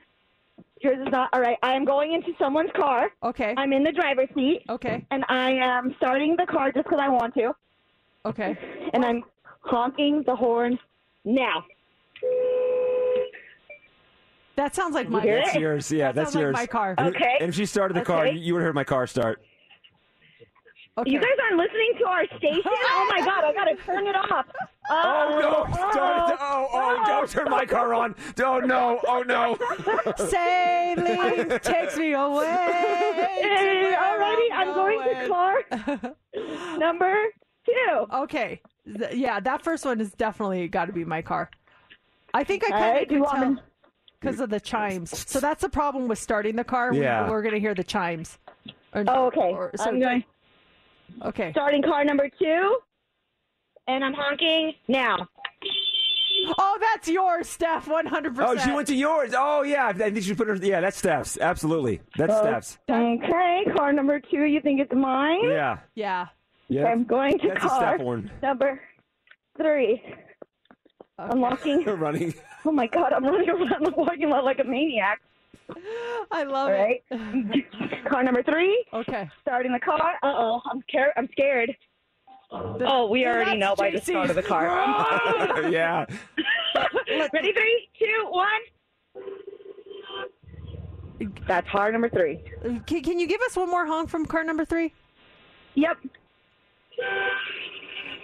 [0.81, 1.29] Yours is not.
[1.33, 1.59] All right.
[1.63, 3.11] I am going into someone's car.
[3.25, 3.53] Okay.
[3.57, 4.63] I'm in the driver's seat.
[4.71, 5.05] Okay.
[5.11, 7.53] And I am starting the car just because I want to.
[8.25, 8.57] Okay.
[8.95, 9.25] And I'm
[9.61, 10.79] honking the horn
[11.25, 11.65] now.
[14.57, 15.21] That sounds like my.
[15.21, 15.61] hear That's it?
[15.61, 15.91] yours.
[15.93, 16.55] Yeah, That that's sounds like yours.
[16.55, 16.95] my car.
[16.99, 17.37] And- Okay.
[17.41, 18.35] And if she started the car, Okay.
[18.37, 19.43] you, you would have heard my car start.
[20.97, 21.11] Okay.
[21.13, 22.63] You guys aren't listening to our station?
[22.67, 24.47] oh my god, I gotta turn it off.
[24.91, 25.67] Oh, oh no!
[25.69, 28.15] Oh, don't, oh, oh, oh don't turn my car on!
[28.37, 29.01] Don't no!
[29.07, 29.57] Oh no!
[30.17, 32.47] Sailing takes me away.
[32.47, 37.15] Hey, alrighty, I'm going to car number
[37.67, 38.07] two.
[38.15, 38.61] Okay.
[38.87, 41.51] Th- Yeah, that first one is definitely got to be my car.
[42.35, 43.65] I think I All kind of do you could want tell.
[44.21, 45.29] because of the chimes.
[45.31, 46.93] So that's the problem with starting the car.
[46.93, 47.29] We- Yeah.
[47.29, 48.39] We're going to hear the chimes.
[48.95, 49.53] Or- Oh, okay.
[49.53, 50.25] or- I'm going.
[51.25, 51.51] Okay.
[51.53, 52.79] Starting car number two,
[53.89, 55.27] and I'm honking now.
[56.59, 57.89] Oh, that's yours, Steph.
[57.89, 58.61] One hundred percent.
[58.61, 59.35] Oh, she went to yours.
[59.37, 59.89] Oh, yeah.
[59.89, 60.55] I think she put her.
[60.55, 61.37] Yeah, that's Steph's.
[61.39, 62.01] Absolutely.
[62.17, 62.43] That's Oh.
[62.43, 62.79] Steph's.
[62.89, 64.45] Okay, car number two.
[64.45, 65.43] You think it's mine?
[65.45, 65.79] Yeah.
[65.97, 66.27] Yeah.
[66.69, 66.85] Yeah.
[66.85, 68.31] I'm going to That's car Steph one.
[68.43, 68.81] number
[69.57, 70.03] three.
[71.19, 71.83] Unlocking.
[71.83, 72.35] You're running.
[72.65, 75.21] Oh my god, I'm running around the parking lot like a maniac.
[76.31, 77.03] I love All right.
[78.09, 78.85] car number three.
[78.95, 79.29] Okay.
[79.43, 80.15] Starting the car.
[80.23, 81.11] Uh oh, I'm scared.
[81.17, 81.75] I'm scared.
[82.51, 84.67] Oh, we already know by the start of the car.
[85.71, 86.07] yeah.
[87.33, 87.53] Ready?
[87.53, 88.49] Three, two, one.
[91.47, 92.41] That's car number three.
[92.87, 94.93] Can, can you give us one more honk from car number three?
[95.75, 95.99] Yep.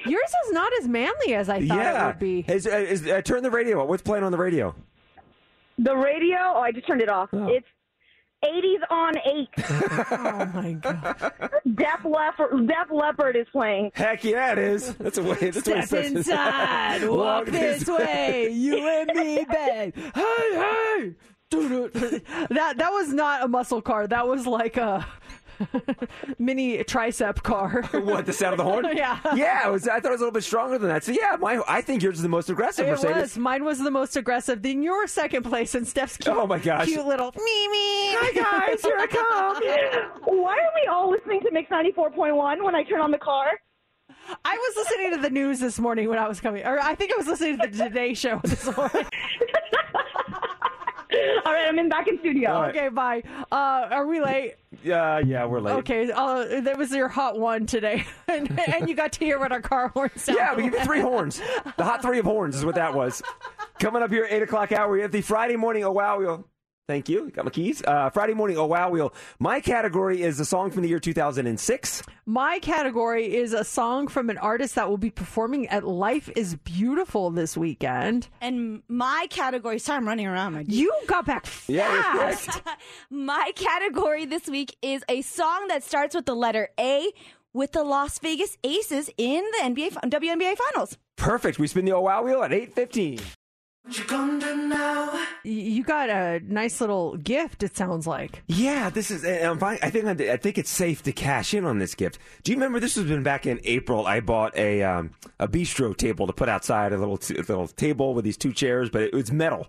[0.06, 2.04] Yours is not as manly as I thought yeah.
[2.04, 2.44] it would be.
[2.48, 3.88] Is, uh, is, uh, turn the radio up.
[3.88, 4.74] What's playing on the radio?
[5.78, 6.36] The radio.
[6.40, 7.28] Oh, I just turned it off.
[7.32, 7.66] It's
[8.44, 9.48] 80s on 8.
[10.10, 11.32] oh my god.
[11.74, 13.90] Def Leppard, Def Leppard is playing.
[13.94, 14.94] Heck yeah, it is.
[14.94, 15.36] That's a way.
[15.40, 16.12] That's Step says.
[16.12, 19.94] inside, walk this way, you and me, babe.
[20.14, 21.14] Hey, hey.
[21.50, 24.08] That that was not a muscle car.
[24.08, 25.06] That was like a
[26.38, 27.82] mini tricep car.
[27.92, 28.84] what the sound of the horn?
[28.96, 29.18] Yeah.
[29.34, 29.68] Yeah.
[29.68, 31.04] It was, I thought it was a little bit stronger than that.
[31.04, 33.16] So yeah, my I think yours is the most aggressive It Mercedes.
[33.16, 33.38] was.
[33.38, 34.62] Mine was the most aggressive.
[34.62, 36.86] Then your second place and Steph's cute, Oh, my gosh.
[36.86, 38.14] cute little me me.
[38.16, 38.32] Hi
[38.70, 40.38] guys, here I come.
[40.42, 43.46] Why are we all listening to Mix 94.1 when I turn on the car?
[44.44, 47.12] I was listening to the news this morning when I was coming, or I think
[47.12, 49.04] I was listening to the Today Show this morning.
[51.44, 52.52] All right, I'm in back in studio.
[52.52, 52.76] All right.
[52.76, 53.22] Okay, bye.
[53.50, 54.54] Uh, are we late?
[54.82, 55.76] Yeah, yeah, we're late.
[55.76, 59.52] Okay, uh, that was your hot one today, and, and you got to hear what
[59.52, 60.40] our car horn sounded.
[60.40, 61.40] Yeah, we give you three horns.
[61.76, 63.22] The hot three of horns is what that was.
[63.78, 66.44] Coming up here, 8 o'clock hour, we have the Friday morning Oh Wow.
[66.86, 67.30] Thank you.
[67.30, 67.82] Got my keys.
[67.82, 69.14] Uh, Friday morning Oh Wow Wheel.
[69.38, 72.02] My category is a song from the year 2006.
[72.26, 76.56] My category is a song from an artist that will be performing at Life is
[76.56, 78.28] Beautiful this weekend.
[78.42, 80.52] And my category, sorry, I'm running around.
[80.52, 82.60] My You got back fast.
[83.10, 87.10] my category this week is a song that starts with the letter A
[87.54, 90.98] with the Las Vegas Aces in the NBA WNBA Finals.
[91.16, 91.58] Perfect.
[91.58, 93.22] We spin the Oh Wow Wheel at 8.15.
[95.44, 97.62] Y- You got a nice little gift.
[97.62, 98.42] It sounds like.
[98.46, 99.24] Yeah, this is.
[99.24, 99.78] I'm fine.
[99.82, 102.18] I think I think it's safe to cash in on this gift.
[102.42, 104.06] Do you remember this has been back in April?
[104.06, 108.14] I bought a um, a bistro table to put outside, a little t- little table
[108.14, 109.66] with these two chairs, but it was metal.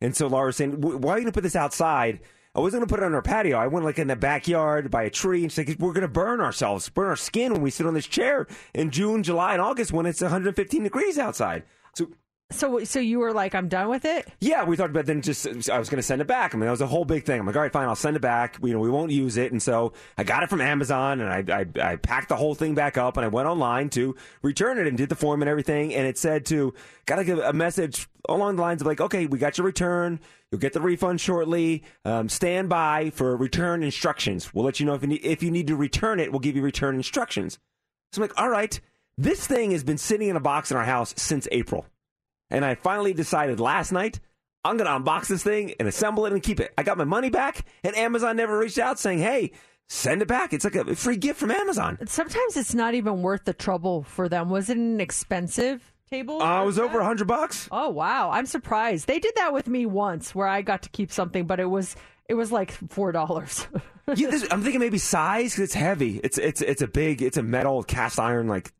[0.00, 2.20] And so Laura was saying, "Why are you going to put this outside?"
[2.54, 3.58] I wasn't going to put it on our patio.
[3.58, 6.08] I went like in the backyard by a tree, and she's like, "We're going to
[6.08, 9.60] burn ourselves, burn our skin when we sit on this chair in June, July, and
[9.60, 11.64] August when it's 115 degrees outside."
[11.94, 12.08] So
[12.52, 14.28] So, so you were like, I'm done with it.
[14.40, 16.54] yeah, we talked about then just I was going to send it back.
[16.54, 17.40] I mean, that was a whole big thing.
[17.40, 18.58] I'm like, all right, fine, I'll send it back.
[18.62, 21.60] You know, we won't use it, and so I got it from Amazon, and I,
[21.82, 24.86] I I packed the whole thing back up, and I went online to return it
[24.86, 26.72] and did the form and everything, and it said to
[27.04, 30.20] got to give a message along the lines of like, okay, we got your return.
[30.52, 31.82] You'll get the refund shortly.
[32.04, 34.54] Um, stand by for return instructions.
[34.54, 36.30] We'll let you know if you need, if you need to return it.
[36.30, 37.58] We'll give you return instructions.
[38.12, 38.80] So I'm like, all right,
[39.18, 41.86] this thing has been sitting in a box in our house since April.
[42.50, 44.20] And I finally decided last night
[44.66, 46.72] I'm going to unbox this thing and assemble it and keep it.
[46.76, 49.52] I got my money back, and Amazon never reached out saying, hey,
[49.88, 50.52] send it back.
[50.52, 51.98] It's like a free gift from Amazon.
[52.06, 54.50] Sometimes it's not even worth the trouble for them.
[54.50, 56.42] Was it an expensive table?
[56.42, 57.68] Uh, it was over a hundred bucks.
[57.70, 59.06] Oh wow, I'm surprised.
[59.06, 61.94] They did that with me once, where I got to keep something, but it was
[62.28, 63.68] it was like four dollars.
[64.16, 66.20] yeah, this, I'm thinking maybe size because it's heavy.
[66.24, 68.72] It's it's it's a big, it's a metal cast iron like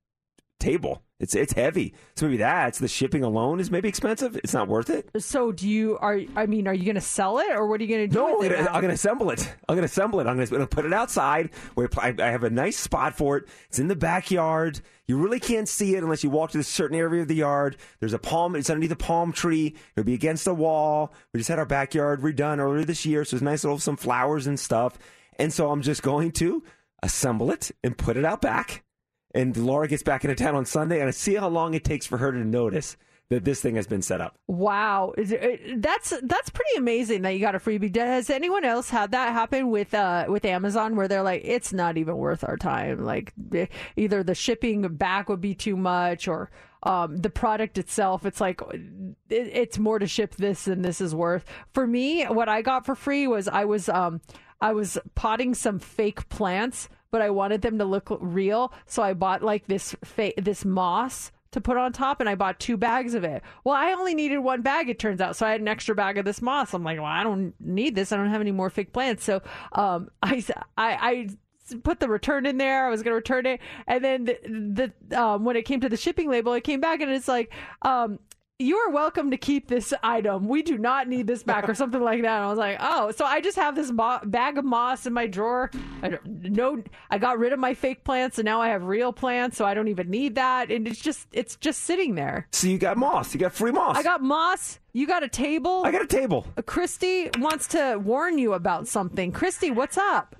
[0.58, 1.02] table.
[1.18, 1.94] It's it's heavy.
[2.14, 4.36] So maybe that's the shipping alone is maybe expensive.
[4.36, 5.08] It's not worth it.
[5.22, 7.84] so do you are I mean, are you going to sell it or what are
[7.84, 8.18] you going to do?
[8.18, 8.70] No, I'm with it gonna.
[8.70, 9.54] I'm gonna assemble it.
[9.66, 10.26] I'm gonna assemble it.
[10.26, 13.44] I'm gonna, gonna put it outside where I, I have a nice spot for it.
[13.68, 14.80] It's in the backyard.
[15.06, 17.78] You really can't see it unless you walk to a certain area of the yard.
[18.00, 18.54] There's a palm.
[18.54, 19.74] It's underneath a palm tree.
[19.96, 21.14] It'll be against a wall.
[21.32, 24.46] We just had our backyard redone earlier this year, so it's nice little some flowers
[24.46, 24.98] and stuff.
[25.38, 26.62] And so I'm just going to
[27.02, 28.82] assemble it and put it out back.
[29.36, 32.06] And Laura gets back into town on Sunday, and I see how long it takes
[32.06, 32.96] for her to notice
[33.28, 34.38] that this thing has been set up.
[34.46, 37.94] Wow, that's that's pretty amazing that you got a freebie.
[37.94, 41.98] Has anyone else had that happen with uh, with Amazon where they're like, it's not
[41.98, 43.04] even worth our time?
[43.04, 46.50] Like eh, either the shipping back would be too much, or
[46.84, 48.24] um, the product itself.
[48.24, 51.44] It's like it, it's more to ship this than this is worth.
[51.74, 54.22] For me, what I got for free was I was um,
[54.60, 59.14] I was potting some fake plants, but I wanted them to look real, so I
[59.14, 63.14] bought like this fa- this moss to put on top, and I bought two bags
[63.14, 63.42] of it.
[63.64, 65.34] Well, I only needed one bag, it turns out.
[65.34, 66.74] So I had an extra bag of this moss.
[66.74, 68.12] I'm like, well, I don't need this.
[68.12, 69.24] I don't have any more fake plants.
[69.24, 69.40] So
[69.72, 70.44] um, I,
[70.76, 70.98] I,
[71.70, 72.86] I put the return in there.
[72.86, 75.88] I was going to return it, and then the, the um, when it came to
[75.88, 77.50] the shipping label, it came back and it's like.
[77.80, 78.18] Um,
[78.58, 80.48] you are welcome to keep this item.
[80.48, 82.36] We do not need this back, or something like that.
[82.36, 85.12] And I was like, oh, so I just have this mo- bag of moss in
[85.12, 85.70] my drawer.
[86.02, 89.12] I don't, no, I got rid of my fake plants, and now I have real
[89.12, 90.70] plants, so I don't even need that.
[90.70, 92.48] And it's just, it's just sitting there.
[92.52, 93.34] So you got moss.
[93.34, 93.96] You got free moss.
[93.98, 94.78] I got moss.
[94.94, 95.82] You got a table.
[95.84, 96.46] I got a table.
[96.56, 99.32] Uh, Christy wants to warn you about something.
[99.32, 100.34] Christy, what's up?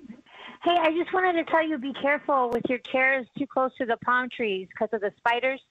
[0.63, 3.85] Hey, I just wanted to tell you be careful with your chairs too close to
[3.85, 5.61] the palm trees because of the spiders.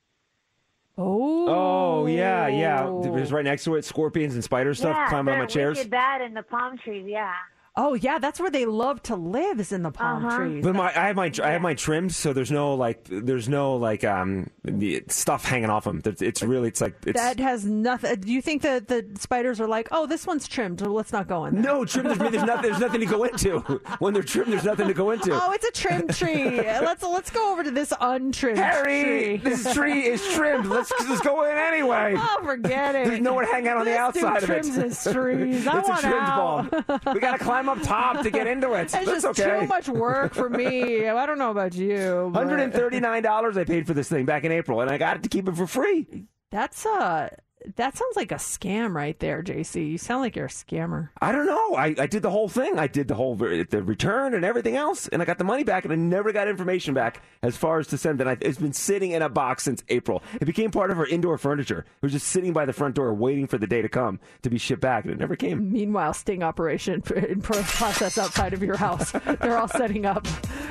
[0.99, 1.47] Oh.
[1.49, 2.87] Oh yeah, yeah.
[2.87, 3.37] It was oh.
[3.37, 3.85] right next to it.
[3.85, 5.77] Scorpions and spider stuff yeah, climbing on my chairs.
[5.77, 7.05] wicked bad in the palm trees.
[7.07, 7.33] Yeah.
[7.79, 10.37] Oh yeah, that's where they love to live is in the palm Uh-huh.
[10.39, 10.65] trees.
[10.65, 13.77] But my, I have my, I have mine trimmed, so there's no like, there's no
[13.77, 16.01] like, um, the stuff hanging off them.
[16.05, 18.21] It's it's really, it's like, it's that has nothing.
[18.21, 21.29] Do you think that the spiders are like, oh, this one's trimmed, so let's not
[21.29, 21.65] go in there?
[21.65, 22.05] no trim.
[22.07, 22.63] There's, there's nothing.
[22.71, 23.61] There's nothing to go into.
[23.99, 25.33] When they're trimmed, there's nothing to go into.
[25.33, 26.57] Oh, it's a trimmed tree.
[26.57, 29.37] let's let's go over to this untrimmed Harry, tree.
[29.37, 30.67] this tree is trimmed.
[30.67, 32.15] Let's just go in anyway.
[32.17, 33.07] Oh, forget it.
[33.09, 34.63] There's no one hanging out on the outside dude of it.
[34.63, 35.67] trims his trees.
[35.67, 36.71] I it's want a trimmed out.
[36.87, 37.15] bulb.
[37.15, 38.77] We got to climb up top to get into it.
[38.87, 39.61] It's That's just okay.
[39.61, 41.09] too much work for me.
[41.09, 42.31] I don't know about you.
[42.33, 44.91] but- Hundred and thirty nine dollars I paid for this thing back in April, and
[44.91, 46.07] I got it to keep it for free.
[46.51, 47.29] That's uh
[47.77, 49.91] that sounds like a scam right there, JC.
[49.91, 51.09] You sound like you're a scammer.
[51.21, 51.75] I don't know.
[51.75, 52.79] I, I did the whole thing.
[52.79, 55.85] I did the whole the return and everything else, and I got the money back,
[55.85, 58.27] and I never got information back as far as to send it.
[58.27, 60.23] I- It's been sitting in a box since April.
[60.41, 61.81] It became part of our indoor furniture.
[61.81, 64.51] It was just sitting by the front door, waiting for the day to come to
[64.51, 65.73] be shipped back, and it never came.
[65.73, 69.11] Meanwhile, sting operation in process outside of your house.
[69.13, 70.27] They're all setting up.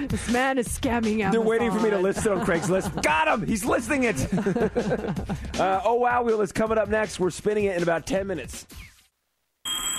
[0.07, 1.31] This man is scamming Amazon.
[1.31, 3.01] They're waiting for me to list it on Craigslist.
[3.03, 3.45] Got him!
[3.47, 4.15] He's listing it.
[5.59, 7.19] uh, oh wow, wheel is coming up next.
[7.19, 8.65] We're spinning it in about ten minutes.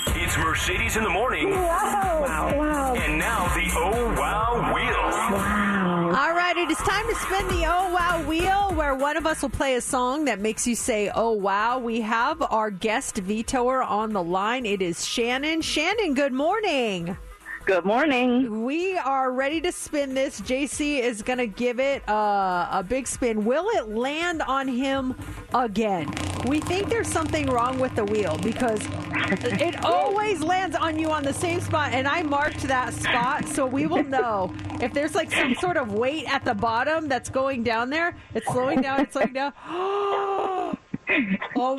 [0.09, 1.51] It's Mercedes in the morning.
[1.51, 2.55] Wow.
[2.57, 2.95] Wow!
[2.95, 5.37] And now the Oh Wow Wheel.
[5.37, 6.07] Wow.
[6.09, 9.43] All right, it is time to spin the Oh Wow wheel where one of us
[9.43, 11.79] will play a song that makes you say Oh Wow.
[11.79, 14.65] We have our guest vetoer on the line.
[14.65, 15.61] It is Shannon.
[15.61, 17.17] Shannon, good morning.
[17.67, 18.65] Good morning.
[18.65, 20.41] We are ready to spin this.
[20.41, 23.45] JC is going to give it uh, a big spin.
[23.45, 25.17] Will it land on him
[25.53, 26.09] again?
[26.47, 31.25] We think there's something wrong with the wheel because it always lands on you on
[31.25, 35.33] the same spot, and I marked that spot so we will know if there's like
[35.33, 38.17] some sort of weight at the bottom that's going down there.
[38.33, 39.01] It's slowing down.
[39.01, 39.53] It's slowing down.
[39.67, 40.79] oh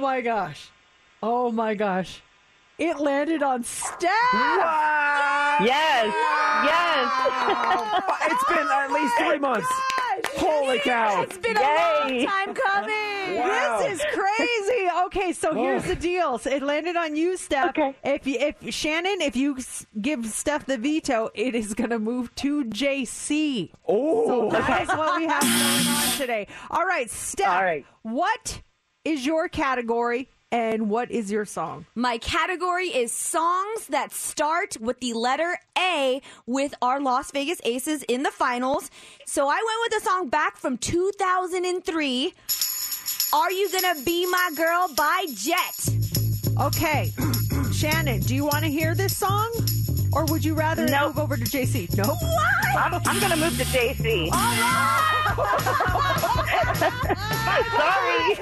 [0.02, 0.70] my gosh!
[1.24, 2.22] Oh my gosh!
[2.78, 4.12] It landed on Steph.
[5.64, 6.14] Yes.
[6.64, 7.12] Yes.
[8.32, 9.68] it's been at least three oh months.
[10.38, 11.22] Holy cow!
[11.24, 13.40] It's been a long time coming.
[13.40, 13.80] Wow.
[13.82, 14.90] This is crazy.
[15.06, 15.56] Okay, so oh.
[15.56, 16.38] here's the deal.
[16.38, 17.70] So it landed on you, Steph.
[17.70, 17.96] Okay.
[18.04, 19.58] If you, if Shannon, if you
[20.00, 23.72] give Steph the veto, it is going to move to JC.
[23.88, 26.48] Oh, That is what we have going on today.
[26.70, 27.50] All right, Steph.
[27.50, 27.86] All right.
[28.04, 28.62] What
[29.04, 31.86] is your category and what is your song?
[31.96, 38.04] My category is songs that start with the letter A with our Las Vegas Aces
[38.04, 38.90] in the finals.
[39.26, 42.34] So I went with a song back from 2003.
[43.34, 45.90] Are You Gonna Be My Girl by Jet.
[46.60, 47.12] Okay,
[47.74, 49.52] Shannon, do you want to hear this song?
[50.14, 51.16] Or would you rather Nope.
[51.16, 51.96] move over to JC?
[51.98, 52.18] Nope.
[52.78, 54.30] I'm, I'm going to move to JC.
[54.32, 55.58] All right.
[57.76, 58.36] Sorry.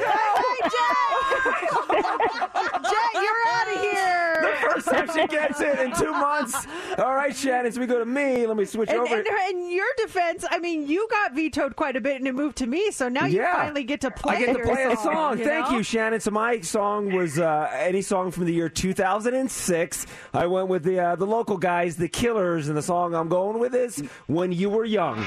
[1.96, 4.42] Jet, you're out of here.
[4.42, 6.68] The first time she gets it in two months.
[6.98, 7.72] All right, Shannon.
[7.72, 8.46] So we go to me.
[8.46, 9.16] Let me switch And, over.
[9.16, 12.58] and in your defense, I mean, you got vetoed quite a bit and it moved
[12.58, 13.56] to me, so now you Yeah.
[13.56, 15.40] finally get to play I get to your play a song.
[15.40, 15.78] you Thank know?
[15.78, 16.20] you, Shannon.
[16.20, 20.06] So my song was uh, any song from the year 2006.
[20.34, 23.58] I went with the uh, the local guys, the Killers, and the song I'm going
[23.58, 23.98] with is
[24.28, 25.18] "When You Were Young."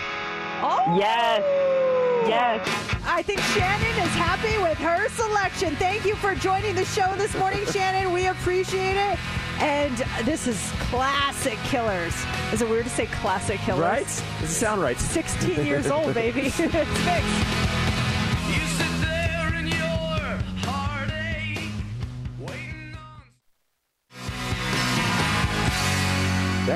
[0.62, 0.97] Oh!
[0.97, 1.43] Yes.
[2.28, 2.65] Yes.
[3.05, 5.74] I think Shannon is happy with her selection.
[5.74, 8.12] Thank you for joining the show this morning, Shannon.
[8.12, 9.19] We appreciate it.
[9.59, 12.15] And this is classic killers.
[12.52, 13.82] Is it weird to say classic killers?
[13.82, 14.05] Right?
[14.40, 14.97] Does it sound right?
[14.97, 16.43] 16 years old, baby.
[16.43, 17.67] it's fixed.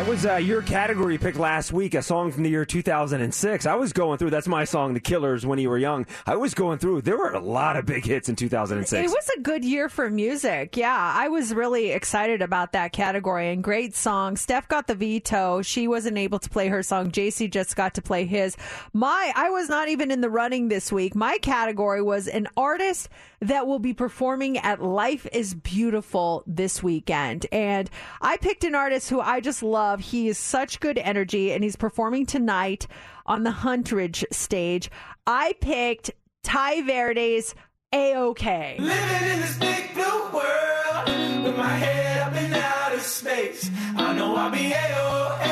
[0.03, 3.66] That was uh, your category pick last week, a song from the year 2006.
[3.66, 6.07] I was going through, that's my song, The Killers, When You Were Young.
[6.27, 9.01] I was going through, there were a lot of big hits in 2006.
[9.01, 10.77] It was a good year for music.
[10.77, 14.37] Yeah, I was really excited about that category and great song.
[14.37, 15.62] Steph got the veto.
[15.62, 17.12] She wasn't able to play her song.
[17.12, 18.57] JC just got to play his.
[18.93, 21.15] My, I was not even in the running this week.
[21.15, 23.09] My category was an artist
[23.39, 27.47] that will be performing at Life is Beautiful this weekend.
[27.53, 29.91] And I picked an artist who I just love.
[30.01, 32.86] He is such good energy and he's performing tonight
[33.27, 34.90] on the Huntridge stage.
[35.27, 36.10] I picked
[36.43, 37.55] Tai Verdes
[37.93, 38.77] A-OK.
[38.78, 43.70] Living in this big blue world with my head up in outer space.
[43.97, 45.52] I know I'll be A-O, A-OK.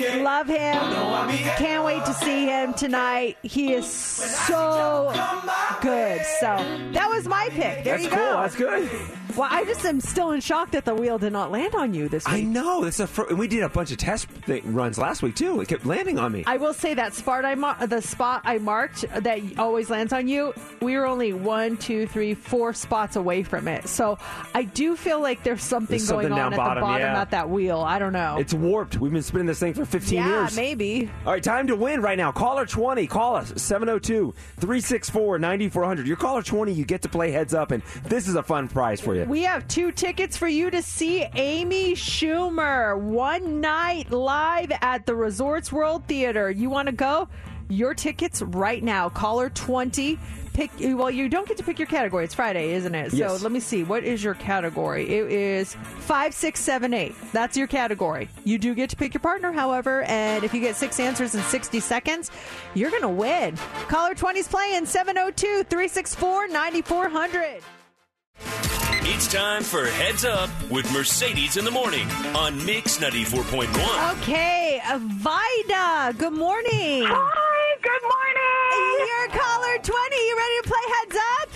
[0.00, 0.74] Love him.
[0.90, 3.36] know I'll be Can't wait to see him tonight.
[3.42, 5.10] He is so
[5.80, 6.20] good.
[6.40, 6.46] So
[6.92, 7.84] that was my pick.
[7.84, 8.18] There That's you cool.
[8.18, 8.40] go.
[8.40, 8.90] That's good.
[9.36, 12.08] Well, I just am still in shock that the wheel did not land on you
[12.08, 12.34] this week.
[12.34, 12.82] I know.
[12.82, 15.60] That's a fir- and we did a bunch of test thing, runs last week, too.
[15.60, 16.42] It kept landing on me.
[16.46, 20.26] I will say that spot I mar- the spot I marked that always lands on
[20.26, 20.54] you.
[20.82, 23.86] We were only one, two, three, four spots away from it.
[23.86, 24.18] So
[24.54, 27.20] I do feel like there's something, There's something going on at bottom, the bottom yeah.
[27.20, 27.78] at that wheel.
[27.80, 28.38] I don't know.
[28.40, 28.96] It's warped.
[28.98, 30.56] We've been spinning this thing for 15 yeah, years.
[30.56, 31.10] maybe.
[31.24, 32.30] All right, time to win right now.
[32.30, 33.06] Caller 20.
[33.06, 36.06] Call us 702 364 9400.
[36.06, 36.72] You're caller 20.
[36.72, 39.24] You get to play heads up, and this is a fun prize for you.
[39.24, 45.14] We have two tickets for you to see Amy Schumer one night live at the
[45.14, 46.50] Resorts World Theater.
[46.50, 47.28] You want to go?
[47.70, 49.08] Your tickets right now.
[49.08, 50.18] Caller 20.
[50.58, 52.24] Pick well, you don't get to pick your category.
[52.24, 53.12] It's Friday, isn't it?
[53.14, 53.38] Yes.
[53.38, 53.84] So let me see.
[53.84, 55.08] What is your category?
[55.08, 57.14] It is five, six, seven, eight.
[57.32, 58.28] That's your category.
[58.42, 61.42] You do get to pick your partner, however, and if you get six answers in
[61.42, 62.32] 60 seconds,
[62.74, 63.56] you're gonna win.
[63.86, 67.62] Caller 20's playing 702 364 9400.
[69.10, 72.06] It's time for Heads Up with Mercedes in the Morning
[72.36, 74.20] on Mix 94.1.
[74.20, 77.04] Okay, uh, Vida, good morning.
[77.06, 79.08] Hi, good morning.
[79.08, 80.16] You're caller 20.
[80.28, 81.48] You ready to play Heads Up?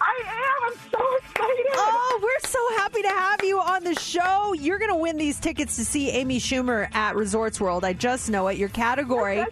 [0.00, 0.72] I am.
[0.72, 1.66] I'm so excited.
[1.74, 4.54] Oh, we're so happy to have you on the show.
[4.54, 7.84] You're going to win these tickets to see Amy Schumer at Resorts World.
[7.84, 8.56] I just know it.
[8.56, 9.44] Your category,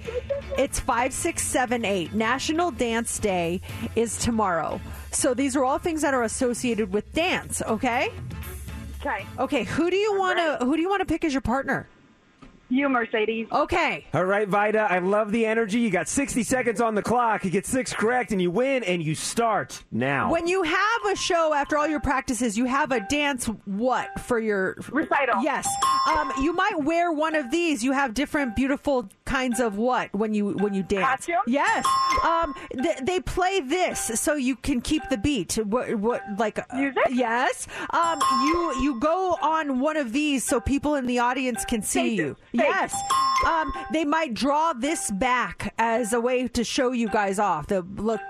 [0.56, 2.14] it's 5678.
[2.14, 3.60] National Dance Day
[3.94, 4.80] is tomorrow.
[5.10, 8.12] So these are all things that are associated with dance, okay?
[9.00, 9.26] Okay.
[9.38, 11.88] Okay, who do you want to who do you want to pick as your partner?
[12.68, 13.46] You, Mercedes.
[13.52, 14.06] Okay.
[14.12, 15.78] All right, Vida, I love the energy.
[15.78, 17.44] You got 60 seconds on the clock.
[17.44, 20.30] You get six correct, and you win, and you start now.
[20.30, 24.40] When you have a show after all your practices, you have a dance what for
[24.40, 25.42] your recital?
[25.42, 25.68] Yes.
[26.08, 27.84] Um, you might wear one of these.
[27.84, 31.28] You have different beautiful kinds of what when you when you dance.
[31.46, 31.84] Yes.
[32.24, 35.54] Um, th- they play this so you can keep the beat.
[35.54, 37.02] What what like music?
[37.10, 37.66] Yes.
[37.90, 42.14] Um, you you go on one of these so people in the audience can see
[42.14, 42.36] you.
[42.56, 42.94] Yes.
[43.46, 47.66] Um, they might draw this back as a way to show you guys off.
[47.66, 48.20] The look.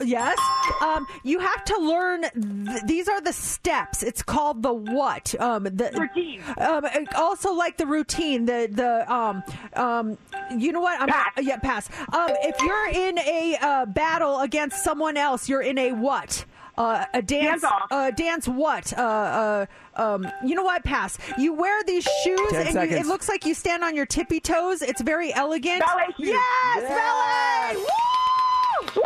[0.00, 0.38] Yes.
[0.82, 2.22] Um, you have to learn.
[2.22, 4.02] Th- these are the steps.
[4.02, 5.34] It's called the what.
[5.40, 6.42] Um, the routine.
[6.58, 6.86] Um,
[7.16, 8.46] also like the routine.
[8.46, 9.42] The the um
[9.74, 10.18] um.
[10.56, 11.00] You know what?
[11.00, 11.32] I'm pass.
[11.42, 11.88] yeah pass.
[12.12, 16.44] Um, if you're in a uh, battle against someone else, you're in a what?
[16.78, 18.92] Uh, a dance, uh, dance what?
[18.98, 20.84] Uh, uh, um, you know what?
[20.84, 21.16] Pass.
[21.38, 24.40] You wear these shoes, Ten and you, it looks like you stand on your tippy
[24.40, 24.82] toes.
[24.82, 25.80] It's very elegant.
[25.80, 26.28] Ballet shoes.
[26.28, 27.76] Yes, Yes.
[27.76, 27.76] ballet.
[27.80, 29.02] Woo!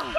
[0.00, 0.14] Oh,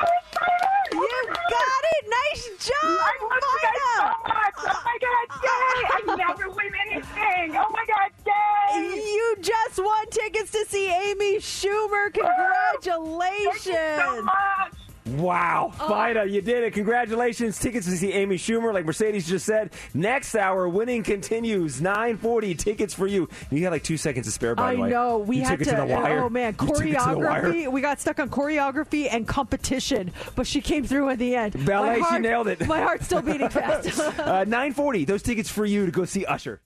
[0.94, 2.06] you got it.
[2.10, 2.74] Nice job.
[2.84, 4.56] I love you guys so much.
[4.60, 6.14] Oh my god, yay!
[6.14, 7.56] I never win anything.
[7.58, 8.96] Oh my god, yay!
[8.96, 12.14] You just won tickets to see Amy Schumer.
[12.14, 13.66] Congratulations.
[13.66, 14.74] Thank you so much.
[15.18, 15.88] Wow, Oh.
[15.88, 16.74] Vida, you did it.
[16.74, 17.58] Congratulations.
[17.60, 19.72] Tickets to see Amy Schumer, like Mercedes just said.
[19.94, 21.82] Next hour, winning continues.
[21.82, 23.28] 940 tickets for you.
[23.52, 24.88] You got like two seconds to spare, by I the way.
[24.88, 25.18] I know.
[25.20, 26.24] We you had took it to, the wire.
[26.24, 27.44] Oh man, You took it to the wire.
[27.44, 27.72] choreography.
[27.72, 31.66] We got stuck on choreography and competition, but she came through in the end.
[31.66, 32.66] Ballet, My she nailed it.
[32.68, 34.00] My heart's still beating fast.
[34.00, 36.62] uh, 940, those tickets for you to go see Usher.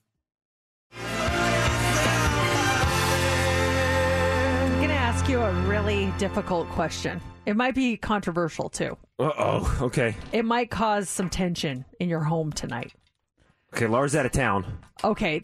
[5.24, 7.18] Ask you a really difficult question.
[7.46, 8.98] It might be controversial too.
[9.18, 9.78] Uh oh.
[9.84, 10.14] Okay.
[10.32, 12.92] It might cause some tension in your home tonight.
[13.74, 14.80] Okay, Laura's out of town.
[15.02, 15.40] Okay,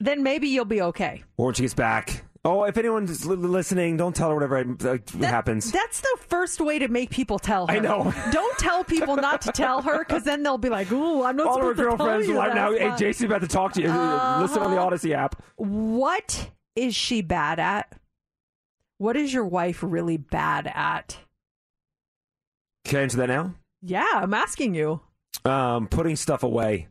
[0.00, 1.22] then maybe you'll be okay.
[1.36, 2.24] Or when she gets back.
[2.44, 5.70] Oh, if anyone's li- listening, don't tell her whatever uh, happens.
[5.70, 7.74] That's the first way to make people tell her.
[7.76, 8.12] I know.
[8.32, 11.46] Don't tell people not to tell her because then they'll be like, "Ooh, I'm not
[11.46, 13.46] All of her supposed to tell girlfriends you are that." now, hey, Jason's about to
[13.48, 13.86] talk to you.
[13.86, 14.90] Listen on the Uh-huh.
[14.90, 15.40] Audacy app.
[15.54, 17.92] What is she bad at?
[18.98, 21.18] What is your wife really bad at?
[22.84, 23.54] Can I answer that now?
[23.82, 25.00] Yeah, I'm asking you.
[25.44, 26.88] Um, putting stuff away.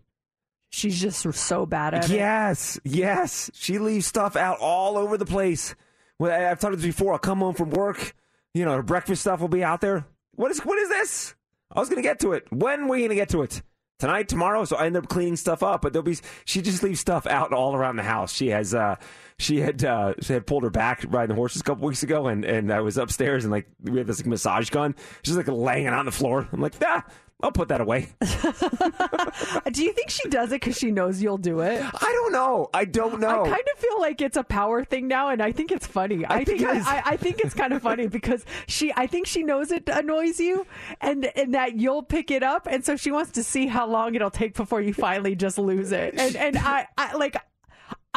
[0.69, 2.15] she's just so bad at it.
[2.15, 3.49] Yes, yes.
[3.53, 5.73] She leaves stuff out all over the place.
[6.19, 7.13] Well, I've talked about this before.
[7.13, 8.15] I'll come home from work.
[8.53, 10.05] You know, her breakfast stuff will be out there.
[10.35, 11.33] What is what is this?
[11.71, 12.45] I was going to get to it.
[12.51, 13.61] When are we going to get to it?
[13.97, 14.65] Tonight, tomorrow.
[14.65, 15.81] So I end up cleaning stuff up.
[15.81, 18.33] But there'll be she just leaves stuff out all around the house.
[18.33, 18.95] She has uh
[19.37, 22.27] she had uh she had pulled her back riding the horses a couple weeks ago,
[22.27, 24.95] and and I was upstairs and like we had this like, massage gun.
[25.23, 26.47] She's like laying it on the floor.
[26.51, 27.05] I'm like, ah,
[27.45, 28.07] I'll put that away.
[29.71, 31.79] Do you think she does it because she knows you'll do it?
[31.79, 32.71] I don't know.
[32.73, 33.43] I don't know.
[33.43, 36.25] I kind of feel like it's a power thing now, and I think it's funny.
[36.27, 36.87] I, think think.
[36.87, 40.39] I, I think it's kind of funny because she, I think she knows it annoys
[40.39, 40.65] you,
[41.01, 44.15] and and that you'll pick it up, and so she wants to see how long
[44.15, 46.15] it'll take before you finally just lose it.
[46.17, 47.37] And and I, I like.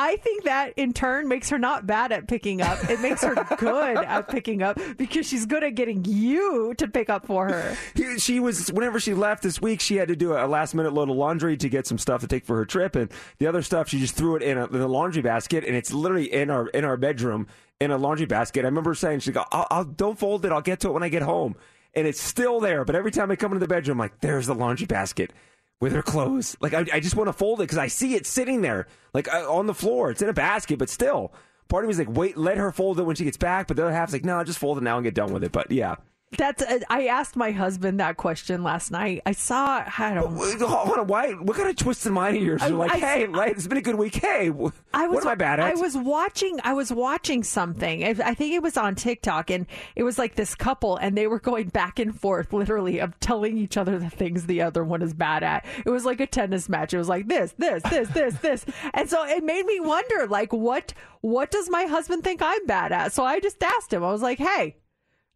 [0.01, 2.89] I think that in turn makes her not bad at picking up.
[2.89, 7.11] It makes her good at picking up because she's good at getting you to pick
[7.11, 7.77] up for her.
[7.97, 10.93] He- she was whenever she left this week she had to do a last minute
[10.93, 12.95] load of laundry to get some stuff to take for her trip.
[12.95, 15.75] And the other stuff she just threw it in a, in a laundry basket and
[15.75, 17.49] it's literally in our in our bedroom
[17.81, 18.61] in a laundry basket.
[18.61, 20.53] I remember saying she go I'll, I'll don't fold it.
[20.53, 21.57] I'll get to it when i get home.
[21.97, 24.47] And it's still there but every time i come into the bedroom I'm like there's
[24.47, 25.33] the laundry basket
[25.81, 26.57] with her clothes.
[26.61, 29.33] Like i, I just want to fold it because i see it sitting there like
[29.33, 30.11] uh, on the floor.
[30.11, 31.33] It's in a basket but still.
[31.69, 33.77] Part of me is like wait let her fold it when she gets back but
[33.77, 35.53] the other half's like no I just fold it now and get done with it.
[35.53, 35.97] But yeah
[36.37, 36.63] That's.
[36.63, 39.23] Uh, I asked my husband that question last night.
[39.25, 39.83] I saw.
[39.99, 40.37] I don't.
[40.61, 41.33] Hold on, why?
[41.33, 42.61] What kind of twisted mind of yours?
[42.63, 44.17] You're like, I- hey, right, it's been a good week.
[44.17, 45.67] Hey, wh- I was, what am I bad at?
[45.67, 46.61] I was watching.
[46.65, 48.05] I was watching something.
[48.05, 51.27] I, I think it was on TikTok, and it was like this couple, and they
[51.27, 55.01] were going back and forth, literally, of telling each other the things the other one
[55.01, 55.65] is bad at.
[55.87, 56.93] It was like a tennis match.
[56.93, 60.53] It was like this, this, this, this, this, and so it made me wonder, like,
[60.53, 60.93] what,
[61.23, 63.15] what does my husband think I'm bad at?
[63.15, 64.05] So I just asked him.
[64.05, 64.77] I was like, hey,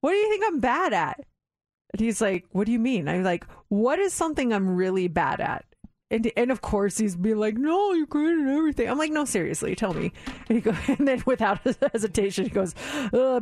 [0.02, 1.24] what do you think I'm bad at?
[1.92, 3.08] And he's like, what do you mean?
[3.08, 5.64] I'm like, what is something I'm really bad at?
[6.10, 8.88] And, and of course he's being like, no, you're great at everything.
[8.88, 10.12] I'm like, no, seriously, tell me.
[10.48, 11.60] And, he go, and then without
[11.92, 12.74] hesitation, he goes,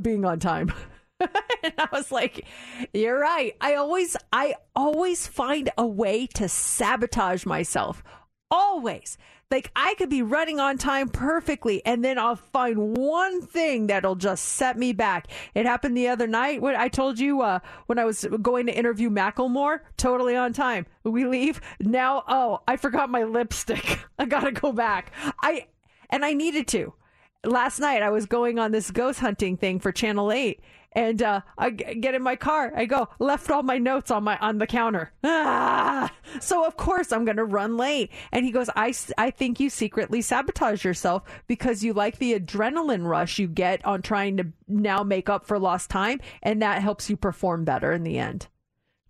[0.03, 0.73] being on time.
[1.21, 2.45] and I was like,
[2.93, 3.57] you're right.
[3.61, 8.03] I always, I always find a way to sabotage myself.
[8.51, 9.17] Always.
[9.51, 14.15] Like I could be running on time perfectly and then I'll find one thing that'll
[14.15, 15.27] just set me back.
[15.55, 18.73] It happened the other night when I told you uh, when I was going to
[18.73, 20.87] interview Macklemore, totally on time.
[21.03, 21.61] We leave.
[21.81, 23.99] Now, oh, I forgot my lipstick.
[24.19, 25.13] I got to go back.
[25.43, 25.67] I
[26.11, 26.95] and I needed to.
[27.43, 30.61] Last night I was going on this ghost hunting thing for Channel 8
[30.93, 32.73] and uh, I g- get in my car.
[32.75, 35.13] I go left all my notes on my on the counter.
[35.25, 36.13] Ah!
[36.41, 38.11] So of course I'm going to run late.
[38.33, 43.07] And he goes, I I think you secretly sabotage yourself because you like the adrenaline
[43.07, 47.09] rush you get on trying to now make up for lost time, and that helps
[47.11, 48.49] you perform better in the end.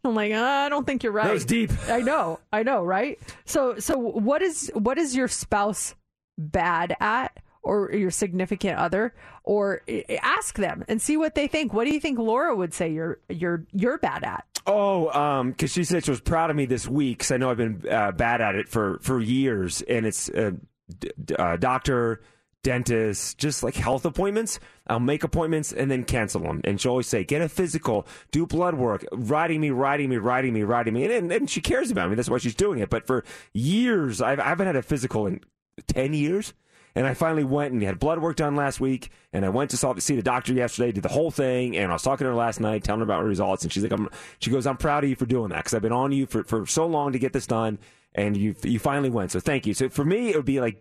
[0.03, 1.27] I'm like, "Ah, I don't think you're right.
[1.27, 1.71] That was deep.
[1.89, 3.19] I know, I know, right?
[3.45, 5.95] So, so what is what is your spouse
[6.39, 9.15] bad at, or your significant other,
[9.45, 9.83] or
[10.23, 11.73] ask them and see what they think.
[11.73, 14.45] What do you think Laura would say you're you're you're bad at?
[14.67, 17.19] Oh, um, because she said she was proud of me this week.
[17.19, 20.53] Because I know I've been uh, bad at it for for years, and it's uh,
[20.99, 22.21] d- uh, doctor,
[22.63, 24.61] dentist, just like health appointments.
[24.87, 26.61] I'll make appointments and then cancel them.
[26.65, 30.53] And she'll always say, "Get a physical, do blood work, writing me, writing me, writing
[30.53, 32.17] me, writing me." And, and, and she cares about me.
[32.17, 32.91] That's why she's doing it.
[32.91, 35.41] But for years, I've, I haven't had a physical in
[35.87, 36.53] ten years.
[36.95, 39.11] And I finally went and had blood work done last week.
[39.33, 41.77] And I went to saw, see the doctor yesterday, did the whole thing.
[41.77, 43.63] And I was talking to her last night, telling her about my results.
[43.63, 44.09] And she's like, I'm,
[44.39, 46.45] she goes, I'm proud of you for doing that because I've been on you for,
[46.45, 47.79] for so long to get this done.
[48.15, 49.31] And you, you finally went.
[49.31, 49.75] So thank you.
[49.75, 50.81] So for me, it would be like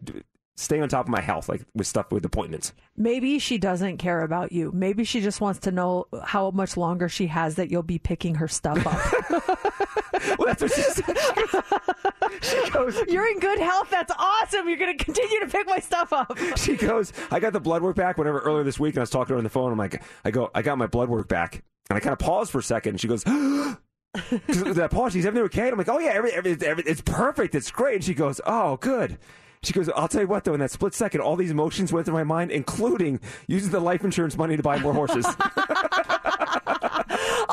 [0.59, 2.73] stay on top of my health, like with stuff with appointments.
[2.97, 4.71] Maybe she doesn't care about you.
[4.73, 8.35] Maybe she just wants to know how much longer she has that you'll be picking
[8.35, 10.03] her stuff up.
[10.37, 11.17] well, that's what she said.
[12.41, 13.89] She goes, You're in good health.
[13.89, 14.67] That's awesome.
[14.67, 16.37] You're going to continue to pick my stuff up.
[16.57, 18.95] she goes, I got the blood work back whenever earlier this week.
[18.95, 19.71] And I was talking to her on the phone.
[19.71, 21.63] I'm like, I go, I got my blood work back.
[21.89, 22.91] And I kind of paused for a second.
[22.91, 25.13] And she goes, that pause.
[25.13, 25.63] She's everything okay?
[25.63, 27.55] And I'm like, oh yeah, every, every, every, it's perfect.
[27.55, 27.95] It's great.
[27.95, 29.17] And she goes, oh good.
[29.61, 30.53] She goes, I'll tell you what though.
[30.53, 34.05] In that split second, all these emotions went through my mind, including using the life
[34.05, 35.25] insurance money to buy more horses.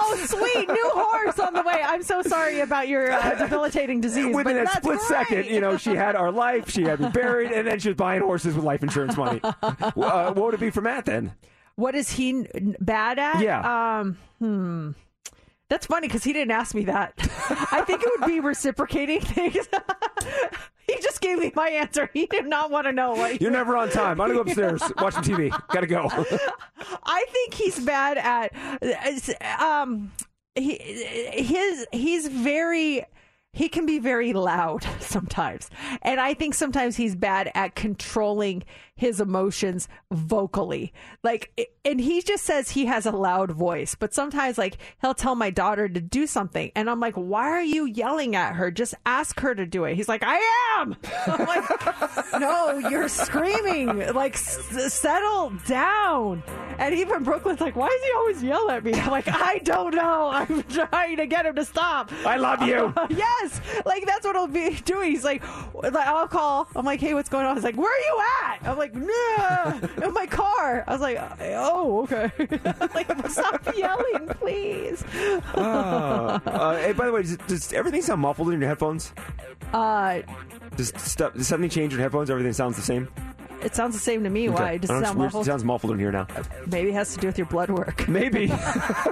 [0.08, 1.82] Oh, sweet new horse on the way.
[1.84, 4.34] I'm so sorry about your uh, debilitating disease.
[4.34, 5.08] Within that split great.
[5.08, 7.96] second, you know, she had our life, she had me buried, and then she was
[7.96, 9.40] buying horses with life insurance money.
[9.62, 11.34] uh, what would it be for Matt then?
[11.74, 12.46] What is he
[12.80, 13.40] bad at?
[13.40, 13.98] Yeah.
[14.00, 14.18] Um.
[14.38, 14.90] Hmm.
[15.68, 17.14] That's funny because he didn't ask me that.
[17.72, 19.68] I think it would be reciprocating things.
[20.96, 22.10] he just gave me my answer.
[22.12, 23.40] He did not want to know what.
[23.40, 24.20] You're never on time.
[24.20, 25.50] I'm gonna go upstairs, watch some TV.
[25.68, 26.08] Gotta go.
[27.04, 30.12] I think he's bad at um
[30.54, 33.04] he his he's very
[33.56, 35.70] he can be very loud sometimes.
[36.02, 38.64] And I think sometimes he's bad at controlling
[38.98, 40.92] his emotions vocally.
[41.22, 45.34] Like, and he just says he has a loud voice, but sometimes, like, he'll tell
[45.34, 46.70] my daughter to do something.
[46.74, 48.70] And I'm like, why are you yelling at her?
[48.70, 49.96] Just ask her to do it.
[49.96, 50.36] He's like, I
[50.78, 50.96] am.
[51.26, 54.12] I'm like, no, you're screaming.
[54.14, 56.42] Like, s- settle down.
[56.78, 58.94] And even Brooklyn's like, why does he always yell at me?
[58.94, 60.28] I'm like, I don't know.
[60.32, 62.10] I'm trying to get him to stop.
[62.24, 62.92] I love you.
[63.10, 63.45] yes.
[63.84, 65.10] Like, that's what he'll be doing.
[65.10, 65.42] He's like,
[65.74, 66.68] like, I'll call.
[66.74, 67.56] I'm like, hey, what's going on?
[67.56, 68.68] He's like, where are you at?
[68.68, 70.84] I'm like, nah, in my car.
[70.86, 72.30] I was like, oh, okay.
[72.94, 75.04] like, stop yelling, please.
[75.56, 79.12] Uh, uh, hey, by the way, does, does everything sound muffled in your headphones?
[79.72, 80.20] Uh,
[80.76, 82.30] Does, stuff, does something change in your headphones?
[82.30, 83.08] Everything sounds the same?
[83.62, 84.48] It sounds the same to me.
[84.48, 84.62] Okay.
[84.62, 84.72] Why?
[84.72, 85.28] It know, sound weird.
[85.28, 85.46] muffled?
[85.46, 86.26] Sounds muffled in here now.
[86.66, 88.06] Maybe it has to do with your blood work.
[88.08, 88.46] Maybe.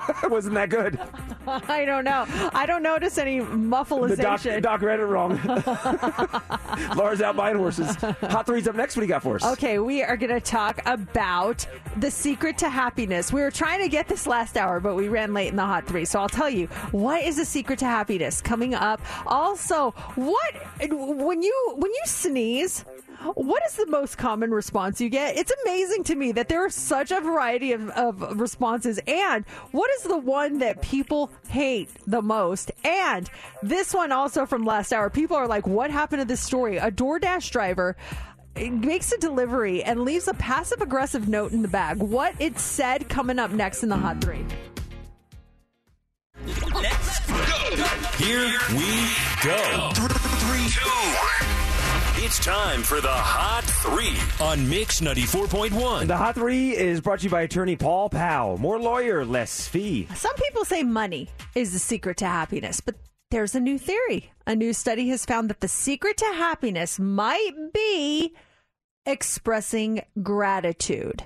[0.24, 0.98] Wasn't that good?
[1.46, 2.26] I don't know.
[2.54, 4.62] I don't notice any The doc, muffleization.
[4.62, 5.40] doc read it wrong.
[6.96, 7.94] Laura's out buying horses.
[7.96, 8.96] Hot three's up next.
[8.96, 9.44] What do you got for us?
[9.44, 11.66] Okay, we are going to talk about
[11.96, 13.32] the secret to happiness.
[13.32, 15.86] We were trying to get this last hour, but we ran late in the hot
[15.86, 16.04] three.
[16.04, 19.00] So I'll tell you what is the secret to happiness coming up.
[19.26, 22.84] Also, what when you when you sneeze.
[23.36, 25.36] What is the most common response you get?
[25.36, 29.00] It's amazing to me that there are such a variety of, of responses.
[29.06, 32.70] And what is the one that people hate the most?
[32.84, 33.30] And
[33.62, 36.76] this one also from last hour, people are like, what happened to this story?
[36.76, 37.96] A DoorDash driver
[38.56, 41.98] makes a delivery and leaves a passive aggressive note in the bag.
[41.98, 44.44] What it said coming up next in the hot three.
[46.72, 47.34] Let's go.
[48.18, 49.10] Here we
[49.42, 49.90] go.
[49.94, 51.63] Three, two, one.
[52.26, 56.06] It's time for the Hot Three on Mix 94.1.
[56.06, 58.56] The Hot Three is brought to you by attorney Paul Powell.
[58.56, 60.08] More lawyer, less fee.
[60.14, 62.94] Some people say money is the secret to happiness, but
[63.30, 64.32] there's a new theory.
[64.46, 68.34] A new study has found that the secret to happiness might be
[69.04, 71.24] expressing gratitude.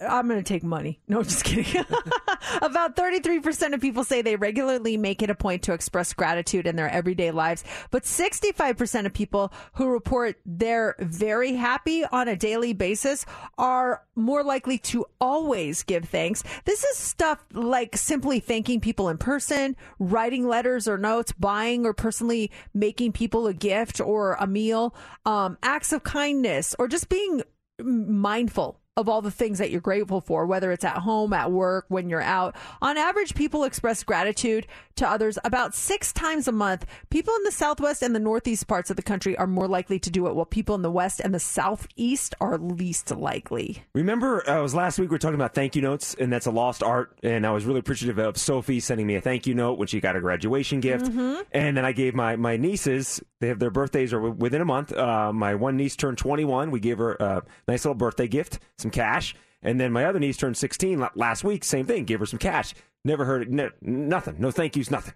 [0.00, 1.00] I'm going to take money.
[1.08, 1.84] No, I'm just kidding.
[2.62, 6.74] About 33% of people say they regularly make it a point to express gratitude in
[6.74, 7.62] their everyday lives,
[7.92, 13.24] but 65% of people who report they're very happy on a daily basis
[13.56, 16.42] are more likely to always give thanks.
[16.64, 21.94] This is stuff like simply thanking people in person, writing letters or notes, buying or
[21.94, 24.94] personally making people a gift or a meal,
[25.24, 27.42] um, acts of kindness, or just being
[27.78, 31.84] mindful of all the things that you're grateful for, whether it's at home, at work,
[31.88, 32.56] when you're out.
[32.80, 36.86] On average, people express gratitude to others about six times a month.
[37.10, 40.08] People in the southwest and the northeast parts of the country are more likely to
[40.08, 43.84] do it, while people in the west and the southeast are least likely.
[43.94, 46.46] Remember, uh, it was last week we were talking about thank you notes, and that's
[46.46, 47.18] a lost art.
[47.22, 50.00] And I was really appreciative of Sophie sending me a thank you note when she
[50.00, 51.04] got a graduation gift.
[51.04, 51.42] Mm-hmm.
[51.52, 54.92] And then I gave my, my nieces, they have their birthdays are within a month.
[54.92, 56.70] Uh, my one niece turned 21.
[56.70, 59.34] We gave her a nice little birthday gift, some cash.
[59.62, 61.64] And then my other niece turned 16 last week.
[61.64, 62.74] Same thing, gave her some cash.
[63.04, 64.36] Never heard it, ne- nothing.
[64.38, 65.14] No thank yous, nothing.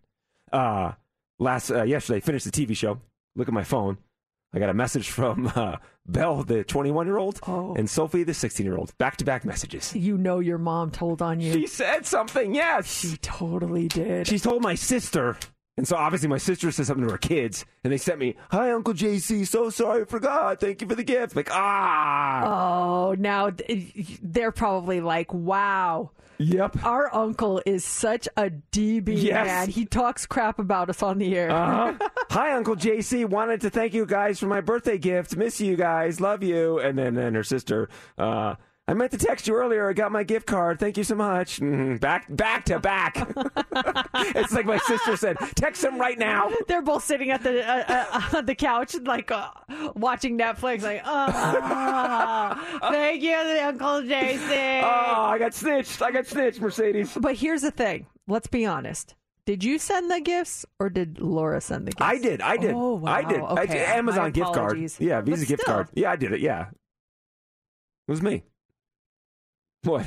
[0.52, 0.92] Uh,
[1.38, 3.00] last uh, yesterday, finished the TV show.
[3.36, 3.98] Look at my phone.
[4.52, 5.76] I got a message from uh,
[6.06, 8.96] Belle, the 21 year old, and Sophie, the 16 year old.
[8.98, 9.94] Back to back messages.
[9.94, 11.52] You know your mom told on you.
[11.52, 13.00] She said something, yes.
[13.00, 14.26] She totally did.
[14.26, 15.36] She told my sister.
[15.76, 18.70] And so obviously my sister said something to her kids, and they sent me, "Hi,
[18.72, 19.46] Uncle JC.
[19.46, 20.60] So sorry, I forgot.
[20.60, 22.42] Thank you for the gift." Like, ah,
[23.10, 23.50] Oh, now
[24.22, 26.10] they're probably like, wow.
[26.38, 26.84] Yep.
[26.84, 29.46] Our uncle is such a DB Yes.
[29.46, 29.68] man.
[29.68, 31.50] He talks crap about us on the air.
[31.50, 32.08] Uh-huh.
[32.30, 33.26] Hi, Uncle JC.
[33.26, 35.36] Wanted to thank you guys for my birthday gift.
[35.36, 36.18] Miss you guys.
[36.18, 36.78] Love you.
[36.78, 37.90] And then and her sister.
[38.16, 38.54] Uh,
[38.90, 39.88] I meant to text you earlier.
[39.88, 40.80] I got my gift card.
[40.80, 41.60] Thank you so much.
[41.60, 42.00] Mhm.
[42.00, 43.16] Back, back to back.
[44.34, 45.36] it's like my sister said.
[45.54, 46.50] Text him right now.
[46.66, 49.50] They're both sitting at the uh, uh, on the couch, like uh,
[49.94, 50.82] watching Netflix.
[50.82, 54.82] Like, oh, thank you, Uncle Jason.
[54.82, 56.02] Oh, I got snitched.
[56.02, 57.16] I got snitched, Mercedes.
[57.16, 58.06] But here's the thing.
[58.26, 59.14] Let's be honest.
[59.46, 62.02] Did you send the gifts or did Laura send the gifts?
[62.02, 62.40] I did.
[62.40, 62.72] I did.
[62.74, 63.12] Oh, wow.
[63.12, 63.40] I did.
[63.40, 63.76] I did.
[63.76, 64.78] Amazon gift card.
[64.98, 65.88] Yeah, Visa gift card.
[65.94, 66.40] Yeah, I did it.
[66.40, 66.70] Yeah.
[66.70, 68.42] It was me.
[69.84, 70.06] What?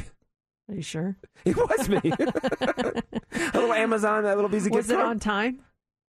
[0.69, 1.17] Are you sure?
[1.45, 1.99] It was me.
[2.03, 2.03] a
[3.53, 5.07] little Amazon, that little Visa Was gift it card.
[5.07, 5.59] on time?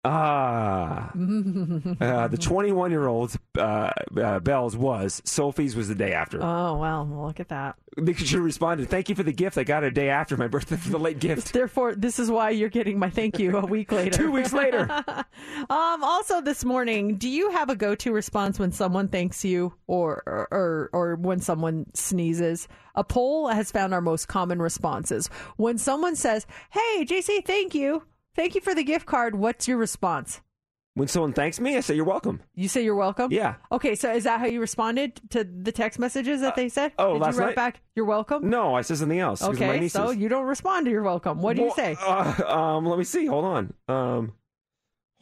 [0.04, 1.10] Ah.
[1.14, 3.90] Uh, the 21 year old uh,
[4.20, 5.22] uh, Belle's was.
[5.24, 6.42] Sophie's was the day after.
[6.42, 7.76] Oh well, look at that.
[7.96, 9.56] They should have responded, Thank you for the gift.
[9.56, 11.52] I got a day after my birthday for the late gift.
[11.52, 14.18] Therefore, this is why you're getting my thank you a week later.
[14.18, 14.90] Two weeks later.
[15.70, 16.04] um.
[16.04, 20.90] Also, this morning, do you have a go-to response when someone thanks you, or or,
[20.92, 22.68] or when someone sneezes?
[22.94, 28.02] A poll has found our most common responses when someone says, "Hey, JC, thank you."
[28.34, 29.34] Thank you for the gift card.
[29.36, 30.40] What's your response?
[30.96, 32.40] When someone thanks me, I say you're welcome.
[32.54, 33.32] You say you're welcome?
[33.32, 33.56] Yeah.
[33.72, 36.92] Okay, so is that how you responded to the text messages that they said?
[37.00, 37.56] oh, Did last you write night?
[37.56, 38.48] back, you're welcome?
[38.48, 39.42] No, I said something else.
[39.42, 41.42] Okay, so you don't respond to you're welcome.
[41.42, 41.96] What do you say?
[42.06, 43.26] Uh, um, let me see.
[43.26, 43.74] Hold on.
[43.88, 44.32] Um,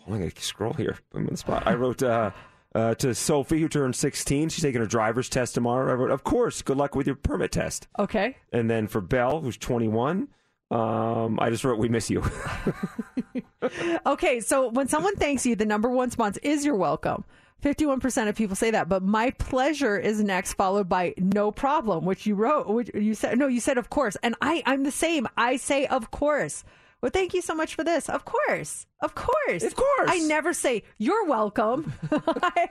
[0.07, 0.99] on, I gotta scroll here.
[1.15, 1.67] I'm on the spot.
[1.67, 2.33] I wrote uh,
[2.75, 4.51] uh, to Sophie, who turned 16.
[4.51, 5.91] She's taking her driver's test tomorrow.
[5.91, 8.37] I wrote, "Of course, good luck with your permit test." Okay.
[8.53, 10.29] And then for Belle, who's 21,
[10.73, 12.23] um, I just wrote, "We miss you."
[14.05, 17.25] Okay, so when someone thanks you, the number one response is you're welcome.
[17.63, 22.27] 51% of people say that, but my pleasure is next, followed by no problem, which
[22.27, 24.17] you wrote, which you said, no, you said of course.
[24.23, 25.29] And I, I'm the same.
[25.37, 26.65] I say of course.
[27.03, 28.09] Well, thank you so much for this.
[28.09, 28.87] Of course.
[29.01, 29.65] Of course.
[29.65, 30.09] Of course.
[30.09, 31.93] I never say you're welcome.
[32.13, 32.69] I,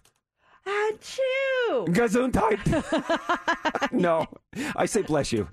[0.65, 1.87] Achoo!
[1.87, 3.91] Gesundheit.
[3.91, 4.27] no,
[4.75, 5.47] I say bless you.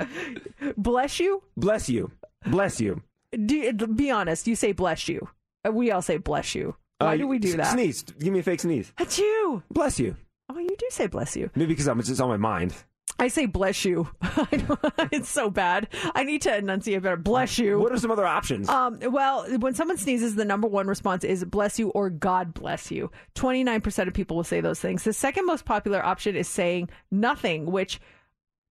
[0.76, 1.42] Bless you?
[1.56, 2.10] Bless you.
[2.46, 3.02] Bless you.
[3.32, 4.46] Do, be honest.
[4.46, 5.28] You say bless you.
[5.66, 6.76] Uh, We all say bless you.
[6.98, 7.72] Why Uh, do we do that?
[7.72, 8.02] Sneeze.
[8.02, 8.92] Give me a fake sneeze.
[8.98, 9.62] Achoo!
[9.70, 10.16] Bless you.
[10.48, 11.50] Oh, you do say bless you.
[11.54, 12.74] Maybe because I'm it's just on my mind.
[13.18, 14.08] I say bless you.
[15.12, 15.88] It's so bad.
[16.14, 17.16] I need to enunciate better.
[17.16, 17.80] Bless you.
[17.80, 18.68] What are some other options?
[18.68, 22.90] Um, well, when someone sneezes, the number one response is bless you or God bless
[22.90, 23.10] you.
[23.34, 25.02] 29% of people will say those things.
[25.02, 28.00] The second most popular option is saying nothing, which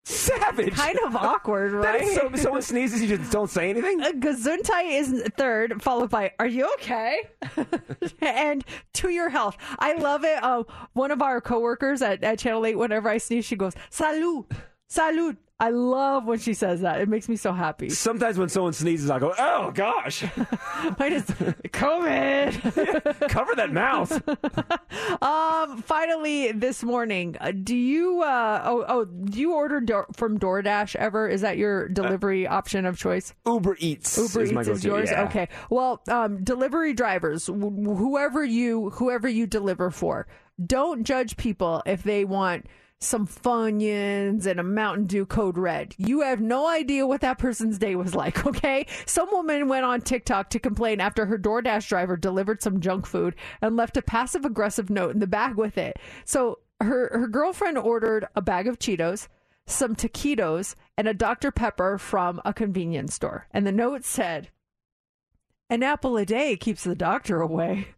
[0.08, 0.72] Savage.
[0.74, 2.02] kind of awkward, right?
[2.02, 4.00] is so, someone sneezes, you just don't say anything.
[4.00, 7.28] Uh, Gesundheit is third, followed by "Are you okay?"
[8.22, 8.64] and
[8.94, 10.42] "To your health." I love it.
[10.42, 10.64] Uh,
[10.94, 14.50] one of our coworkers at, at Channel Eight, whenever I sneeze, she goes "Salud,
[14.90, 17.00] salud." I love when she says that.
[17.00, 17.88] It makes me so happy.
[17.88, 20.22] Sometimes when someone sneezes, I go, "Oh gosh,
[21.00, 23.18] Mine is COVID.
[23.28, 24.22] cover that mouth."
[25.20, 25.82] Um.
[25.82, 28.22] Finally, this morning, uh, do you?
[28.22, 31.28] Uh, oh, oh, do you order door, from DoorDash ever?
[31.28, 33.34] Is that your delivery option of choice?
[33.46, 34.16] Uber Eats.
[34.16, 35.10] Uber is Eats is yours.
[35.10, 35.24] yeah.
[35.24, 35.48] Okay.
[35.70, 40.26] Well, um, delivery drivers, wh- whoever you whoever you deliver for,
[40.64, 42.66] don't judge people if they want
[43.00, 45.94] some Funyuns and a Mountain Dew Code Red.
[45.98, 48.38] You have no idea what that person's day was like.
[48.48, 48.86] Okay.
[49.04, 53.36] Some woman went on TikTok to complain after her DoorDash driver delivered some junk food
[53.60, 55.98] and left a passive aggressive note in the bag with it.
[56.24, 59.28] So her her girlfriend ordered a bag of Cheetos
[59.68, 61.50] some taquitos and a Dr.
[61.50, 63.46] Pepper from a convenience store.
[63.52, 64.48] And the note said,
[65.70, 67.88] An apple a day keeps the doctor away.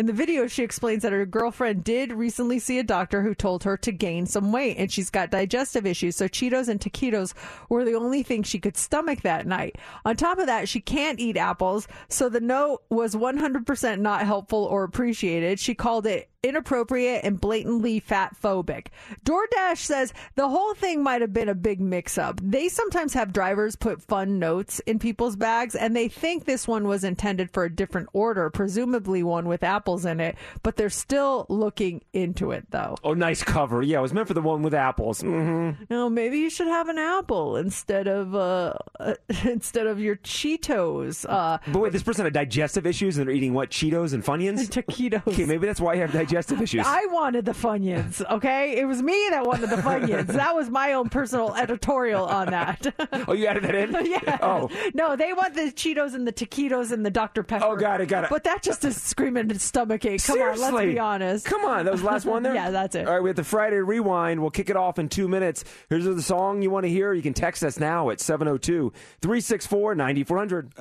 [0.00, 3.64] In the video, she explains that her girlfriend did recently see a doctor who told
[3.64, 6.16] her to gain some weight and she's got digestive issues.
[6.16, 7.34] So Cheetos and taquitos
[7.68, 9.76] were the only thing she could stomach that night.
[10.06, 11.86] On top of that, she can't eat apples.
[12.08, 15.60] So the note was 100% not helpful or appreciated.
[15.60, 18.86] She called it inappropriate and blatantly fat phobic.
[19.24, 22.40] DoorDash says the whole thing might have been a big mix up.
[22.42, 26.86] They sometimes have drivers put fun notes in people's bags and they think this one
[26.86, 31.44] was intended for a different order, presumably one with apples in it, but they're still
[31.48, 32.96] looking into it though.
[33.04, 33.82] Oh, nice cover.
[33.82, 35.22] Yeah, it was meant for the one with apples.
[35.22, 35.84] Mm-hmm.
[35.90, 38.74] No, maybe you should have an apple instead of uh,
[39.44, 41.26] instead of your Cheetos.
[41.28, 43.70] Uh But wait, this person had digestive issues and they're eating what?
[43.70, 44.68] Cheetos and Funyuns?
[44.70, 45.26] taquitos.
[45.26, 46.84] Okay, maybe that's why you have digestive issues.
[46.86, 48.78] I wanted the Funyuns, okay?
[48.78, 50.28] It was me that wanted the Funyuns.
[50.28, 52.94] that was my own personal editorial on that.
[53.28, 53.92] oh, you added that in?
[54.06, 54.38] yeah.
[54.42, 54.70] Oh.
[54.94, 57.42] No, they want the Cheetos and the taquitos and the Dr.
[57.42, 57.64] Pepper.
[57.64, 58.30] Oh, got it, got it.
[58.30, 60.22] But that just is screaming stomach ache.
[60.24, 61.46] Come on, let's be honest.
[61.46, 62.54] Come on, that was the last one there?
[62.60, 63.06] yeah, that's it.
[63.06, 64.40] All right, we have the Friday Rewind.
[64.40, 65.64] We'll kick it off in two minutes.
[65.88, 67.12] Here's the song you want to hear.
[67.12, 70.72] You can text us now at 702 364 9400.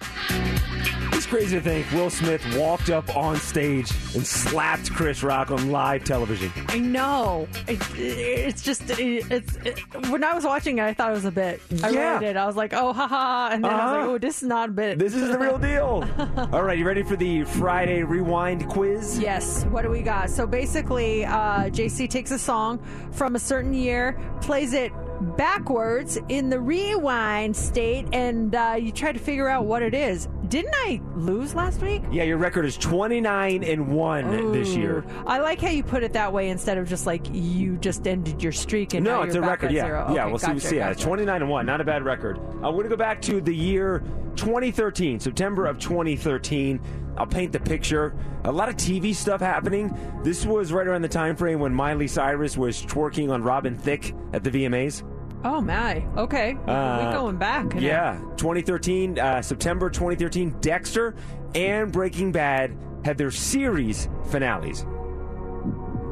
[0.00, 5.70] It's crazy to think Will Smith walked up on stage and slapped Chris Rock on
[5.72, 6.52] live television.
[6.68, 7.48] I know.
[7.66, 9.80] It, it's just, it, it's, it,
[10.10, 11.60] when I was watching it, I thought it was a bit.
[11.82, 12.12] I Yeah.
[12.14, 12.36] really did.
[12.36, 13.48] I was like, oh, haha.
[13.52, 13.98] And then I was Uh-huh.
[13.98, 14.98] like, oh, this is not a bit.
[15.00, 16.08] This is the real deal.
[16.52, 19.18] All right, you ready for the Friday Rewind quiz?
[19.18, 19.64] Yes.
[19.66, 20.30] What do we got?
[20.30, 22.78] So basically, uh, JC takes a song
[23.10, 29.12] from a certain year, plays it backwards in the rewind state, and uh, you try
[29.12, 30.28] to figure out what it is.
[30.48, 32.02] Didn't I lose last week?
[32.10, 35.04] Yeah, your record is 29 and 1 this year.
[35.26, 38.42] I like how you put it that way instead of just like you just ended
[38.42, 39.72] your streak and No, it's a record.
[39.72, 40.12] Yeah, zero.
[40.14, 40.24] yeah.
[40.24, 40.46] We'll see.
[40.46, 40.76] gotcha, see.
[40.76, 41.04] Yeah, gotcha.
[41.04, 41.66] 29 and one.
[41.66, 42.38] Not a bad record.
[42.38, 44.02] Uh, we're gonna go back to the year
[44.36, 46.80] 2013, September of 2013.
[47.18, 48.14] I'll paint the picture.
[48.44, 49.94] A lot of TV stuff happening.
[50.22, 54.14] This was right around the time frame when Miley Cyrus was twerking on Robin Thicke
[54.32, 55.02] at the VMAs.
[55.44, 56.04] Oh my.
[56.16, 56.56] Okay.
[56.66, 57.74] Uh, we going back.
[57.74, 57.80] now.
[57.80, 60.56] Yeah, 2013, uh, September 2013.
[60.60, 61.14] Dexter
[61.54, 64.84] and Breaking Bad had their series finales.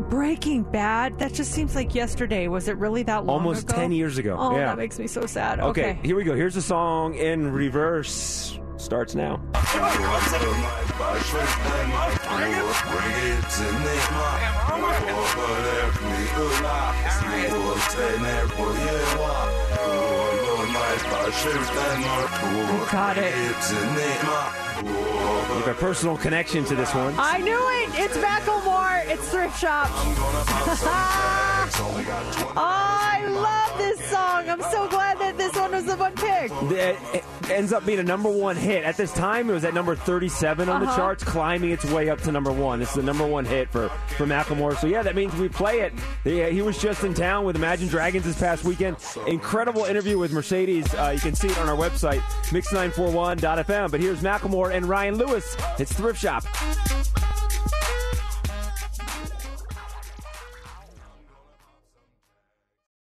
[0.08, 1.18] Breaking Bad.
[1.18, 2.46] That just seems like yesterday.
[2.48, 3.74] Was it really that long Almost ago?
[3.76, 4.36] 10 years ago.
[4.38, 4.66] Oh, yeah.
[4.66, 5.58] that makes me so sad.
[5.58, 5.98] Okay, Okay.
[6.06, 6.34] here we go.
[6.36, 8.58] Here's the song in reverse.
[8.78, 9.40] Starts now.
[22.90, 23.34] Got it.
[24.84, 27.14] You have a personal connection to this one.
[27.18, 27.90] I knew it.
[27.98, 29.06] It's Macklemore.
[29.08, 29.88] It's Thrift Shop.
[29.90, 30.12] oh,
[32.56, 34.48] I love this song.
[34.48, 35.25] I'm so glad that
[35.96, 36.52] this one the.
[36.74, 38.84] It it ends up being a number one hit.
[38.84, 40.96] At this time, it was at number 37 on the Uh-huh.
[40.96, 42.78] charts, climbing its way up to number one.
[42.80, 44.76] This is the number one hit for, for Macklemore.
[44.76, 45.92] So, yeah, that means we play it.
[46.24, 48.96] Yeah, he was just in town with Imagine Dragons this past weekend.
[49.26, 50.92] Incredible interview with Mercedes.
[50.94, 52.20] Uh, you can see it on our website,
[52.50, 53.90] mix941.fm.
[53.90, 55.56] But here's Macklemore and Ryan Lewis.
[55.78, 56.44] It's Thrift Shop.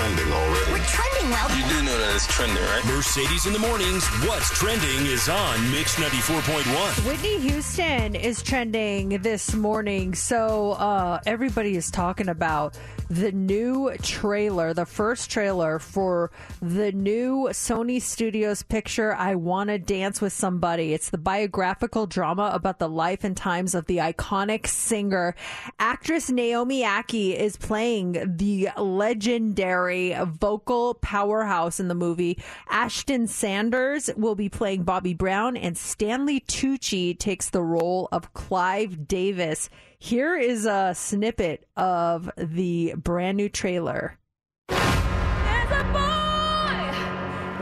[0.00, 1.09] Trending already.
[1.30, 1.56] We're well.
[1.56, 2.84] You do know that it's trending, right?
[2.86, 4.04] Mercedes in the mornings.
[4.26, 7.06] What's trending is on Mix 94.1.
[7.06, 10.14] Whitney Houston is trending this morning.
[10.14, 12.76] So uh, everybody is talking about
[13.10, 16.30] the new trailer, the first trailer for
[16.62, 20.94] the new Sony Studios picture, I Wanna Dance with Somebody.
[20.94, 25.34] It's the biographical drama about the life and times of the iconic singer.
[25.80, 32.38] Actress Naomi Ackie is playing the legendary vocal powerhouse in the movie.
[32.70, 39.06] Ashton Sanders will be playing Bobby Brown, and Stanley Tucci takes the role of Clive
[39.06, 39.68] Davis.
[39.98, 44.16] Here is a snippet of the brand new trailer.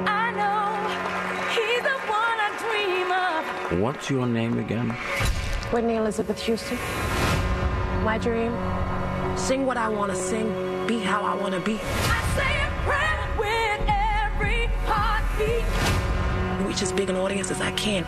[0.06, 0.86] I know
[1.51, 3.82] he's the one I dream of.
[3.82, 4.90] What's your name again?
[5.72, 6.78] Whitney Elizabeth Houston.
[8.05, 8.52] My dream.
[9.36, 11.80] Sing what I want to sing, be how I want to be.
[16.78, 18.05] Reach as big an audience as I can.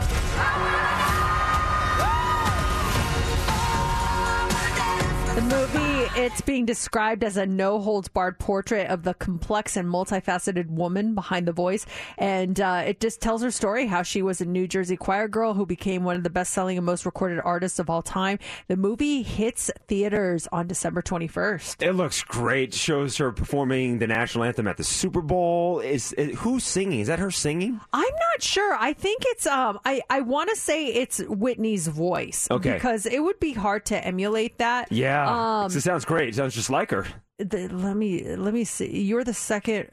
[5.35, 9.89] The movie, it's being described as a no holds barred portrait of the complex and
[9.89, 11.86] multifaceted woman behind the voice.
[12.19, 15.55] And uh, it just tells her story how she was a New Jersey choir girl
[15.55, 18.39] who became one of the best selling and most recorded artists of all time.
[18.66, 21.81] The movie hits theaters on December 21st.
[21.81, 22.74] It looks great.
[22.74, 25.78] Shows her performing the national anthem at the Super Bowl.
[25.78, 27.01] Is, is who's singing?
[27.01, 27.81] Is that her singing?
[27.93, 28.74] I'm not sure.
[28.78, 32.74] I think it's um I I want to say it's Whitney's voice Okay.
[32.74, 34.90] because it would be hard to emulate that.
[34.90, 36.28] Yeah, Um 'Cause it sounds great.
[36.30, 37.06] It sounds just like her.
[37.38, 39.01] the, let me let me see.
[39.02, 39.88] You're the second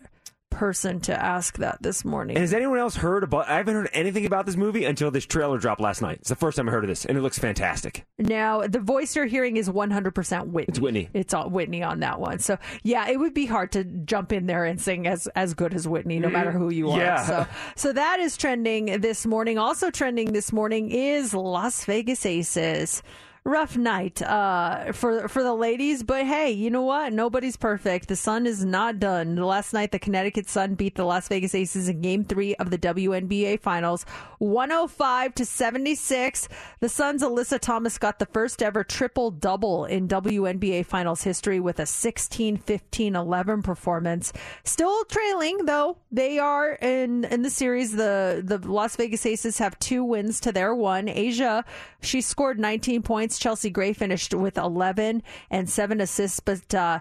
[0.50, 2.36] person to ask that this morning.
[2.36, 3.48] And has anyone else heard about?
[3.48, 6.18] I haven't heard anything about this movie until this trailer dropped last night.
[6.22, 8.06] It's the first time I heard of this, and it looks fantastic.
[8.18, 10.66] Now, the voice you're hearing is 100% Whitney.
[10.72, 11.10] It's Whitney.
[11.14, 12.40] It's all Whitney on that one.
[12.40, 15.76] So, yeah, it would be hard to jump in there and sing as as good
[15.76, 16.98] as Whitney, no matter who you are.
[17.00, 17.24] Yeah.
[17.26, 19.60] So, so that is trending this morning.
[19.60, 23.04] Also trending this morning is Las Vegas Aces.
[23.48, 27.14] Rough night uh, for for the ladies, but hey, you know what?
[27.14, 28.10] Nobody's perfect.
[28.10, 29.38] The Sun is not done.
[29.38, 32.78] Last night, the Connecticut Sun beat the Las Vegas Aces in Game Three of the
[32.78, 34.06] WNBA Finals,
[34.40, 36.50] 105 to 76.
[36.82, 41.80] The Suns' Alyssa Thomas got the first ever triple double in WNBA Finals history with
[41.80, 44.34] a 16, 15, 11 performance.
[44.66, 46.00] Still trailing though.
[46.12, 47.94] They are in in the series.
[47.94, 51.08] The the Las Vegas Aces have two wins to their one.
[51.08, 51.64] A'ja,
[52.02, 53.37] she scored 19 points.
[53.40, 56.74] Chelsea Gray finished with 11 and seven assists, but.
[56.74, 57.00] Uh,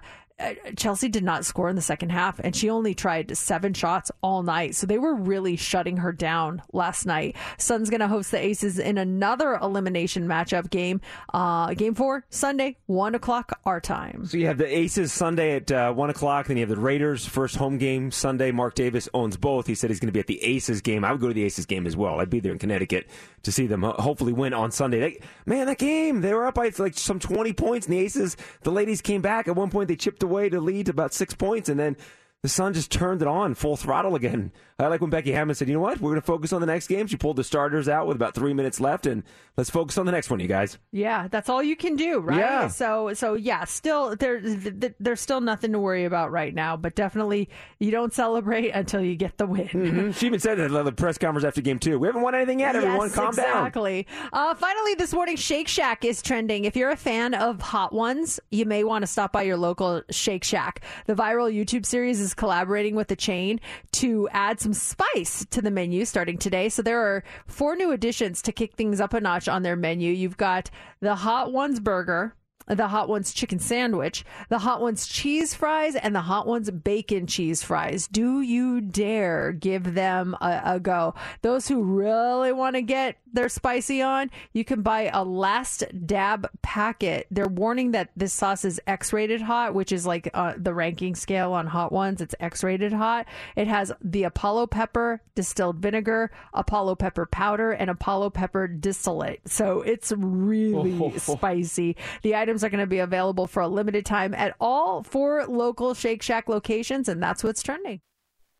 [0.76, 4.42] Chelsea did not score in the second half, and she only tried seven shots all
[4.42, 4.74] night.
[4.74, 7.36] So they were really shutting her down last night.
[7.56, 11.00] Sun's going to host the Aces in another elimination matchup game,
[11.32, 14.26] uh, game four, Sunday, 1 o'clock our time.
[14.26, 16.48] So you have the Aces Sunday at uh, one o'clock.
[16.48, 18.52] Then you have the Raiders first home game Sunday.
[18.52, 19.66] Mark Davis owns both.
[19.66, 21.04] He said he's going to be at the Aces game.
[21.04, 22.20] I would go to the Aces game as well.
[22.20, 23.08] I'd be there in Connecticut
[23.42, 25.00] to see them uh, hopefully win on Sunday.
[25.00, 28.36] They, man, that game they were up by like some twenty points, and the Aces,
[28.62, 29.48] the ladies came back.
[29.48, 31.96] At one point, they chipped away to lead to about six points, and then
[32.42, 34.52] the Sun just turned it on full throttle again.
[34.78, 36.02] I like when Becky Hammon said, "You know what?
[36.02, 38.34] We're going to focus on the next game." She pulled the starters out with about
[38.34, 39.22] three minutes left, and
[39.56, 40.76] let's focus on the next one, you guys.
[40.92, 42.36] Yeah, that's all you can do, right?
[42.38, 42.68] Yeah.
[42.68, 46.76] So, so yeah, still there, th- th- there's still nothing to worry about right now.
[46.76, 47.48] But definitely,
[47.80, 49.68] you don't celebrate until you get the win.
[49.68, 50.14] Mhm.
[50.18, 51.98] She even said that at the press conference after game two.
[51.98, 52.76] We haven't won anything yet.
[52.76, 53.46] Everyone, Yes, calm down.
[53.66, 54.06] exactly.
[54.30, 56.66] Uh, finally, this morning, Shake Shack is trending.
[56.66, 60.02] If you're a fan of hot ones, you may want to stop by your local
[60.10, 60.82] Shake Shack.
[61.06, 63.60] The viral YouTube series is collaborating with the chain
[63.92, 66.68] to add some spice to the menu starting today.
[66.68, 70.12] So there are four new additions to kick things up a notch on their menu.
[70.12, 70.70] You've got
[71.00, 72.34] the Hot Ones Burger
[72.68, 77.26] the Hot Ones chicken sandwich, the Hot Ones cheese fries, and the Hot Ones bacon
[77.26, 78.09] cheese fries.
[78.09, 81.14] Do you dare give them a, a go?
[81.43, 86.48] Those who really want to get their spicy on, you can buy a last dab
[86.62, 87.26] packet.
[87.30, 91.14] They're warning that this sauce is X rated hot, which is like uh, the ranking
[91.14, 92.20] scale on Hot Ones.
[92.20, 93.26] It's X rated hot.
[93.55, 99.40] It has the Apollo pepper, distilled vinegar, Apollo pepper powder, and Apollo pepper distillate.
[99.47, 101.97] So it's really spicy.
[102.22, 105.92] The items are going to be available for a limited time at all four local
[105.92, 108.00] Shake Shack locations, and that's what's trending.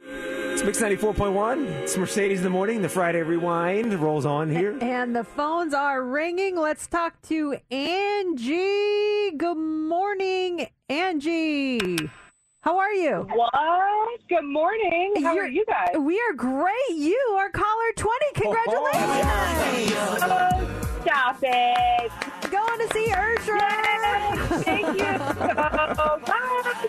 [0.03, 1.65] It's Mix ninety four point one.
[1.67, 2.83] It's Mercedes in the morning.
[2.83, 4.77] The Friday rewind rolls on here.
[4.83, 6.57] And the phones are ringing.
[6.57, 9.33] Let's talk to Angie.
[9.37, 12.11] Good morning, Angie.
[12.61, 13.27] How are you?
[13.33, 13.53] What?
[14.29, 15.15] Good morning.
[15.23, 15.97] How are you guys?
[15.99, 16.91] We are great.
[16.91, 18.25] You are caller 20.
[18.35, 20.23] Congratulations.
[20.23, 22.13] Oh, stop it.
[22.51, 23.69] Going to see Ursula.
[24.63, 25.19] Thank you.
[26.25, 26.89] Bye.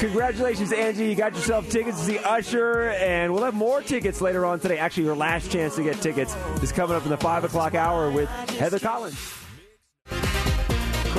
[0.00, 1.06] Congratulations, Angie.
[1.06, 4.78] You got yourself tickets to see Usher, and we'll have more tickets later on today.
[4.78, 8.10] Actually, your last chance to get tickets is coming up in the 5 o'clock hour
[8.10, 8.28] with
[8.58, 9.45] Heather Collins.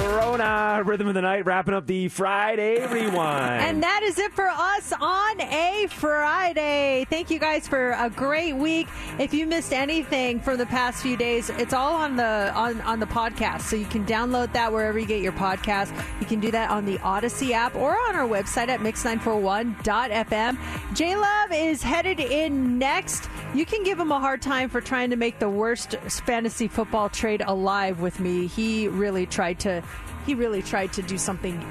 [0.08, 3.62] Corona, Rhythm of the Night, wrapping up the Friday rewind.
[3.62, 7.06] And that is it for us on a Friday.
[7.10, 8.88] Thank you guys for a great week.
[9.20, 13.02] If you missed anything from the past few days, it's all on the on, on
[13.02, 13.64] the podcast.
[13.64, 15.94] So you can download that wherever you get your podcast.
[16.22, 20.58] You can do that on the Audacy app or on our website at mix941.fm.
[20.96, 23.30] J Love is headed in next.
[23.54, 27.10] You can give him a hard time for trying to make the worst fantasy football
[27.10, 28.48] trade alive with me.
[28.48, 29.84] He really tried to
[30.28, 31.66] he really tried to do something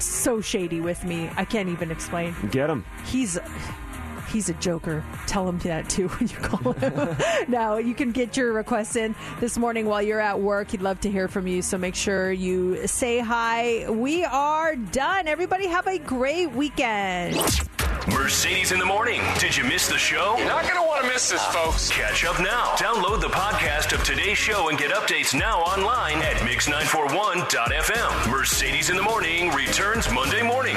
[0.00, 1.30] so shady with me.
[1.36, 2.34] I can't even explain.
[2.50, 2.84] Get him.
[3.06, 3.38] He's
[4.34, 5.02] he's a joker.
[5.26, 7.16] Tell him that too when you call him.
[7.48, 10.72] now you can get your requests in this morning while you're at work.
[10.72, 11.62] He'd love to hear from you.
[11.62, 13.88] So make sure you say hi.
[13.88, 15.28] We are done.
[15.28, 17.36] Everybody have a great weekend.
[18.08, 19.22] Mercedes in the morning.
[19.38, 20.34] Did you miss the show?
[20.36, 21.88] You're not going to want to miss this, folks.
[21.90, 22.74] Catch up now.
[22.76, 28.30] Download the podcast of today's show and get updates now online at mix941.fm.
[28.30, 30.76] Mercedes in the morning returns Monday morning.